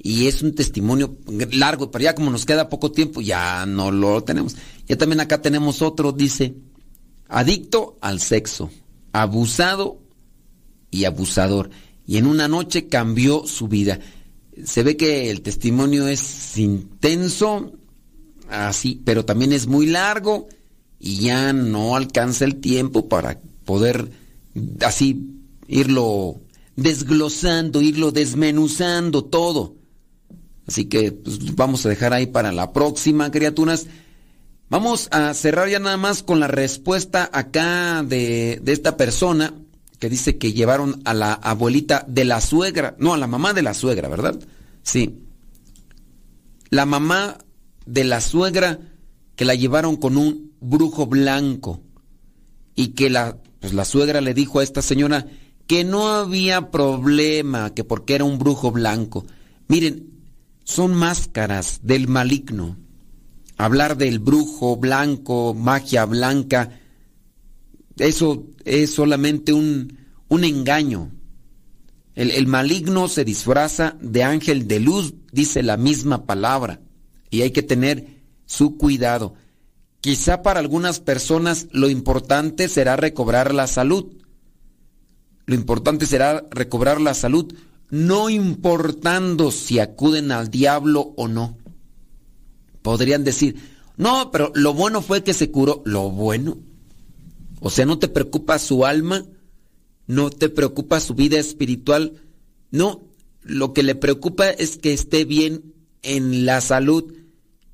Y 0.00 0.26
es 0.26 0.42
un 0.42 0.54
testimonio 0.54 1.16
largo, 1.52 1.90
pero 1.90 2.04
ya 2.04 2.14
como 2.14 2.30
nos 2.30 2.46
queda 2.46 2.68
poco 2.68 2.92
tiempo, 2.92 3.20
ya 3.20 3.66
no 3.66 3.90
lo 3.90 4.22
tenemos. 4.22 4.56
Ya 4.86 4.96
también 4.96 5.20
acá 5.20 5.42
tenemos 5.42 5.82
otro, 5.82 6.12
dice, 6.12 6.54
adicto 7.28 7.98
al 8.00 8.20
sexo, 8.20 8.70
abusado 9.12 10.00
y 10.90 11.04
abusador. 11.04 11.70
Y 12.06 12.16
en 12.16 12.26
una 12.26 12.48
noche 12.48 12.86
cambió 12.86 13.46
su 13.46 13.68
vida 13.68 13.98
se 14.64 14.82
ve 14.82 14.96
que 14.96 15.30
el 15.30 15.42
testimonio 15.42 16.08
es 16.08 16.56
intenso, 16.58 17.72
así, 18.48 19.00
pero 19.04 19.24
también 19.24 19.52
es 19.52 19.66
muy 19.66 19.86
largo 19.86 20.48
y 20.98 21.20
ya 21.20 21.52
no 21.52 21.96
alcanza 21.96 22.44
el 22.44 22.56
tiempo 22.56 23.08
para 23.08 23.40
poder 23.64 24.10
así 24.80 25.28
irlo 25.68 26.40
desglosando, 26.76 27.82
irlo 27.82 28.10
desmenuzando 28.10 29.24
todo. 29.24 29.76
Así 30.68 30.84
que 30.84 31.12
pues, 31.12 31.56
vamos 31.56 31.84
a 31.84 31.88
dejar 31.88 32.12
ahí 32.12 32.26
para 32.26 32.52
la 32.52 32.72
próxima, 32.72 33.30
criaturas. 33.30 33.86
Vamos 34.68 35.08
a 35.10 35.32
cerrar 35.32 35.68
ya 35.70 35.78
nada 35.78 35.96
más 35.96 36.22
con 36.22 36.40
la 36.40 36.46
respuesta 36.46 37.28
acá 37.32 38.04
de, 38.06 38.60
de 38.62 38.72
esta 38.72 38.98
persona 38.98 39.54
que 39.98 40.10
dice 40.10 40.36
que 40.36 40.52
llevaron 40.52 41.00
a 41.06 41.14
la 41.14 41.32
abuelita 41.32 42.04
de 42.06 42.26
la 42.26 42.42
suegra, 42.42 42.94
no, 42.98 43.14
a 43.14 43.18
la 43.18 43.26
mamá 43.26 43.54
de 43.54 43.62
la 43.62 43.72
suegra, 43.72 44.08
¿verdad? 44.08 44.38
Sí. 44.82 45.24
La 46.68 46.84
mamá 46.84 47.38
de 47.86 48.04
la 48.04 48.20
suegra 48.20 48.78
que 49.36 49.46
la 49.46 49.54
llevaron 49.54 49.96
con 49.96 50.18
un 50.18 50.52
brujo 50.60 51.06
blanco 51.06 51.80
y 52.74 52.88
que 52.88 53.08
la, 53.08 53.38
pues 53.60 53.72
la 53.72 53.86
suegra 53.86 54.20
le 54.20 54.34
dijo 54.34 54.60
a 54.60 54.64
esta 54.64 54.82
señora 54.82 55.26
que 55.66 55.84
no 55.84 56.08
había 56.08 56.70
problema, 56.70 57.74
que 57.74 57.84
porque 57.84 58.14
era 58.14 58.24
un 58.24 58.38
brujo 58.38 58.70
blanco. 58.70 59.24
Miren, 59.66 60.17
son 60.68 60.92
máscaras 60.92 61.80
del 61.82 62.08
maligno. 62.08 62.76
Hablar 63.56 63.96
del 63.96 64.18
brujo 64.18 64.76
blanco, 64.76 65.54
magia 65.54 66.04
blanca, 66.04 66.78
eso 67.96 68.46
es 68.66 68.92
solamente 68.92 69.54
un, 69.54 69.96
un 70.28 70.44
engaño. 70.44 71.10
El, 72.14 72.30
el, 72.32 72.46
maligno 72.46 73.08
se 73.08 73.24
disfraza 73.24 73.96
de 74.02 74.22
ángel 74.22 74.68
de 74.68 74.80
luz, 74.80 75.14
dice 75.32 75.62
la 75.62 75.78
misma 75.78 76.26
palabra, 76.26 76.80
y 77.30 77.40
hay 77.40 77.50
que 77.50 77.62
tener 77.62 78.20
su 78.44 78.76
cuidado. 78.76 79.34
Quizá 80.02 80.42
para 80.42 80.60
algunas 80.60 81.00
personas 81.00 81.66
lo 81.72 81.88
importante 81.88 82.68
será 82.68 82.96
recobrar 82.96 83.54
la 83.54 83.66
salud. 83.68 84.18
Lo 85.46 85.54
importante 85.54 86.04
será 86.04 86.46
recobrar 86.50 87.00
la 87.00 87.14
salud, 87.14 87.54
no 87.90 88.30
importando 88.30 89.50
si 89.50 89.78
acuden 89.78 90.32
al 90.32 90.50
diablo 90.50 91.12
o 91.16 91.28
no. 91.28 91.56
Podrían 92.82 93.24
decir, 93.24 93.56
no, 93.96 94.30
pero 94.30 94.52
lo 94.54 94.74
bueno 94.74 95.02
fue 95.02 95.24
que 95.24 95.34
se 95.34 95.50
curó. 95.50 95.82
Lo 95.84 96.10
bueno 96.10 96.58
o 97.60 97.70
sea, 97.70 97.86
no 97.86 97.98
te 97.98 98.08
preocupa 98.08 98.58
su 98.58 98.86
alma, 98.86 99.24
no 100.06 100.30
te 100.30 100.48
preocupa 100.48 101.00
su 101.00 101.14
vida 101.14 101.38
espiritual, 101.38 102.22
no, 102.70 103.02
lo 103.42 103.72
que 103.72 103.82
le 103.82 103.94
preocupa 103.94 104.50
es 104.50 104.76
que 104.76 104.92
esté 104.92 105.24
bien 105.24 105.74
en 106.02 106.46
la 106.46 106.60
salud 106.60 107.12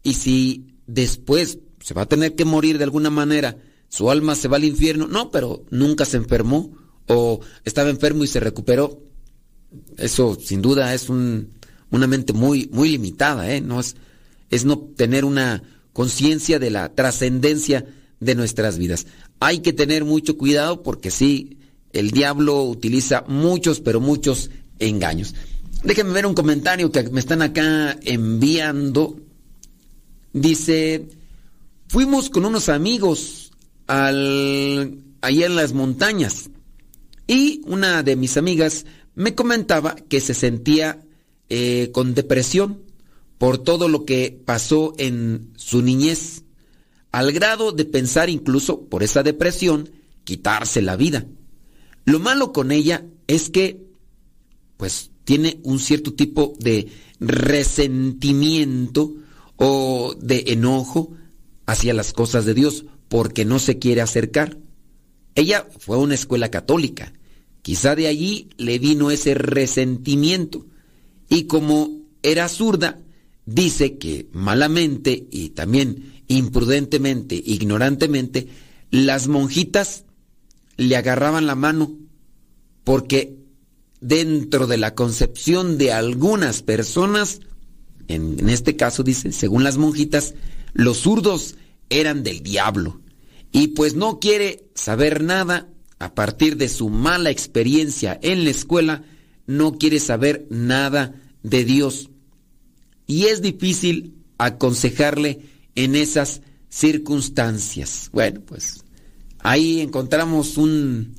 y 0.03 0.15
si 0.15 0.79
después 0.87 1.59
se 1.81 1.95
va 1.95 2.03
a 2.03 2.09
tener 2.09 2.35
que 2.35 2.45
morir 2.45 2.79
de 2.79 2.85
alguna 2.85 3.11
manera, 3.11 3.59
su 3.89 4.11
alma 4.11 4.35
se 4.35 4.49
va 4.49 4.57
al 4.57 4.65
infierno, 4.65 5.07
no, 5.07 5.31
pero 5.31 5.65
nunca 5.71 6.05
se 6.05 6.17
enfermó 6.17 6.73
o 7.07 7.41
estaba 7.65 7.91
enfermo 7.91 8.25
y 8.25 8.29
se 8.29 8.41
recuperó. 8.41 9.03
Eso 9.97 10.37
sin 10.41 10.63
duda 10.63 10.95
es 10.95 11.09
un, 11.09 11.51
una 11.91 12.07
mente 12.07 12.33
muy, 12.33 12.69
muy 12.73 12.91
limitada, 12.91 13.51
¿eh? 13.53 13.61
No 13.61 13.81
es, 13.81 13.97
es 14.51 14.65
no 14.65 14.79
tener 14.79 15.25
una 15.25 15.63
conciencia 15.93 16.59
de 16.59 16.71
la 16.71 16.95
trascendencia 16.95 17.87
de 18.21 18.35
nuestras 18.35 18.79
vidas. 18.79 19.07
Hay 19.41 19.61
que 19.61 19.73
tener 19.73 20.05
mucho 20.05 20.37
cuidado 20.37 20.83
porque 20.83 21.11
sí, 21.11 21.59
el 21.93 22.11
diablo 22.11 22.63
utiliza 22.65 23.25
muchos, 23.29 23.81
pero 23.81 24.01
muchos 24.01 24.51
engaños. 24.79 25.35
Déjenme 25.85 26.13
ver 26.13 26.27
un 26.27 26.35
comentario 26.35 26.91
que 26.91 27.03
me 27.11 27.21
están 27.21 27.43
acá 27.43 27.97
enviando. 28.03 29.21
Dice, 30.33 31.07
fuimos 31.89 32.31
con 32.31 32.45
unos 32.45 32.69
amigos 32.69 33.53
al, 33.87 34.99
allá 35.21 35.47
en 35.47 35.57
las 35.57 35.73
montañas 35.73 36.51
y 37.27 37.61
una 37.67 38.03
de 38.03 38.17
mis 38.17 38.37
amigas 38.37 38.85
me 39.15 39.35
comentaba 39.35 39.95
que 39.95 40.21
se 40.21 40.35
sentía 40.35 41.05
eh, 41.49 41.91
con 41.93 42.15
depresión 42.15 42.83
por 43.39 43.59
todo 43.59 43.89
lo 43.89 44.05
que 44.05 44.41
pasó 44.45 44.95
en 44.99 45.53
su 45.57 45.83
niñez 45.83 46.45
al 47.13 47.31
grado 47.31 47.71
de 47.71 47.85
pensar 47.85 48.29
incluso 48.29 48.87
por 48.87 49.05
esa 49.05 49.23
depresión 49.23 49.91
quitarse 50.25 50.83
la 50.83 50.97
vida. 50.97 51.27
Lo 52.05 52.19
malo 52.19 52.53
con 52.53 52.73
ella 52.73 53.05
es 53.29 53.51
que 53.51 53.85
pues 54.77 55.11
tiene 55.25 55.61
un 55.63 55.79
cierto 55.79 56.15
tipo 56.15 56.55
de 56.59 56.89
resentimiento 57.21 59.15
o 59.57 60.17
de 60.21 60.45
enojo 60.49 61.13
hacia 61.67 61.95
las 61.95 62.13
cosas 62.13 62.45
de 62.47 62.55
Dios 62.55 62.85
porque 63.09 63.45
no 63.45 63.59
se 63.61 63.79
quiere 63.79 64.01
acercar. 64.01 64.59
Ella 65.37 65.67
fue 65.79 65.97
a 65.97 66.01
una 66.01 66.15
escuela 66.15 66.51
católica. 66.51 67.13
Quizá 67.65 67.97
de 67.97 68.09
allí 68.09 68.51
le 68.59 68.79
vino 68.79 69.11
ese 69.11 69.33
resentimiento. 69.33 70.67
Y 71.31 71.45
como 71.45 72.03
era 72.23 72.51
zurda, 72.51 73.01
dice 73.47 73.97
que 73.97 74.29
malamente 74.33 75.29
y 75.31 75.49
también 75.49 76.13
imprudentemente, 76.29 77.43
ignorantemente, 77.43 78.49
las 78.91 79.29
monjitas 79.29 80.05
le 80.77 80.95
agarraban 80.95 81.47
la 81.47 81.55
mano 81.55 81.97
porque 82.85 83.39
dentro 84.03 84.67
de 84.67 84.77
la 84.77 84.95
concepción 84.95 85.79
de 85.79 85.91
algunas 85.91 86.61
personas, 86.61 87.41
en, 88.09 88.47
este 88.51 88.77
caso 88.77 89.03
dice, 89.03 89.33
según 89.33 89.65
las 89.65 89.79
monjitas, 89.79 90.35
los 90.75 90.99
zurdos 90.99 91.57
eran 91.89 92.25
del 92.25 92.43
diablo. 92.43 93.01
Y 93.53 93.69
pues 93.69 93.95
no 93.95 94.21
quiere 94.21 94.69
saber 94.75 95.23
nada 95.23 95.71
a 96.05 96.15
partir 96.15 96.59
de 96.59 96.69
su 96.69 96.91
mala 96.91 97.31
experiencia 97.31 98.19
en 98.21 98.45
la 98.45 98.51
escuela, 98.51 99.05
no 99.47 99.79
quiere 99.79 99.99
saber 99.99 100.47
nada 100.51 101.15
de 101.43 101.65
Dios. 101.65 102.11
Y 103.07 103.25
es 103.25 103.41
difícil 103.41 104.15
aconsejarle 104.37 105.41
en 105.75 105.97
esas 105.97 106.43
circunstancias. 106.69 108.11
Bueno, 108.13 108.43
pues 108.43 108.85
ahí 109.39 109.81
encontramos 109.81 110.59
un, 110.59 111.15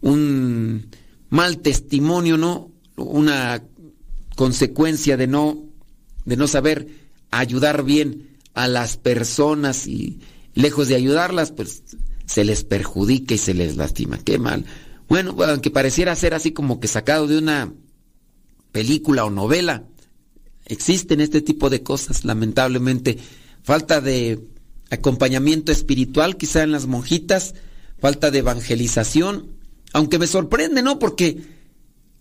un 0.00 0.86
mal 1.28 1.58
testimonio, 1.58 2.38
¿no? 2.38 2.70
Una 2.96 3.62
consecuencia 4.34 5.18
de 5.18 5.26
no, 5.26 5.62
de 6.24 6.38
no 6.38 6.48
saber 6.48 6.88
ayudar 7.30 7.84
bien 7.84 8.38
a 8.54 8.66
las 8.66 8.96
personas 8.96 9.86
y 9.86 10.20
lejos 10.54 10.88
de 10.88 10.94
ayudarlas, 10.94 11.52
pues 11.52 11.82
se 12.26 12.44
les 12.44 12.64
perjudica 12.64 13.34
y 13.34 13.38
se 13.38 13.54
les 13.54 13.76
lastima. 13.76 14.18
Qué 14.18 14.38
mal. 14.38 14.64
Bueno, 15.08 15.36
aunque 15.46 15.70
pareciera 15.70 16.16
ser 16.16 16.34
así 16.34 16.52
como 16.52 16.80
que 16.80 16.88
sacado 16.88 17.26
de 17.26 17.38
una 17.38 17.72
película 18.72 19.24
o 19.24 19.30
novela, 19.30 19.84
existen 20.66 21.20
este 21.20 21.42
tipo 21.42 21.70
de 21.70 21.82
cosas, 21.82 22.24
lamentablemente 22.24 23.18
falta 23.62 24.00
de 24.00 24.40
acompañamiento 24.90 25.72
espiritual 25.72 26.36
quizá 26.36 26.62
en 26.62 26.72
las 26.72 26.86
monjitas, 26.86 27.54
falta 27.98 28.30
de 28.30 28.38
evangelización, 28.40 29.50
aunque 29.92 30.18
me 30.18 30.26
sorprende, 30.26 30.82
¿no? 30.82 30.98
Porque 30.98 31.42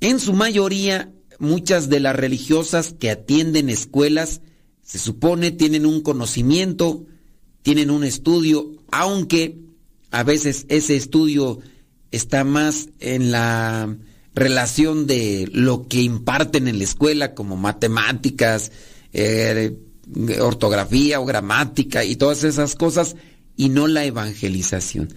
en 0.01 0.19
su 0.19 0.33
mayoría 0.33 1.11
muchas 1.39 1.89
de 1.89 1.99
las 1.99 2.15
religiosas 2.15 2.93
que 2.97 3.09
atienden 3.09 3.69
escuelas 3.69 4.41
se 4.81 4.99
supone 4.99 5.51
tienen 5.51 5.85
un 5.85 6.01
conocimiento, 6.01 7.05
tienen 7.61 7.89
un 7.89 8.03
estudio, 8.03 8.71
aunque 8.91 9.62
a 10.13 10.21
veces 10.21 10.67
ese 10.69 10.95
estudio 10.95 11.59
está 12.11 12.43
más 12.43 12.89
en 12.99 13.31
la 13.31 13.97
relación 14.35 15.07
de 15.07 15.49
lo 15.51 15.87
que 15.87 16.01
imparten 16.01 16.67
en 16.67 16.77
la 16.77 16.83
escuela, 16.83 17.33
como 17.33 17.57
matemáticas, 17.57 18.71
eh, 19.11 19.75
ortografía 20.39 21.19
o 21.19 21.25
gramática 21.25 22.05
y 22.05 22.15
todas 22.15 22.43
esas 22.43 22.75
cosas, 22.75 23.15
y 23.57 23.69
no 23.69 23.87
la 23.87 24.05
evangelización. 24.05 25.11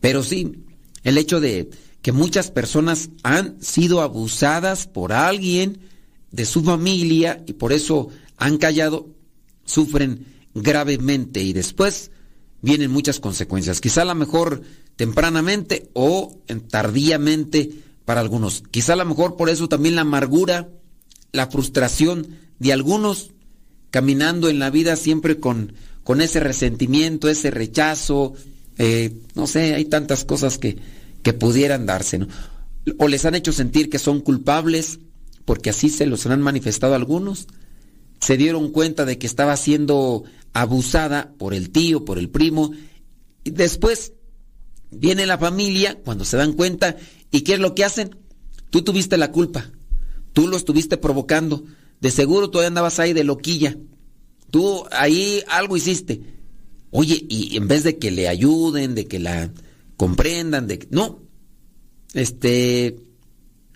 Pero 0.00 0.22
sí, 0.22 0.52
el 1.02 1.16
hecho 1.16 1.40
de 1.40 1.70
que 2.02 2.12
muchas 2.12 2.50
personas 2.50 3.08
han 3.22 3.56
sido 3.62 4.02
abusadas 4.02 4.86
por 4.86 5.14
alguien 5.14 5.78
de 6.30 6.44
su 6.44 6.62
familia 6.62 7.42
y 7.46 7.54
por 7.54 7.72
eso 7.72 8.10
han 8.36 8.58
callado, 8.58 9.08
sufren 9.64 10.26
gravemente 10.54 11.42
y 11.42 11.54
después 11.54 12.10
vienen 12.62 12.90
muchas 12.90 13.20
consecuencias. 13.20 13.80
Quizá 13.80 14.02
a 14.02 14.06
lo 14.06 14.14
mejor 14.14 14.62
tempranamente 14.96 15.90
o 15.92 16.38
tardíamente 16.70 17.70
para 18.04 18.20
algunos. 18.20 18.62
Quizá 18.70 18.94
a 18.94 18.96
lo 18.96 19.04
mejor 19.04 19.36
por 19.36 19.50
eso 19.50 19.68
también 19.68 19.96
la 19.96 20.02
amargura, 20.02 20.68
la 21.32 21.48
frustración 21.48 22.38
de 22.58 22.72
algunos 22.72 23.32
caminando 23.90 24.48
en 24.48 24.58
la 24.58 24.70
vida 24.70 24.96
siempre 24.96 25.38
con, 25.38 25.74
con 26.02 26.20
ese 26.20 26.40
resentimiento, 26.40 27.28
ese 27.28 27.50
rechazo, 27.50 28.34
eh, 28.78 29.12
no 29.34 29.46
sé, 29.46 29.74
hay 29.74 29.84
tantas 29.84 30.24
cosas 30.24 30.58
que, 30.58 30.78
que 31.22 31.32
pudieran 31.32 31.84
darse. 31.84 32.26
O 32.98 33.08
les 33.08 33.24
han 33.24 33.34
hecho 33.34 33.52
sentir 33.52 33.90
que 33.90 33.98
son 33.98 34.20
culpables, 34.20 34.98
porque 35.44 35.70
así 35.70 35.88
se 35.88 36.06
los 36.06 36.24
han 36.26 36.40
manifestado 36.40 36.94
algunos. 36.94 37.48
Se 38.22 38.36
dieron 38.36 38.70
cuenta 38.70 39.04
de 39.04 39.18
que 39.18 39.26
estaba 39.26 39.56
siendo 39.56 40.22
abusada 40.52 41.34
por 41.38 41.54
el 41.54 41.70
tío, 41.70 42.04
por 42.04 42.18
el 42.18 42.30
primo. 42.30 42.70
Y 43.42 43.50
después 43.50 44.12
viene 44.92 45.26
la 45.26 45.38
familia, 45.38 45.98
cuando 46.04 46.24
se 46.24 46.36
dan 46.36 46.52
cuenta, 46.52 46.96
¿y 47.32 47.40
qué 47.40 47.54
es 47.54 47.58
lo 47.58 47.74
que 47.74 47.84
hacen? 47.84 48.16
Tú 48.70 48.82
tuviste 48.82 49.16
la 49.16 49.32
culpa. 49.32 49.72
Tú 50.32 50.46
lo 50.46 50.56
estuviste 50.56 50.98
provocando. 50.98 51.64
De 52.00 52.12
seguro 52.12 52.48
tú 52.48 52.60
andabas 52.60 53.00
ahí 53.00 53.12
de 53.12 53.24
loquilla. 53.24 53.76
Tú 54.52 54.84
ahí 54.92 55.42
algo 55.48 55.76
hiciste. 55.76 56.22
Oye, 56.92 57.26
y 57.28 57.56
en 57.56 57.66
vez 57.66 57.82
de 57.82 57.98
que 57.98 58.12
le 58.12 58.28
ayuden, 58.28 58.94
de 58.94 59.06
que 59.06 59.18
la 59.18 59.50
comprendan, 59.96 60.68
de 60.68 60.78
que. 60.78 60.86
No. 60.92 61.22
Este. 62.14 63.00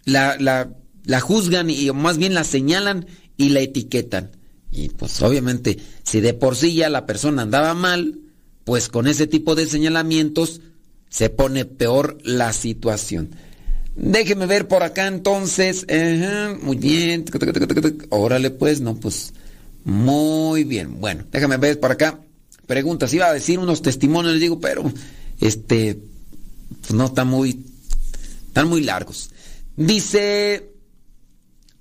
La, 0.05 0.37
la, 0.39 0.73
la 1.03 1.21
juzgan 1.21 1.69
y 1.69 1.91
más 1.91 2.17
bien 2.17 2.33
la 2.33 2.45
señalan 2.45 3.07
y 3.37 3.49
la 3.49 3.61
etiquetan. 3.61 4.36
Y 4.77 4.91
pues 4.91 5.23
obviamente, 5.23 5.79
si 6.05 6.21
de 6.21 6.35
por 6.35 6.55
sí 6.55 6.75
ya 6.75 6.91
la 6.91 7.07
persona 7.07 7.43
andaba 7.43 7.73
mal, 7.73 8.21
pues 8.65 8.91
con 8.91 9.07
ese 9.07 9.27
tipo 9.27 9.55
de 9.55 9.65
señalamientos 9.65 10.61
se 11.09 11.31
pone 11.31 11.65
peor 11.65 12.19
la 12.25 12.53
situación. 12.53 13.31
Déjeme 13.97 14.45
ver 14.45 14.69
por 14.69 14.83
acá 14.83 15.07
entonces. 15.07 15.87
muy 16.61 16.77
bien. 16.77 17.25
Órale 18.11 18.51
pues, 18.51 18.83
no, 18.83 18.97
pues. 18.97 19.33
Muy 19.85 20.65
bien. 20.65 21.01
Bueno, 21.01 21.25
déjame 21.33 21.57
ver 21.57 21.81
por 21.81 21.93
acá. 21.93 22.21
Preguntas. 22.67 23.15
Iba 23.15 23.29
a 23.29 23.33
decir 23.33 23.59
unos 23.59 23.81
testimonios, 23.81 24.35
les 24.35 24.43
digo, 24.43 24.61
pero 24.61 24.93
este. 25.41 25.99
Pues 26.83 26.93
no, 26.93 27.07
están 27.07 27.29
muy. 27.29 27.65
Están 28.49 28.69
muy 28.69 28.83
largos. 28.83 29.31
Dice. 29.75 30.71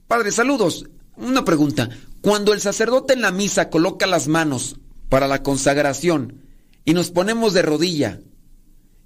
Padre, 0.07 0.31
saludos. 0.31 0.85
Una 1.17 1.43
pregunta. 1.43 1.89
Cuando 2.25 2.53
el 2.53 2.59
sacerdote 2.59 3.13
en 3.13 3.21
la 3.21 3.31
misa 3.31 3.69
coloca 3.69 4.07
las 4.07 4.27
manos 4.27 4.77
para 5.09 5.27
la 5.27 5.43
consagración 5.43 6.41
y 6.83 6.95
nos 6.95 7.11
ponemos 7.11 7.53
de 7.53 7.61
rodilla 7.61 8.19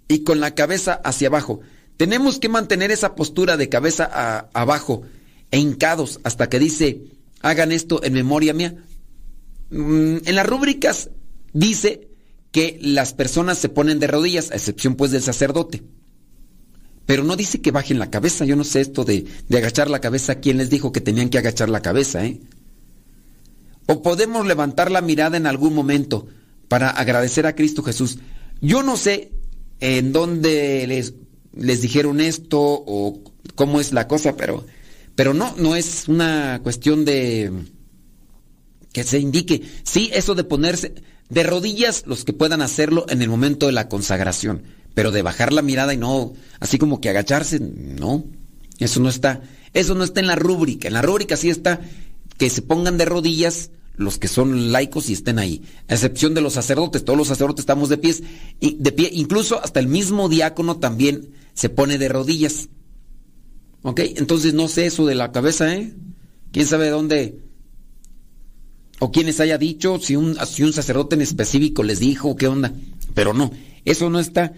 y 0.08 0.24
con 0.24 0.40
la 0.40 0.56
cabeza 0.56 0.94
hacia 1.04 1.28
abajo, 1.28 1.60
tenemos 1.98 2.40
que 2.40 2.48
mantener 2.48 2.92
esa 2.92 3.16
postura 3.16 3.58
de 3.58 3.68
cabeza 3.68 4.48
abajo 4.54 5.02
e 5.52 5.60
hincados 5.60 6.22
hasta 6.24 6.48
que 6.48 6.60
dice, 6.60 7.02
hagan 7.42 7.74
esto 7.74 8.02
en 8.06 8.14
memoria 8.14 8.54
mía. 8.54 8.78
Mm, 9.70 10.20
en 10.24 10.36
las 10.36 10.48
rúbricas 10.48 11.10
dice 11.52 12.08
que 12.54 12.80
las 12.82 13.14
personas 13.14 13.58
se 13.58 13.68
ponen 13.68 14.00
de 14.00 14.08
rodillas, 14.08 14.50
a 14.50 14.56
excepción 14.56 14.96
pues 14.96 15.12
del 15.12 15.24
sacerdote. 15.24 15.84
Pero 17.06 17.26
no 17.26 17.36
dice 17.36 17.60
que 17.60 17.72
bajen 17.72 18.00
la 18.00 18.10
cabeza. 18.10 18.46
Yo 18.46 18.56
no 18.56 18.64
sé 18.64 18.80
esto 18.80 19.04
de, 19.04 19.26
de 19.50 19.58
agachar 19.58 19.90
la 19.90 20.00
cabeza. 20.00 20.36
¿Quién 20.36 20.56
les 20.56 20.70
dijo 20.70 20.94
que 20.94 21.02
tenían 21.02 21.28
que 21.28 21.40
agachar 21.40 21.68
la 21.68 21.82
cabeza? 21.82 22.26
Eh? 22.26 22.40
O 23.90 24.04
podemos 24.04 24.46
levantar 24.46 24.92
la 24.92 25.02
mirada 25.02 25.36
en 25.36 25.48
algún 25.48 25.74
momento 25.74 26.28
para 26.68 26.92
agradecer 26.92 27.48
a 27.48 27.56
Cristo 27.56 27.82
Jesús. 27.82 28.20
Yo 28.62 28.84
no 28.84 28.98
sé 28.98 29.32
en 29.80 30.14
dónde 30.14 30.86
les 30.86 31.16
les 31.56 31.82
dijeron 31.82 32.22
esto 32.22 32.60
o 32.62 33.22
cómo 33.56 33.80
es 33.80 33.92
la 33.92 34.08
cosa, 34.08 34.36
pero, 34.36 34.66
pero 35.16 35.34
no, 35.34 35.56
no 35.58 35.76
es 35.76 36.08
una 36.08 36.60
cuestión 36.64 37.06
de 37.06 37.52
que 38.94 39.04
se 39.04 39.20
indique. 39.20 39.62
Sí, 39.84 40.10
eso 40.14 40.36
de 40.36 40.44
ponerse 40.44 40.96
de 41.30 41.44
rodillas 41.44 42.04
los 42.06 42.26
que 42.26 42.34
puedan 42.34 42.62
hacerlo 42.62 43.06
en 43.10 43.22
el 43.22 43.30
momento 43.30 43.68
de 43.68 43.72
la 43.72 43.90
consagración, 43.90 44.64
pero 44.94 45.12
de 45.12 45.22
bajar 45.22 45.54
la 45.54 45.62
mirada 45.62 45.94
y 45.94 45.98
no, 45.98 46.34
así 46.60 46.78
como 46.78 47.02
que 47.02 47.10
agacharse, 47.10 47.60
no, 47.60 48.26
eso 48.80 49.00
no 49.00 49.10
está, 49.10 49.42
eso 49.74 49.96
no 49.96 50.04
está 50.04 50.20
en 50.20 50.28
la 50.28 50.36
rúbrica. 50.36 50.88
En 50.88 50.94
la 50.94 51.02
rúbrica 51.02 51.38
sí 51.38 51.50
está 51.50 51.82
que 52.38 52.50
se 52.50 52.62
pongan 52.62 52.98
de 52.98 53.06
rodillas 53.06 53.72
los 54.00 54.18
que 54.18 54.30
son 54.30 54.72
laicos 54.72 55.10
y 55.10 55.14
estén 55.14 55.40
ahí, 55.40 55.62
a 55.90 55.94
excepción 55.94 56.34
de 56.34 56.40
los 56.40 56.54
sacerdotes, 56.54 57.04
todos 57.04 57.20
los 57.20 57.28
sacerdotes 57.28 57.64
estamos 57.64 57.90
de 57.90 57.98
pies, 57.98 58.24
y 58.62 58.78
de 58.80 58.94
pie, 58.94 59.10
incluso 59.12 59.62
hasta 59.62 59.82
el 59.82 59.88
mismo 59.88 60.30
diácono 60.30 60.78
también 60.78 61.32
se 61.54 61.68
pone 61.68 61.98
de 61.98 62.08
rodillas. 62.08 62.70
¿Ok? 63.82 64.00
Entonces 64.16 64.54
no 64.54 64.70
sé 64.70 64.86
eso 64.86 65.06
de 65.06 65.16
la 65.16 65.34
cabeza, 65.34 65.76
¿eh? 65.76 65.94
¿Quién 66.54 66.66
sabe 66.66 66.90
dónde? 66.90 67.40
O 69.00 69.12
quienes 69.12 69.42
haya 69.42 69.58
dicho, 69.58 70.00
si 70.00 70.16
un, 70.16 70.38
si 70.48 70.64
un 70.64 70.72
sacerdote 70.72 71.16
en 71.16 71.22
específico 71.22 71.84
les 71.84 72.00
dijo, 72.00 72.38
¿qué 72.38 72.48
onda? 72.48 72.74
Pero 73.14 73.34
no, 73.34 73.52
eso 73.84 74.10
no 74.10 74.22
está 74.22 74.54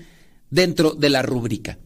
dentro 0.52 0.92
de 0.92 1.10
la 1.10 1.24
rúbrica. 1.24 1.80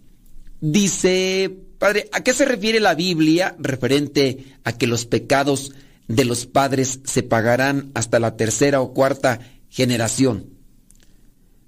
Dice, 0.59 1.57
padre, 1.79 2.09
¿a 2.11 2.21
qué 2.21 2.33
se 2.33 2.43
refiere 2.43 2.81
la 2.81 2.95
Biblia 2.95 3.55
referente 3.59 4.57
a 4.65 4.73
que 4.73 4.87
los 4.87 5.05
pecados 5.05 5.71
de 6.07 6.25
los 6.25 6.45
padres 6.45 6.99
se 7.03 7.23
pagarán 7.23 7.91
hasta 7.93 8.19
la 8.19 8.37
tercera 8.37 8.81
o 8.81 8.93
cuarta 8.93 9.39
generación? 9.69 10.49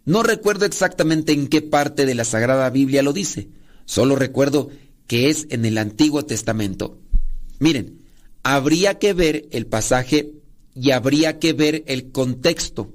No 0.05 0.23
recuerdo 0.23 0.65
exactamente 0.65 1.33
en 1.33 1.47
qué 1.47 1.61
parte 1.61 2.05
de 2.05 2.15
la 2.15 2.23
Sagrada 2.23 2.69
Biblia 2.69 3.03
lo 3.03 3.13
dice, 3.13 3.49
solo 3.85 4.15
recuerdo 4.15 4.69
que 5.05 5.29
es 5.29 5.47
en 5.49 5.65
el 5.65 5.77
Antiguo 5.77 6.25
Testamento. 6.25 6.97
Miren, 7.59 7.99
habría 8.43 8.99
que 8.99 9.13
ver 9.13 9.47
el 9.51 9.65
pasaje 9.65 10.31
y 10.73 10.91
habría 10.91 11.39
que 11.39 11.53
ver 11.53 11.83
el 11.87 12.11
contexto. 12.11 12.91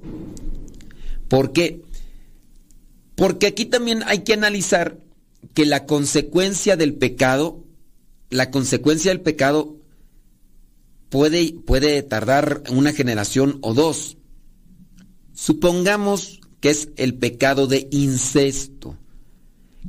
¿Por 1.27 1.51
qué? 1.51 1.81
Porque 3.15 3.47
aquí 3.47 3.65
también 3.65 4.03
hay 4.05 4.19
que 4.19 4.33
analizar 4.33 4.97
que 5.53 5.65
la 5.65 5.85
consecuencia 5.85 6.77
del 6.77 6.95
pecado, 6.95 7.63
la 8.29 8.49
consecuencia 8.49 9.11
del 9.11 9.21
pecado 9.21 9.75
puede, 11.13 11.53
puede 11.53 12.01
tardar 12.01 12.63
una 12.71 12.91
generación 12.91 13.59
o 13.61 13.75
dos. 13.75 14.17
Supongamos 15.35 16.41
que 16.59 16.71
es 16.71 16.89
el 16.95 17.13
pecado 17.13 17.67
de 17.67 17.87
incesto. 17.91 18.97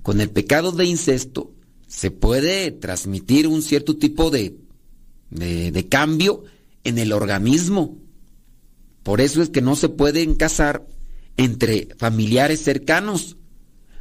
Con 0.02 0.20
el 0.20 0.28
pecado 0.28 0.70
de 0.70 0.84
incesto 0.84 1.54
se 1.86 2.10
puede 2.10 2.72
transmitir 2.72 3.46
un 3.46 3.62
cierto 3.62 3.96
tipo 3.96 4.30
de, 4.30 4.58
de, 5.30 5.88
cambio 5.88 6.44
en 6.84 6.98
el 6.98 7.10
organismo. 7.10 7.96
Por 9.02 9.22
eso 9.22 9.40
es 9.40 9.48
que 9.48 9.62
no 9.62 9.76
se 9.76 9.88
pueden 9.88 10.34
casar 10.34 10.86
entre 11.38 11.88
familiares 11.96 12.62
cercanos, 12.62 13.38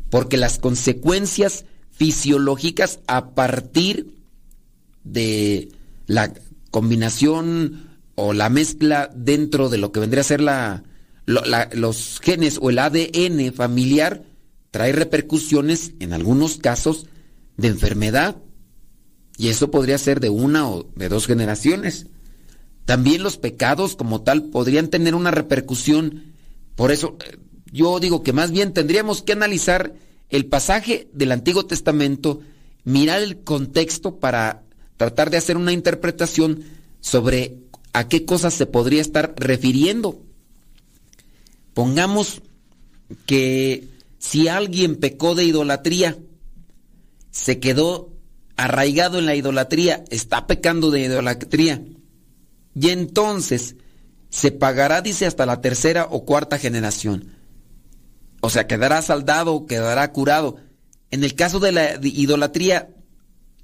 porque 0.09 0.35
las 0.35 0.59
consecuencias 0.59 1.63
fisiológicas 1.89 2.99
a 3.07 3.33
partir 3.33 4.13
de 5.05 5.69
la 6.05 6.33
combinación 6.73 7.99
o 8.15 8.33
la 8.33 8.49
mezcla 8.49 9.11
dentro 9.15 9.69
de 9.69 9.77
lo 9.77 9.91
que 9.91 9.99
vendría 9.99 10.21
a 10.21 10.23
ser 10.23 10.41
la, 10.41 10.83
los 11.27 12.19
genes 12.19 12.57
o 12.59 12.71
el 12.71 12.79
ADN 12.79 13.53
familiar 13.53 14.23
trae 14.71 14.91
repercusiones 14.91 15.91
en 15.99 16.13
algunos 16.13 16.57
casos 16.57 17.05
de 17.57 17.67
enfermedad. 17.67 18.37
Y 19.37 19.49
eso 19.49 19.69
podría 19.69 19.99
ser 19.99 20.19
de 20.19 20.29
una 20.29 20.67
o 20.67 20.89
de 20.95 21.09
dos 21.09 21.27
generaciones. 21.27 22.07
También 22.85 23.21
los 23.21 23.37
pecados 23.37 23.95
como 23.95 24.23
tal 24.23 24.45
podrían 24.45 24.87
tener 24.87 25.13
una 25.13 25.29
repercusión. 25.29 26.33
Por 26.75 26.91
eso 26.91 27.17
eh, 27.23 27.37
yo 27.71 27.99
digo 27.99 28.23
que 28.23 28.33
más 28.33 28.49
bien 28.49 28.73
tendríamos 28.73 29.21
que 29.21 29.33
analizar 29.33 29.93
el 30.29 30.47
pasaje 30.47 31.07
del 31.13 31.33
Antiguo 31.33 31.67
Testamento, 31.67 32.41
mirar 32.83 33.21
el 33.21 33.43
contexto 33.43 34.17
para 34.17 34.62
tratar 34.97 35.29
de 35.29 35.37
hacer 35.37 35.57
una 35.57 35.71
interpretación 35.71 36.63
sobre 37.01 37.57
a 37.93 38.07
qué 38.07 38.25
cosas 38.25 38.53
se 38.53 38.65
podría 38.65 39.01
estar 39.01 39.33
refiriendo. 39.37 40.21
Pongamos 41.73 42.41
que 43.25 43.87
si 44.19 44.47
alguien 44.47 44.95
pecó 44.95 45.35
de 45.35 45.45
idolatría, 45.45 46.17
se 47.31 47.59
quedó 47.59 48.11
arraigado 48.55 49.19
en 49.19 49.25
la 49.25 49.35
idolatría, 49.35 50.03
está 50.09 50.47
pecando 50.47 50.91
de 50.91 51.01
idolatría, 51.01 51.83
y 52.75 52.89
entonces 52.89 53.75
se 54.29 54.51
pagará, 54.51 55.01
dice, 55.01 55.25
hasta 55.25 55.45
la 55.45 55.61
tercera 55.61 56.07
o 56.09 56.25
cuarta 56.25 56.57
generación. 56.57 57.35
O 58.41 58.49
sea, 58.49 58.67
quedará 58.67 59.01
saldado, 59.01 59.67
quedará 59.67 60.11
curado. 60.11 60.57
En 61.11 61.23
el 61.23 61.35
caso 61.35 61.59
de 61.59 61.71
la 61.71 61.99
idolatría, 62.01 62.89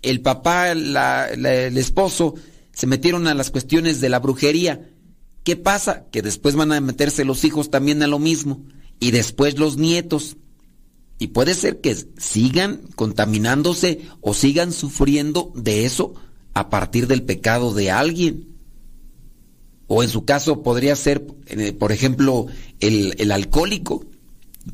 el 0.02 0.22
papá, 0.22 0.72
el 0.72 1.78
esposo, 1.78 2.36
se 2.74 2.88
metieron 2.88 3.28
a 3.28 3.34
las 3.34 3.52
cuestiones 3.52 4.00
de 4.02 4.10
la 4.10 4.20
brujería. 4.20 4.90
¿Qué 5.44 5.56
pasa? 5.56 6.06
Que 6.12 6.22
después 6.22 6.56
van 6.56 6.72
a 6.72 6.82
meterse 6.82 7.26
los 7.26 7.44
hijos 7.44 7.70
también 7.70 8.02
a 8.04 8.08
lo 8.08 8.20
mismo. 8.20 8.64
Y 9.00 9.12
después 9.12 9.58
los 9.58 9.78
nietos. 9.78 10.38
Y 11.18 11.28
puede 11.28 11.54
ser 11.54 11.82
que 11.82 11.96
sigan 12.18 12.82
contaminándose 12.96 14.02
o 14.22 14.34
sigan 14.34 14.72
sufriendo 14.72 15.52
de 15.56 15.86
eso 15.86 16.14
a 16.54 16.70
partir 16.70 17.08
del 17.08 17.24
pecado 17.24 17.74
de 17.74 17.92
alguien. 17.92 18.56
O 19.88 20.04
en 20.04 20.10
su 20.10 20.24
caso 20.24 20.62
podría 20.62 20.96
ser, 20.96 21.26
eh, 21.48 21.74
por 21.74 21.92
ejemplo, 21.92 22.48
el 22.80 23.32
alcohólico. 23.32 24.06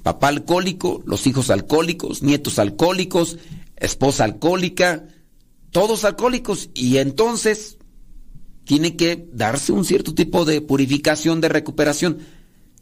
Papá 0.04 0.28
alcohólico, 0.28 1.02
los 1.06 1.26
hijos 1.26 1.50
alcohólicos, 1.50 2.22
nietos 2.22 2.60
alcohólicos, 2.60 3.38
esposa 3.78 4.24
alcohólica, 4.26 5.06
todos 5.76 6.06
alcohólicos. 6.06 6.70
Y 6.74 7.00
entonces 7.00 7.78
tiene 8.64 8.96
que 8.96 9.28
darse 9.34 9.74
un 9.74 9.84
cierto 9.84 10.16
tipo 10.16 10.46
de 10.46 10.62
purificación, 10.62 11.42
de 11.42 11.50
recuperación. 11.50 12.20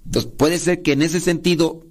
Entonces 0.06 0.32
puede 0.38 0.60
ser 0.60 0.84
que 0.84 0.92
en 0.92 1.02
ese 1.02 1.20
sentido 1.20 1.88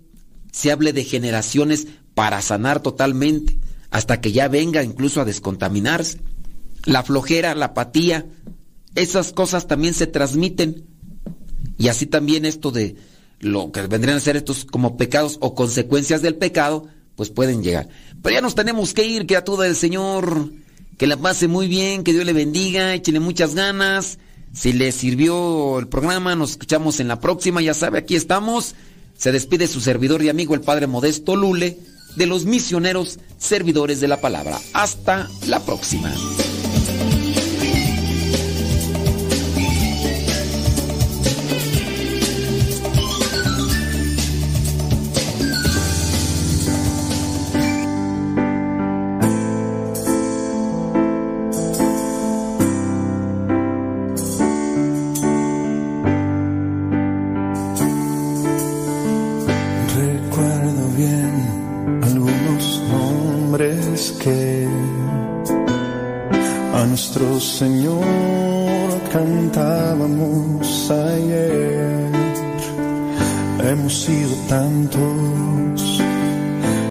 se 0.53 0.71
hable 0.71 0.93
de 0.93 1.03
generaciones 1.03 1.89
para 2.15 2.41
sanar 2.41 2.83
totalmente, 2.85 3.59
hasta 3.91 4.21
que 4.21 4.31
ya 4.31 4.47
venga 4.47 4.85
incluso 4.85 5.21
a 5.21 5.25
descontaminarse. 5.25 6.21
La 6.85 7.03
flojera, 7.03 7.57
la 7.57 7.67
apatía, 7.67 8.27
esas 8.95 9.33
cosas 9.33 9.67
también 9.67 9.95
se 9.95 10.07
transmiten. 10.07 10.85
Y 11.79 11.89
así 11.89 12.07
también 12.07 12.45
esto 12.45 12.71
de 12.71 12.95
lo 13.41 13.73
que 13.73 13.89
vendrían 13.89 14.19
a 14.19 14.21
ser 14.21 14.37
estos 14.37 14.65
como 14.65 14.97
pecados 14.97 15.39
o 15.41 15.57
consecuencias 15.57 16.23
del 16.23 16.37
pecado, 16.37 16.87
pues 17.17 17.31
pueden 17.31 17.65
llegar. 17.65 17.89
Pero 18.23 18.37
ya 18.37 18.41
nos 18.41 18.55
tenemos 18.55 18.95
que 18.95 19.05
ir, 19.05 19.27
criatura 19.27 19.65
del 19.65 19.75
Señor. 19.75 20.62
Que 21.03 21.09
la 21.09 21.17
pase 21.17 21.49
muy 21.49 21.67
bien, 21.67 22.05
que 22.05 22.13
Dios 22.13 22.25
le 22.25 22.33
bendiga, 22.33 22.95
échele 22.95 23.19
muchas 23.19 23.57
ganas. 23.57 24.21
Si 24.53 24.73
le 24.73 24.93
sirvió 24.93 25.81
el 25.81 25.89
programa, 25.89 26.37
nos 26.37 26.53
escuchamos 26.53 27.01
en 27.01 27.09
la 27.09 27.19
próxima. 27.19 27.61
Ya 27.61 27.75
sabe, 27.75 27.99
aquí 27.99 28.15
estamos. 28.15 28.77
Se 29.19 29.33
despide 29.33 29.67
su 29.67 29.81
servidor 29.81 30.23
y 30.23 30.29
amigo, 30.29 30.55
el 30.55 30.61
Padre 30.61 30.87
Modesto 30.87 31.35
Lule, 31.35 31.77
de 32.15 32.27
los 32.27 32.45
misioneros 32.45 33.19
servidores 33.37 34.01
de 34.01 34.07
la 34.07 34.21
palabra. 34.21 34.61
Hasta 34.75 35.29
la 35.49 35.59
próxima. 35.59 36.15